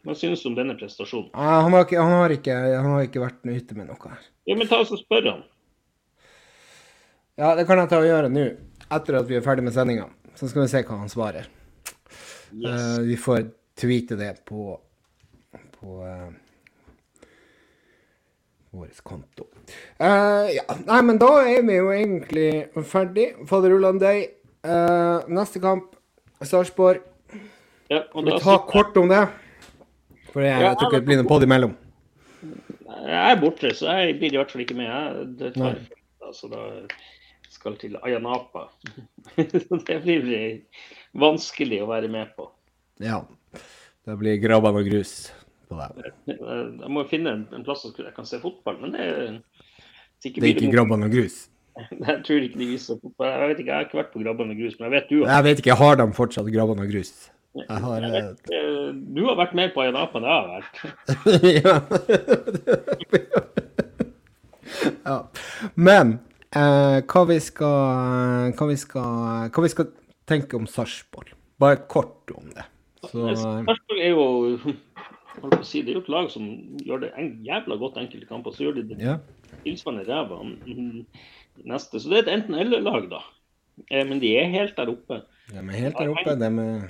Hva 0.06 0.14
synes 0.16 0.44
du 0.44 0.52
om 0.52 0.56
denne 0.56 0.76
prestasjonen? 0.80 1.32
Ah, 1.34 1.64
Han 1.66 1.74
har, 1.74 1.84
ikke, 1.88 1.98
han, 2.00 2.14
har 2.22 2.32
ikke, 2.36 2.56
han 2.78 2.88
har 2.94 3.04
ikke 3.08 3.24
vært 3.26 3.42
ute 3.44 3.76
med 3.76 3.90
noe 3.90 4.00
her. 4.14 4.24
Ja, 4.48 4.56
men 4.56 4.70
ta 4.70 4.80
oss 4.86 4.94
og 4.96 5.02
spør 5.02 5.28
han. 5.34 5.44
Ja, 7.36 7.50
det 7.58 7.66
kan 7.68 7.82
jeg 7.82 7.90
ta 7.92 8.00
og 8.00 8.08
gjøre 8.08 8.30
nå, 8.32 8.44
etter 8.94 9.20
at 9.20 9.30
vi 9.30 9.38
er 9.38 9.46
ferdig 9.46 9.66
med 9.66 9.76
sendinga. 9.76 10.08
Så 10.36 10.50
skal 10.52 10.66
vi 10.66 10.72
se 10.72 10.82
hva 10.86 10.98
han 11.00 11.12
svarer. 11.12 11.48
Yes. 12.56 12.66
Uh, 12.66 13.02
vi 13.08 13.18
får 13.20 13.48
tweete 13.80 14.18
det 14.20 14.32
på, 14.48 14.76
på 15.80 15.96
uh, 16.04 16.30
vår 18.76 18.92
konto. 19.04 19.48
Uh, 20.00 20.52
ja, 20.54 20.66
nei, 20.86 21.02
men 21.08 21.20
da 21.22 21.32
er 21.44 21.64
vi 21.68 21.80
jo 21.80 21.92
egentlig 21.96 22.50
ferdig. 22.88 23.32
Fader 23.50 23.76
Ulland 23.78 24.04
Day. 24.04 24.28
Uh, 24.66 25.24
neste 25.32 25.62
kamp, 25.64 25.96
Sarpsborg. 26.42 27.04
Ja, 27.88 28.02
Skal 28.10 28.26
vi 28.26 28.38
ta 28.42 28.58
kort 28.66 28.98
om 28.98 29.12
det? 29.12 29.26
For 30.34 30.44
jeg, 30.44 30.58
Ja, 30.58 30.72
jeg 30.72 30.80
tror 30.80 30.90
ikke 30.90 31.02
det 31.04 31.10
blir 31.10 31.20
noe 31.22 31.30
på 31.30 31.40
det 31.40 31.48
imellom. 31.48 31.76
Jeg 33.06 33.32
er 33.32 33.38
borte, 33.40 33.70
så 33.78 33.94
jeg 33.94 34.16
blir 34.20 34.34
i 34.34 34.40
hvert 34.40 34.52
fall 34.52 34.64
ikke 34.66 34.78
med. 34.78 34.90
Jeg 34.90 35.28
det 35.40 35.52
tar, 35.56 35.78
altså, 36.26 36.50
da 36.50 36.64
skal 37.66 37.80
til 37.82 37.98
Ayanapa. 38.06 38.68
Så 39.34 39.80
det 39.88 39.98
blir 40.04 40.62
vanskelig 41.18 41.82
å 41.82 41.90
være 41.90 42.12
med 42.14 42.30
på. 42.38 42.46
Ja. 43.02 43.24
Det 44.06 44.18
blir 44.20 44.38
grabba 44.38 44.70
og 44.70 44.86
grus 44.86 45.34
på 45.66 45.80
deg. 45.80 46.12
Jeg 46.30 46.92
må 46.94 47.08
finne 47.10 47.34
en, 47.50 47.66
plass 47.66 47.88
hvor 47.88 48.06
jeg 48.06 48.14
kan 48.14 48.28
se 48.30 48.38
fotball, 48.44 48.78
men 48.84 48.94
det 48.94 49.02
er 49.02 49.16
sikkert 50.22 50.44
Det 50.44 50.52
er 50.52 50.60
ikke 50.60 50.76
grabba 50.76 51.00
og 51.02 51.10
grus. 51.16 51.50
Jeg 52.06 52.22
tror 52.24 52.44
ikke 52.46 52.60
de 52.62 52.68
viser 52.70 53.00
fotball. 53.02 53.32
Jeg 53.34 53.50
vet 53.50 53.58
ikke, 53.60 53.72
jeg 53.72 53.76
har 53.76 53.84
ikke 53.90 53.98
vært 53.98 54.14
på 54.14 54.20
Grabban 54.22 54.52
og 54.54 54.60
grus, 54.62 54.76
men 54.78 54.86
jeg 54.86 54.94
vet 54.94 55.10
du 55.10 55.16
har. 55.18 55.26
Jeg 55.34 55.44
vet 55.44 55.58
ikke, 55.60 55.76
har 55.76 55.98
de 56.00 56.06
fortsatt 56.16 56.48
grabba 56.54 56.72
og 56.80 56.88
grus? 56.88 57.10
Jeg 57.60 57.80
har 57.84 58.06
Jeg 58.06 58.12
vet, 58.14 58.40
eh, 58.56 58.94
du 59.18 59.20
har 59.26 59.36
vært 59.42 59.56
mer 59.60 59.74
på 59.74 59.84
Ayanapa 59.84 60.22
enn 60.22 60.28
jeg 60.30 60.38
har 60.40 60.48
vært. 60.56 60.76
ja. 65.10 65.20
Men 65.76 66.16
eh, 66.56 67.00
hva, 67.06 67.24
vi 67.30 67.40
skal, 67.44 68.52
hva, 68.56 68.68
vi 68.70 68.78
skal, 68.80 69.52
hva 69.52 69.66
vi 69.66 69.72
skal 69.74 69.92
tenke 70.30 70.58
om 70.58 70.68
Sarpsborg? 70.70 71.34
Bare 71.62 71.84
kort 71.92 72.32
om 72.36 72.50
det. 72.56 72.66
Eh, 73.06 73.12
Sarpsborg 73.12 74.02
er 74.02 74.14
jo 74.14 74.76
si, 75.66 75.82
det 75.84 75.94
er 75.94 76.00
jo 76.00 76.04
et 76.04 76.12
lag 76.12 76.30
som 76.34 76.48
gjør 76.86 77.06
det 77.06 77.12
en 77.20 77.32
jævla 77.46 77.78
godt 77.82 78.00
enkelte 78.02 78.30
kamper. 78.30 78.56
Så 78.56 78.66
gjør 78.66 78.80
de 78.80 78.86
det 78.92 79.00
ja. 79.04 79.18
tilsvarende 79.66 80.06
ræva 80.08 80.42
mm, 80.44 81.06
neste. 81.64 82.00
Så 82.00 82.12
det 82.12 82.20
er 82.20 82.26
et 82.26 82.34
enten-eller-lag, 82.40 83.10
da. 83.12 83.22
Eh, 83.90 84.06
Men 84.08 84.22
de 84.24 84.36
er 84.40 84.52
helt 84.54 84.78
der 84.78 84.92
oppe. 84.92 85.22
De 85.52 85.60
er 85.60 85.82
helt 85.82 86.00
der 86.00 86.14
oppe. 86.14 86.36
De 86.40 86.50
er, 86.50 86.90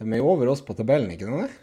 de 0.00 0.16
er 0.16 0.24
over 0.24 0.52
oss 0.52 0.62
på 0.64 0.76
tabellen, 0.76 1.10
ikke 1.14 1.28
sant? 1.28 1.58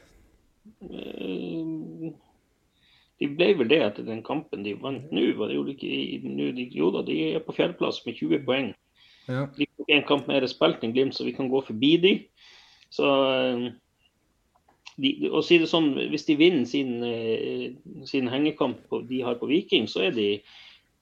De 3.18 3.30
ble 3.34 3.53
vel 3.57 3.70
det 3.72 3.80
etter 3.82 4.05
den 4.05 4.22
kampen 4.26 4.63
de 4.65 4.76
vant 4.78 5.09
nå. 5.11 5.24
var 5.39 5.49
det 5.49 5.57
jo 5.57 5.65
ikke 5.72 6.76
Jo 6.78 6.91
da, 6.93 7.01
de 7.07 7.18
er 7.34 7.41
på 7.45 7.55
fjerdeplass 7.57 8.03
med 8.05 8.20
20 8.20 8.45
poeng. 8.45 8.72
Ja. 9.28 9.47
De 9.57 9.65
tok 9.65 9.89
en 9.91 10.05
kamp 10.07 10.30
mer 10.30 10.45
spilt 10.47 10.86
enn 10.86 10.93
Glimt, 10.95 11.18
så 11.18 11.26
vi 11.28 11.34
kan 11.36 11.49
gå 11.51 11.61
forbi 11.65 11.97
de. 12.03 12.13
Så 12.93 13.09
de, 14.97 15.11
å 15.30 15.41
si 15.45 15.59
det 15.61 15.68
sånn, 15.70 15.91
Hvis 16.11 16.26
de 16.30 16.38
vinner 16.39 16.65
sin, 16.70 17.03
eh, 17.03 17.74
sin 18.07 18.30
hengekamp 18.32 18.80
på, 18.89 19.01
de 19.09 19.22
har 19.26 19.38
på 19.41 19.49
Viking, 19.49 19.89
så 19.89 20.07
er 20.07 20.15
de 20.15 20.30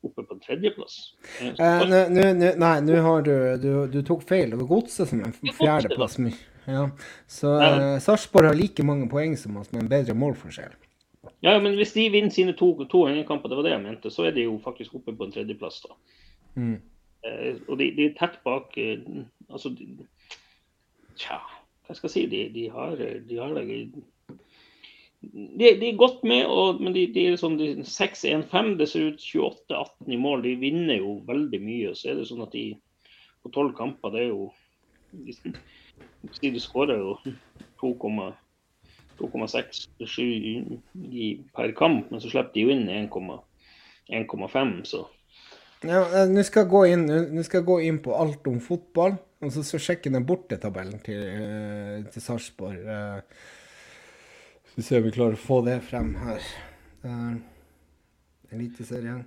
oppe 0.05 0.26
på 0.26 0.39
tredjeplass. 0.43 1.13
Eh, 1.41 1.53
Eh, 1.55 2.55
nei, 2.57 2.74
nå 2.82 3.01
har 3.01 3.22
du, 3.26 3.36
du 3.61 3.88
Du 3.91 4.01
tok 4.03 4.24
feil. 4.28 4.51
Det 4.51 4.59
var 4.63 4.72
Godset 4.72 5.09
som 5.09 5.22
er 5.22 5.32
fjerdeplass. 5.59 6.20
Ja. 6.66 6.89
Så 7.28 7.53
eh, 7.61 7.99
Sarpsborg 8.01 8.49
har 8.49 8.57
like 8.57 8.84
mange 8.84 9.07
poeng 9.09 9.38
som 9.38 9.57
oss, 9.57 9.72
med 9.72 9.84
en 9.84 9.89
bedre 9.91 10.18
målforskjell. 10.18 10.74
Ja, 11.45 11.59
men 11.61 11.75
hvis 11.77 11.93
de 11.93 12.07
vinner 12.09 12.33
sine 12.33 12.55
to, 12.57 12.71
to 12.89 13.03
hengekamper, 13.05 13.51
det 13.51 13.57
var 13.59 13.67
det 13.67 13.75
jeg 13.75 13.83
mente, 13.83 14.09
så 14.09 14.25
er 14.25 14.33
de 14.33 14.47
jo 14.47 14.55
faktisk 14.63 14.95
oppe 14.97 15.13
på 15.13 15.27
en 15.27 15.33
tredjeplass. 15.35 15.83
da. 15.85 15.97
Mm. 16.55 16.79
Eh, 17.27 17.59
og 17.67 17.77
de, 17.77 17.91
de 17.97 18.07
er 18.07 18.15
tett 18.17 18.39
bak 18.45 18.77
eh, 18.77 19.01
Altså, 19.49 19.69
de, 19.75 20.07
tja, 21.19 21.37
hva 21.85 21.95
skal 21.97 22.07
jeg 22.07 22.13
si? 22.13 22.23
De, 22.31 22.41
de 22.53 22.63
har 22.73 22.95
De, 22.97 23.37
har, 23.37 23.59
de, 23.61 23.75
de 25.59 25.89
er 25.89 25.99
godt 26.01 26.23
med, 26.25 26.45
og, 26.49 26.81
men 26.81 26.95
de, 26.97 27.05
er 27.21 27.37
sånn 27.37 27.59
6-1-5. 27.59 28.73
Det 28.81 28.89
ser 28.89 29.11
ut 29.11 29.21
28-18 29.21 30.15
i 30.17 30.19
mål. 30.21 30.41
De 30.47 30.55
vinner 30.63 30.97
jo 30.97 31.19
veldig 31.29 31.61
mye. 31.61 31.93
Så 31.93 32.09
er 32.09 32.19
det 32.19 32.29
sånn 32.31 32.45
at 32.45 32.57
de 32.57 32.71
på 33.45 33.53
tolv 33.53 33.75
kamper, 33.77 34.09
det 34.15 34.25
er 34.25 34.31
jo 34.31 34.49
De, 35.13 36.49
de 36.49 36.59
skårer 36.59 36.97
jo 36.97 37.13
2,6 37.79 38.33
2,67 39.20 40.80
i- 41.11 41.39
per 41.55 41.72
kamp, 41.78 42.11
men 42.11 42.20
så 42.22 42.30
slipper 42.32 42.53
de 42.53 42.61
jo 42.61 42.70
inn 42.70 42.88
1,5, 42.89 44.84
så 44.86 45.05
Ja, 45.86 46.01
eh, 46.01 46.28
Nå 46.32 46.41
skal, 46.43 46.63
jeg 46.66 46.72
gå 47.66 47.78
inn- 47.84 48.01
på 48.01 48.13
alt 48.18 48.47
om 48.47 48.59
fotball, 48.59 49.18
og 49.41 49.51
så 49.51 49.61
jeg 49.78 49.82
sjekke 49.82 50.11
den 50.11 50.26
bortetabellen 50.26 50.99
til, 51.03 51.20
eh, 51.22 52.03
til 52.11 52.22
Sarpsborg. 52.22 52.80
Eh, 52.80 53.22
Skal 54.66 54.76
vi 54.78 54.82
se 54.84 54.97
om 54.97 55.03
vi 55.03 55.11
klarer 55.11 55.34
å 55.38 55.38
få 55.38 55.63
det 55.66 55.82
frem 55.84 56.16
her. 56.16 56.41
Eliteserien. 58.51 59.24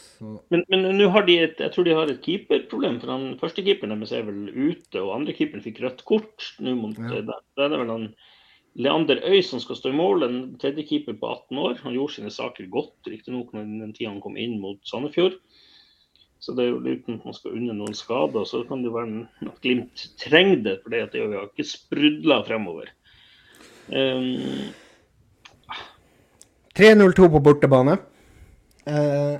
Så 0.00 0.40
Men, 0.50 0.62
men 0.70 0.86
nå 0.96 1.10
har 1.12 1.26
de 1.26 1.34
et, 1.44 1.58
jeg 1.60 1.72
tror 1.74 1.84
de 1.84 1.92
har 1.94 2.08
et 2.08 2.22
keeperproblem. 2.24 3.00
for 3.02 3.10
han 3.12 3.34
Første 3.38 3.62
keeperen 3.66 3.92
deres 4.00 4.12
er 4.16 4.22
vel 4.24 4.46
ute, 4.48 4.96
og 5.02 5.12
andre 5.18 5.34
keeperen 5.36 5.62
fikk 5.64 5.82
rødt 5.84 6.04
kort. 6.08 6.54
nå 6.60 6.74
mot, 6.78 6.96
Ja. 6.96 7.20
der, 7.20 7.22
der 7.56 7.64
er 7.64 7.68
det 7.68 7.78
vel 7.82 7.90
han 7.92 8.14
Leander 8.74 9.20
Øy 9.22 9.42
som 9.46 9.60
skal 9.62 9.78
stå 9.78 9.92
i 9.92 9.96
mål, 9.96 10.24
en 10.26 10.38
tredje 10.58 10.82
keeper 10.88 11.14
på 11.18 11.30
18 11.30 11.58
år. 11.62 11.76
Han 11.84 11.94
gjorde 11.94 12.16
sine 12.16 12.32
saker 12.34 12.66
godt, 12.72 12.96
riktignok 13.06 13.52
den 13.54 13.92
tida 13.94 14.10
han 14.10 14.22
kom 14.24 14.38
inn 14.40 14.56
mot 14.62 14.80
Sandefjord. 14.88 15.36
Så 16.42 16.52
det 16.56 16.64
er 16.64 16.72
jo 16.74 16.80
uten 16.82 17.20
at 17.20 17.28
man 17.28 17.36
skal 17.36 17.54
unne 17.56 17.76
noen 17.78 17.94
skader. 17.96 18.44
Så 18.44 18.64
kan 18.68 18.82
det 18.82 18.90
jo 18.90 18.96
være 18.98 19.22
at 19.46 19.60
Glimt 19.64 20.02
trenger 20.20 20.64
det, 20.66 20.74
for 20.82 20.92
det 20.92 21.04
har 21.14 21.46
ikke 21.46 21.68
sprudla 21.68 22.42
fremover. 22.44 22.90
Um, 23.88 24.74
3-0-2 26.74 27.30
på 27.30 27.40
bortebane. 27.40 27.94
Eh, 28.84 29.36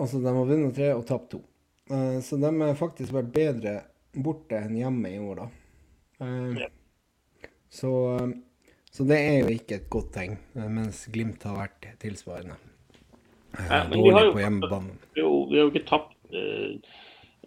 altså, 0.00 0.18
de 0.18 0.26
har 0.26 0.48
vunnet 0.48 0.74
tre 0.76 0.90
og 0.96 1.06
tapt 1.08 1.30
to. 1.36 1.40
Eh, 1.90 2.18
så 2.26 2.36
de 2.42 2.50
har 2.50 2.74
faktisk 2.78 3.14
vært 3.14 3.30
bedre 3.32 3.74
borte 4.18 4.58
enn 4.58 4.74
hjemme 4.80 5.12
i 5.14 5.20
år, 5.22 5.44
da. 5.44 5.48
Eh, 6.26 6.62
Ja. 6.64 6.70
Så, 7.70 7.90
eh, 8.18 8.32
så 8.90 9.06
det 9.08 9.18
er 9.18 9.38
jo 9.44 9.54
ikke 9.54 9.76
et 9.80 9.88
godt 9.90 10.12
tegn, 10.16 10.38
eh, 10.56 10.68
mens 10.68 11.04
Glimt 11.12 11.42
har 11.48 11.56
vært 11.62 11.90
tilsvarende. 12.02 12.56
Eh, 13.58 13.66
Ja, 13.70 13.84
men 13.88 13.98
har 14.12 14.24
jo- 14.26 14.32
på 14.32 14.42
hjemmebane. 14.44 14.96
vi 15.14 15.20
har 15.22 15.28
jo, 15.28 15.44
vi 15.50 15.56
har 15.56 15.64
jo 15.66 15.70
ikke 15.72 15.86
tapt 15.86 16.16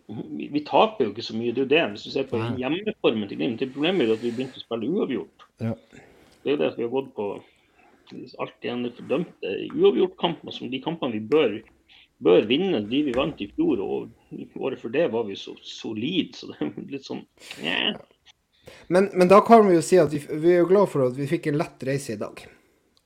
vi, 0.08 0.60
taper 0.68 1.06
jo 1.06 1.12
ikke 1.14 1.24
så 1.24 1.34
mye, 1.34 1.54
det 1.56 1.62
er 1.62 1.64
jo 1.64 1.70
det. 1.72 1.84
Hvis 1.94 2.04
du 2.04 2.12
ser 2.12 2.26
på 2.28 2.38
hjemmeformen 2.60 3.30
til 3.30 3.38
Glimt, 3.38 3.60
det 3.60 3.72
problemet 3.74 4.02
er 4.04 4.08
jo 4.12 4.14
at 4.18 4.22
vi 4.26 4.32
begynte 4.36 4.60
å 4.60 4.64
spille 4.66 4.90
uavgjort. 4.92 5.46
Ja. 5.64 5.74
Det 6.44 6.52
er 6.52 6.52
jo 6.52 6.58
det 6.58 6.68
at 6.74 6.78
vi 6.78 6.84
har 6.84 6.92
gått 6.92 7.14
på 7.16 7.28
alt 8.44 8.66
igjen 8.68 8.84
det 8.84 8.92
fordømte 8.98 9.54
uavgjortkamper, 9.74 10.52
som 10.54 10.70
de 10.70 10.82
kampene 10.84 11.16
vi 11.16 11.22
bør, 11.22 11.56
bør 12.22 12.46
vinne. 12.50 12.84
De 12.90 13.02
vi 13.08 13.14
vant 13.16 13.40
i 13.42 13.48
fjor, 13.56 13.80
og 13.80 14.12
året 14.60 14.80
før 14.84 14.92
det 14.92 15.06
var 15.12 15.24
vi 15.24 15.38
så 15.40 15.56
solide, 15.64 16.36
så 16.36 16.52
det 16.52 16.60
er 16.62 16.92
litt 16.92 17.08
sånn 17.08 17.24
yeah. 17.64 17.96
Men, 18.88 19.10
men 19.14 19.30
da 19.32 19.42
kan 19.46 19.68
vi 19.68 19.78
jo 19.78 19.84
si 19.86 20.00
at 20.02 20.14
vi, 20.14 20.22
vi 20.44 20.54
er 20.56 20.64
jo 20.64 20.70
glad 20.72 20.92
for 20.92 21.08
at 21.10 21.18
vi 21.18 21.30
fikk 21.30 21.52
en 21.52 21.60
lett 21.62 21.88
reise 21.88 22.16
i 22.16 22.20
dag. 22.22 22.46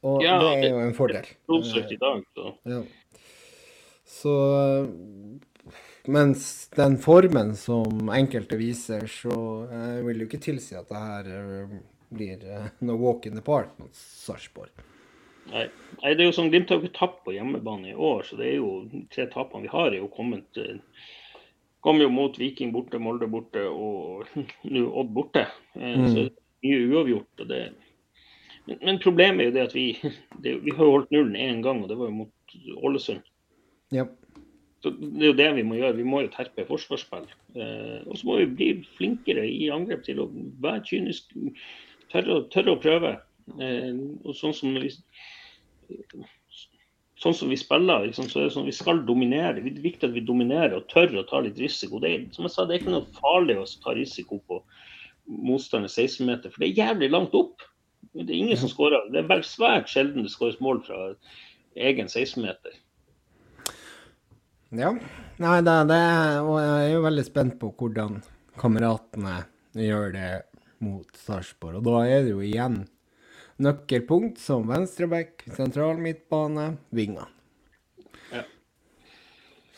Og 0.08 0.22
Ja, 0.24 0.38
det 0.42 0.68
er 0.68 0.72
jo 0.72 0.82
en 0.86 0.96
fordel. 0.98 1.28
Blodstøkt 1.50 1.92
i 1.96 2.00
dag. 2.02 2.22
Så. 2.38 2.54
Ja. 2.70 2.82
Så 4.08 4.34
Mens 6.08 6.70
den 6.70 6.96
formen 7.04 7.56
som 7.60 8.08
enkelte 8.16 8.56
viser, 8.56 9.10
så 9.12 9.34
eh, 9.68 9.98
vil 10.06 10.22
jo 10.24 10.28
ikke 10.30 10.40
tilsi 10.40 10.78
at 10.80 10.88
det 10.88 11.02
her 11.04 11.26
eh, 11.34 11.74
blir 12.16 12.46
eh, 12.48 12.70
noe 12.88 13.02
walk 13.02 13.28
in 13.28 13.36
the 13.36 13.44
park 13.44 13.74
mot 13.82 13.92
Sarpsborg. 13.92 14.72
Nei. 15.52 15.66
Nei, 16.00 16.14
det 16.14 16.24
er 16.24 16.30
jo 16.30 16.36
sånn, 16.38 16.48
Glimt 16.54 16.72
har 16.72 16.80
ikke 16.80 16.96
tapt 16.96 17.20
på 17.26 17.36
hjemmebane 17.36 17.92
i 17.92 17.96
år, 17.96 18.24
så 18.24 18.40
det 18.40 18.54
er 18.54 18.56
jo 18.62 19.04
tre 19.12 19.28
tapene 19.34 19.66
vi 19.66 19.74
har, 19.74 19.92
er 19.92 20.00
jo 20.00 20.08
kommet 20.14 20.62
eh, 20.64 20.80
Kom 21.88 22.02
jo 22.04 22.10
mot 22.12 22.36
Viking 22.36 22.74
borte, 22.76 23.00
Molde 23.00 23.30
borte 23.32 23.64
og 23.72 24.28
nå 24.74 24.86
Odd 24.92 25.14
borte. 25.16 25.48
Eh, 25.80 25.96
Mm. 25.96 26.08
Så 26.12 26.28
mye 26.66 26.86
uavgjort. 26.92 27.44
og 27.44 27.48
det 27.48 27.62
men, 28.68 28.80
men 28.84 28.98
problemet 29.00 29.46
er 29.46 29.48
jo 29.48 29.56
det 29.56 29.66
at 29.70 29.76
vi 29.76 29.86
det, 30.44 30.58
vi 30.66 30.74
har 30.76 30.84
holdt 30.84 31.14
nullen 31.16 31.38
én 31.40 31.62
gang, 31.64 31.80
og 31.84 31.90
det 31.90 31.98
var 32.00 32.10
jo 32.10 32.18
mot 32.26 32.56
Ålesund. 32.84 33.24
Yep. 33.96 34.12
Så 34.84 34.92
Det 35.00 35.24
er 35.24 35.32
jo 35.32 35.38
det 35.40 35.48
vi 35.56 35.64
må 35.66 35.78
gjøre. 35.80 35.96
Vi 35.98 36.06
må 36.06 36.22
jo 36.22 36.32
terpe 36.34 36.66
forsvarsspill. 36.68 37.30
Eh, 37.56 38.02
og 38.06 38.18
så 38.18 38.28
må 38.28 38.38
vi 38.42 38.50
bli 38.60 38.68
flinkere 38.98 39.46
i 39.48 39.70
angrep 39.74 40.04
til 40.06 40.20
å 40.22 40.28
være 40.62 40.84
kynisk, 40.86 41.32
tørre, 42.12 42.44
tørre 42.54 42.76
å 42.76 42.82
prøve. 42.84 43.14
Eh, 43.58 43.94
og 44.28 44.36
sånn 44.38 44.54
som 44.54 44.76
vi 44.76 44.92
Sånn 47.18 47.34
som 47.34 47.50
vi 47.50 47.58
spiller, 47.58 48.04
liksom, 48.06 48.28
så 48.30 48.40
er 48.40 48.48
det 48.48 48.54
sånn 48.54 48.68
vi 48.68 48.76
skal 48.78 49.00
dominere. 49.08 49.56
Det 49.58 49.72
er 49.72 49.86
viktig 49.86 50.06
at 50.06 50.14
vi 50.14 50.22
dominerer 50.26 50.76
og 50.78 50.86
tør 50.92 51.16
å 51.18 51.26
ta 51.26 51.42
litt 51.42 51.58
risiko. 51.58 51.98
Det 52.04 52.12
er, 52.14 52.26
som 52.36 52.46
jeg 52.46 52.54
sa, 52.54 52.66
det 52.66 52.76
er 52.76 52.84
ikke 52.84 52.94
noe 52.94 53.18
farlig 53.18 53.56
å 53.58 53.66
ta 53.82 53.96
risiko 53.98 54.38
på 54.46 54.60
motstander 55.28 55.90
16 55.90 56.28
meter, 56.28 56.54
for 56.54 56.64
det 56.64 56.70
er 56.70 56.84
jævlig 56.86 57.10
langt 57.12 57.34
opp. 57.36 57.66
Det 58.14 58.30
er 58.30 58.38
ingen 58.38 58.60
som 58.60 58.70
skårer. 58.72 59.10
Det 59.14 59.26
er 59.26 59.46
svært 59.46 59.90
sjelden 59.92 60.26
det 60.26 60.34
skåres 60.34 60.60
mål 60.64 60.84
fra 60.86 61.00
egen 61.78 62.08
16-meter. 62.08 62.78
ja. 64.78 64.94
Nei, 65.38 65.58
det, 65.62 65.76
det 65.92 66.04
og 66.42 66.56
jeg 66.62 66.86
er 66.86 66.94
jo 66.96 67.02
veldig 67.06 67.26
spent 67.26 67.58
på 67.62 67.70
hvordan 67.78 68.22
kameratene 68.58 69.36
gjør 69.78 70.14
det 70.16 70.30
mot 70.82 71.20
Sarpsborg. 71.26 71.80
Og 71.80 71.86
da 71.86 72.06
er 72.08 72.26
det 72.26 72.34
jo 72.34 72.42
igjen 72.46 72.80
nøkkelpunkt 73.64 74.38
som 74.42 74.68
venstreback, 74.70 75.44
sentral 75.56 75.98
midtbane, 76.02 76.76
vinger. 76.96 77.30
Ja. 78.34 78.44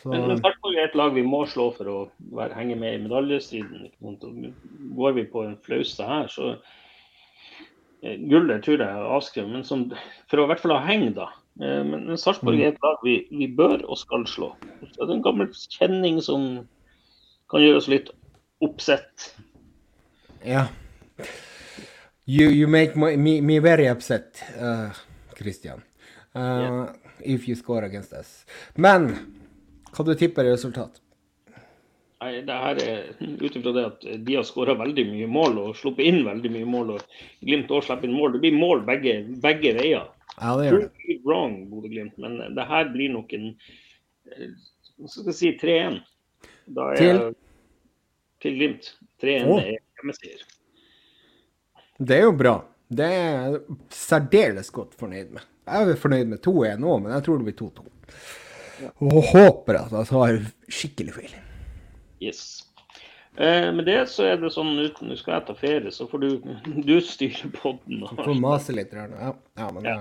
Så, 0.00 0.10
Men, 0.12 0.26
men 0.28 0.40
Sarpsborg 0.40 0.76
er 0.76 0.88
et 0.88 0.98
lag 0.98 1.14
vi 1.16 1.24
må 1.24 1.42
slå 1.48 1.70
for 1.76 1.88
å 1.88 1.96
være, 2.36 2.56
henge 2.56 2.76
med 2.80 2.96
i 2.96 3.02
medaljestriden. 3.06 3.90
Går 4.96 5.16
vi 5.18 5.26
på 5.32 5.44
en 5.48 5.58
flause 5.64 6.06
her, 6.06 6.30
så 6.32 6.54
eh, 8.02 8.16
Gullet 8.30 8.64
tror 8.64 8.78
jeg 8.80 8.88
er 8.88 9.12
avskrevet, 9.16 9.52
men 9.52 9.66
som, 9.66 9.86
for 10.30 10.40
å 10.40 10.48
i 10.48 10.52
hvert 10.52 10.64
fall 10.64 10.76
ha 10.76 10.82
heng, 10.88 11.10
da. 11.16 11.28
Eh, 11.60 11.82
Men, 11.84 12.06
men 12.08 12.20
Sarpsborg 12.20 12.60
er 12.60 12.72
et 12.72 12.84
lag 12.84 13.00
vi, 13.04 13.18
vi 13.32 13.48
bør 13.48 13.84
og 13.84 13.98
skal 14.00 14.24
slå. 14.28 14.54
Så 14.92 15.04
det 15.04 15.08
er 15.08 15.16
en 15.18 15.26
gammel 15.26 15.50
kjenning 15.52 16.20
som 16.24 16.66
kan 17.52 17.64
gjøre 17.64 17.80
oss 17.82 17.88
litt 17.90 18.08
oppsett. 18.64 19.32
Ja. 20.46 20.68
You, 22.26 22.48
you 22.50 22.66
make 22.68 22.96
my, 22.96 23.16
me, 23.16 23.40
me 23.40 23.58
very 23.58 23.88
upset, 23.88 24.42
uh, 24.60 24.90
Christian. 25.36 25.82
Uh, 26.34 26.92
If 27.22 27.48
you 27.48 27.54
score 27.54 27.84
against 27.84 28.12
us. 28.12 28.46
Men 28.76 29.10
hva 29.92 30.04
du 30.06 30.14
tipper 30.16 30.46
er 30.46 30.54
resultat? 30.54 31.00
Nei, 32.20 32.40
det 32.44 32.56
her 32.62 32.78
er 32.84 33.10
ut 33.40 33.56
ifra 33.56 33.72
det 33.76 33.82
at 33.88 34.06
de 34.24 34.36
har 34.36 34.44
skåra 34.44 34.74
veldig 34.76 35.04
mye 35.08 35.28
mål 35.28 35.58
og 35.62 35.76
sluppet 35.76 36.04
inn 36.08 36.22
veldig 36.24 36.50
mye 36.52 36.68
mål. 36.68 36.94
og 36.96 37.44
Glimt 37.44 37.72
òg 37.72 37.84
slipper 37.84 38.08
inn 38.08 38.16
mål. 38.16 38.34
Det 38.36 38.42
blir 38.44 38.56
mål 38.56 38.84
begge, 38.88 39.14
begge 39.40 39.74
veier. 39.76 40.08
Ja, 40.36 40.54
det 40.56 40.68
gjør 40.70 40.80
det. 40.86 41.16
Wrong, 41.26 41.56
Bodø-Glimt, 41.68 42.16
men 42.20 42.38
det 42.56 42.66
her 42.70 42.88
blir 42.92 43.12
nok 43.12 43.32
en 43.36 43.50
eh, 44.32 44.52
Hva 45.00 45.08
skal 45.12 45.28
jeg 45.32 45.38
si 45.40 45.52
3-1. 45.60 46.00
Er 46.76 46.96
Til? 47.00 47.20
til 48.40 48.56
Glimt. 48.56 48.92
3-1 49.20 49.44
Å. 49.48 49.60
er 49.60 49.76
hjemmeseier. 49.76 50.44
Det 52.00 52.16
er 52.16 52.24
jo 52.24 52.32
bra. 52.36 52.56
Det 52.90 53.06
er 53.06 53.26
jeg 53.28 53.60
særdeles 53.94 54.70
godt 54.74 54.96
fornøyd 54.98 55.34
med. 55.36 55.44
Jeg 55.70 55.92
er 55.92 56.00
fornøyd 56.00 56.30
med 56.32 56.40
2-1 56.42 56.80
nå, 56.82 56.96
men 57.04 57.12
jeg 57.14 57.26
tror 57.26 57.38
det 57.38 57.50
blir 57.50 57.58
2-2. 57.60 57.84
Og 59.04 59.20
håper 59.34 59.78
at 59.82 59.92
jeg 59.94 60.08
tar 60.08 60.40
skikkelig 60.72 61.14
feil. 61.18 61.36
Yes. 62.24 62.42
Eh, 63.36 63.68
med 63.76 63.86
det 63.86 64.00
så 64.10 64.26
er 64.26 64.40
det 64.40 64.50
sånn 64.52 64.72
at 64.82 64.98
nå 65.04 65.14
skal 65.18 65.36
jeg 65.36 65.46
ta 65.46 65.54
ferie, 65.58 65.92
så 65.94 66.08
får 66.10 66.24
du, 66.24 66.56
du 66.88 66.96
styre 67.04 67.52
poden. 67.54 68.02
Får 68.18 68.34
mase 68.40 68.74
litt. 68.76 68.96
Ja, 68.96 69.36
ja, 69.60 69.70
men 69.76 69.86
Ja. 69.86 70.00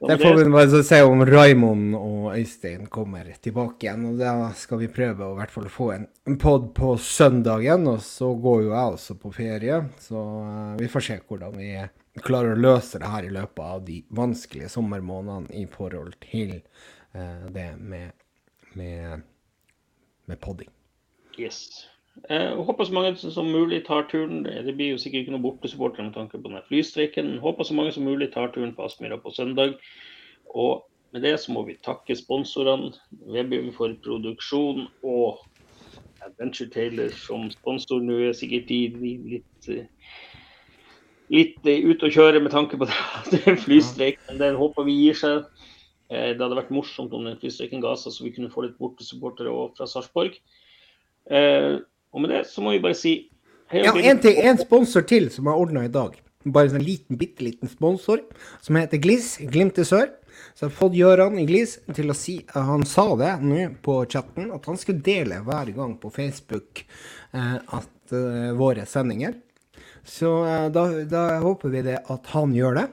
Det 0.00 0.14
får 0.16 0.38
vi 0.38 0.44
bare 0.48 0.78
se 0.82 1.02
om 1.04 1.20
Raimond 1.28 1.92
og 1.98 2.30
Øystein 2.32 2.86
kommer 2.88 3.26
tilbake 3.42 3.84
igjen. 3.84 4.06
Og 4.08 4.14
da 4.16 4.30
skal 4.56 4.80
vi 4.80 4.88
prøve 4.88 5.26
å 5.26 5.34
i 5.34 5.36
hvert 5.42 5.52
fall 5.52 5.66
få 5.68 5.90
en, 5.92 6.06
en 6.30 6.38
pod 6.38 6.74
på 6.74 6.96
søndagen. 6.96 7.86
Og 7.88 8.02
så 8.02 8.30
går 8.34 8.62
jo 8.64 8.72
jeg 8.72 8.94
også 8.94 9.16
på 9.18 9.32
ferie, 9.34 9.82
så 9.98 10.24
eh, 10.46 10.74
vi 10.80 10.90
får 10.90 11.06
se 11.06 11.18
hvordan 11.26 11.56
vi 11.58 11.70
klarer 12.22 12.54
å 12.54 12.60
løse 12.60 13.00
det 13.02 13.10
her 13.10 13.26
i 13.26 13.32
løpet 13.34 13.62
av 13.64 13.84
de 13.86 14.00
vanskelige 14.14 14.70
sommermånedene 14.72 15.54
i 15.62 15.64
forhold 15.70 16.16
til 16.24 16.58
uh, 17.14 17.46
det 17.54 17.70
med, 17.78 18.12
med, 18.76 19.22
med 20.28 20.40
podding. 20.42 20.68
Yes. 21.38 21.86
Eh, 22.28 22.58
håper 22.58 22.84
så 22.84 22.96
mange 22.96 23.14
som 23.16 23.48
mulig 23.54 23.84
tar 23.86 24.04
turen. 24.10 24.42
Det 24.44 24.74
blir 24.74 24.92
jo 24.92 25.00
sikkert 25.00 25.24
ikke 25.24 25.36
noen 25.36 25.46
bortesupportere 25.46 26.08
med 26.10 26.18
tanke 26.18 26.36
på 26.36 26.44
denne 26.48 26.64
flystreiken. 26.66 27.38
Håper 27.40 27.64
så 27.64 27.78
mange 27.78 27.94
som 27.96 28.04
mulig 28.04 28.32
tar 28.34 28.50
turen 28.52 28.74
på 28.76 28.84
Aspmyra 28.84 29.16
på 29.22 29.32
søndag. 29.32 29.78
Og 30.50 30.84
med 31.14 31.24
det 31.24 31.36
så 31.40 31.54
må 31.54 31.64
vi 31.66 31.78
takke 31.86 32.18
sponsorene. 32.18 32.92
Webby 33.30 33.62
for 33.78 33.94
produksjon 34.04 34.90
og 35.00 35.40
Adventure 36.26 36.70
Taylor 36.72 37.10
som 37.14 37.48
sponsor. 37.52 38.02
Nå 38.04 38.18
er 38.28 38.36
sikkert 38.36 38.68
de 38.68 38.80
litt 39.34 39.70
eh, 39.72 39.86
litt 41.30 41.66
eh, 41.70 41.84
ute 41.86 42.08
å 42.08 42.12
kjøre 42.12 42.42
med 42.42 42.54
tanke 42.54 42.78
på 42.80 42.88
at 43.20 43.30
det 43.32 43.42
er 43.46 43.60
flystreik, 43.60 44.20
men 44.28 44.40
den 44.42 44.58
håper 44.60 44.86
vi 44.88 44.96
gir 45.04 45.18
seg. 45.18 45.44
Eh, 46.10 46.32
Det 46.34 46.42
hadde 46.42 46.58
vært 46.58 46.72
morsomt 46.74 47.14
om 47.16 47.26
den 47.28 47.38
flystreiken 47.40 47.82
ga 47.84 47.94
seg, 47.98 48.14
så 48.16 48.26
vi 48.26 48.34
kunne 48.36 48.52
få 48.52 48.66
litt 48.66 48.78
bortesupportere 48.80 49.52
òg 49.52 49.76
fra 49.78 49.88
Sarpsborg. 49.90 50.40
Og 51.30 52.22
med 52.24 52.32
det 52.32 52.40
så 52.50 52.62
må 52.64 52.72
vi 52.74 52.82
bare 52.82 52.98
si 52.98 53.12
Ja, 53.70 53.92
en, 53.94 54.18
ting, 54.18 54.34
en 54.42 54.58
sponsor 54.58 55.04
til 55.06 55.28
som 55.30 55.46
har 55.46 55.60
ordna 55.60 55.84
i 55.86 55.92
dag. 55.92 56.16
Bare 56.42 56.66
en 56.66 56.72
sånn 56.74 56.82
liten, 56.82 57.18
bitte 57.20 57.44
liten 57.44 57.70
sponsor 57.70 58.24
som 58.64 58.78
heter 58.80 58.98
Gliss, 58.98 59.36
Glimt 59.52 59.78
i 59.78 59.84
sør. 59.86 60.08
Så 60.54 60.66
jeg 60.66 60.70
har 60.70 60.76
fått 60.76 60.96
Gøran 60.98 61.38
Iglis 61.40 61.76
til 61.96 62.12
å 62.12 62.16
si 62.16 62.40
Han 62.54 62.84
sa 62.88 63.06
det 63.20 63.32
nå 63.44 63.62
på 63.84 64.00
chatten, 64.10 64.50
at 64.54 64.66
han 64.68 64.80
skulle 64.80 65.04
dele 65.04 65.40
hver 65.46 65.72
gang 65.76 65.94
på 66.00 66.10
Facebook 66.14 66.82
eh, 66.84 67.56
at 67.56 68.14
eh, 68.16 68.50
våre 68.58 68.86
sendinger. 68.88 69.38
Så 70.04 70.32
eh, 70.46 70.66
da, 70.74 70.86
da, 71.08 71.24
håper 71.44 71.72
vi 71.72 71.84
det 71.86 72.00
at 72.12 72.32
han 72.34 72.54
gjør 72.56 72.80
det. 72.80 72.86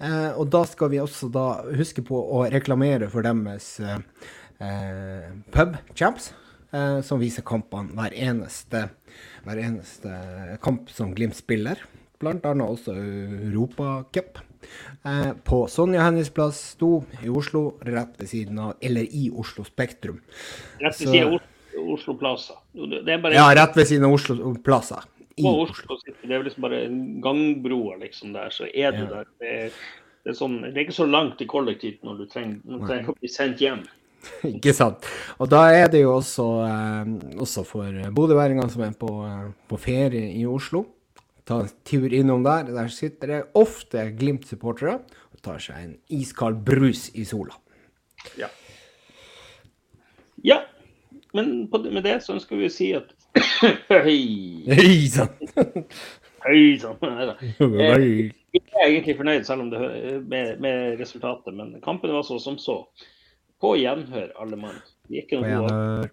Eh, 0.00 0.30
og 0.32 0.48
da 0.52 0.64
skal 0.68 0.92
vi 0.92 1.00
også 1.02 1.28
da 1.32 1.46
huske 1.76 2.04
på 2.06 2.16
å 2.16 2.44
reklamere 2.52 3.10
for 3.12 3.26
deres 3.26 3.72
eh, 3.84 3.98
eh, 4.64 5.32
pubchamps, 5.54 6.34
som 7.02 7.18
viser 7.18 7.42
kampene 7.42 7.96
hver 7.98 8.12
eneste, 8.14 8.84
hver 9.42 9.58
eneste 9.58 10.12
kamp 10.62 10.92
som 10.94 11.10
Glimt 11.16 11.34
spiller. 11.34 11.80
Blant 12.22 12.44
annet 12.46 12.76
også 12.76 12.94
Europacup 12.94 14.38
eh, 15.04 15.32
på 15.44 15.66
Sonja 15.68 16.02
Hennies 16.02 16.30
plass 16.30 16.60
sto 16.74 17.04
i 17.24 17.28
Oslo, 17.28 17.78
rett 17.86 18.18
ved 18.20 18.28
siden 18.28 18.58
av, 18.58 18.74
eller 18.80 19.06
i 19.10 19.30
Oslo 19.30 19.64
Spektrum. 19.64 20.20
Rett 20.80 21.00
ved 21.00 21.08
siden 21.08 21.28
av 21.28 21.38
Oslo, 21.38 21.86
Oslo 21.94 22.16
Plaza. 22.20 22.58
Bare, 22.74 23.34
ja, 23.34 23.46
rett 23.56 23.76
ved 23.76 23.88
siden 23.88 24.08
av 24.08 24.18
Oslo 24.18 24.54
Plaza. 24.64 25.02
På 25.40 25.54
Oslo 25.62 25.96
City. 26.02 26.18
Det 26.26 26.36
er 26.36 26.44
liksom 26.44 26.66
bare 26.66 26.82
gangbroer 27.24 28.02
liksom 28.02 28.34
der, 28.36 28.52
så 28.52 28.68
er 28.68 28.92
du 28.92 29.04
ja. 29.04 29.08
der. 29.14 29.32
Det 29.40 29.54
er, 29.54 29.80
det, 30.24 30.34
er 30.34 30.36
sånn, 30.36 30.60
det 30.66 30.74
er, 30.74 30.84
ikke 30.84 30.98
så 31.00 31.08
langt 31.08 31.40
i 31.40 31.48
kollektivt 31.48 32.04
når 32.04 32.20
du 32.20 32.28
trenger, 32.28 32.60
når 32.68 32.82
du 32.82 32.90
trenger 32.90 33.14
å 33.14 33.16
bli 33.16 33.32
sendt 33.32 33.64
hjem. 33.64 33.82
ikke 34.54 34.74
sant. 34.76 35.06
Og 35.40 35.48
da 35.48 35.64
er 35.72 35.88
det 35.88 36.02
jo 36.02 36.12
også, 36.18 36.48
eh, 36.66 37.12
også 37.40 37.64
for 37.64 38.00
bodøværingene 38.12 38.68
som 38.72 38.84
er 38.84 38.96
på, 39.00 39.14
eh, 39.24 39.46
på 39.70 39.80
ferie 39.80 40.34
i 40.36 40.44
Oslo 40.44 40.84
ta 41.50 41.60
en 41.64 41.70
tur 41.84 42.12
innom 42.14 42.44
der. 42.46 42.70
Der 42.74 42.88
sitter 42.94 43.34
det 43.34 43.40
ofte 43.58 44.06
Glimt-supportere 44.18 45.00
og 45.34 45.42
tar 45.44 45.60
seg 45.62 45.82
en 45.82 45.94
iskald 46.20 46.62
brus 46.66 47.08
i 47.18 47.26
sola. 47.28 47.56
Ja. 48.38 48.50
ja. 50.44 50.62
Men 51.34 51.68
på, 51.70 51.82
med 51.86 52.04
det 52.06 52.20
så 52.24 52.34
ønsker 52.36 52.58
vi 52.58 52.68
å 52.68 52.74
si 52.74 52.90
at 52.98 53.14
Hei! 54.06 54.20
Hei 54.66 55.06
sann! 55.10 55.34
Hei 56.46 56.74
sann! 56.82 56.98
Vi 57.00 58.30
jeg 58.50 58.66
er 58.82 58.88
egentlig 58.88 59.14
fornøyd 59.18 59.46
selv 59.46 59.62
om 59.62 59.70
det, 59.70 59.78
med, 60.26 60.58
med 60.62 60.98
resultatet, 60.98 61.54
men 61.54 61.76
kampen 61.84 62.10
var 62.14 62.24
så 62.26 62.40
som 62.42 62.58
så. 62.58 62.80
På 63.60 63.76
gjenhør, 63.78 64.32
alle 64.42 64.58
mann. 64.58 64.80
På 65.06 65.14
gjenhør. 65.44 66.10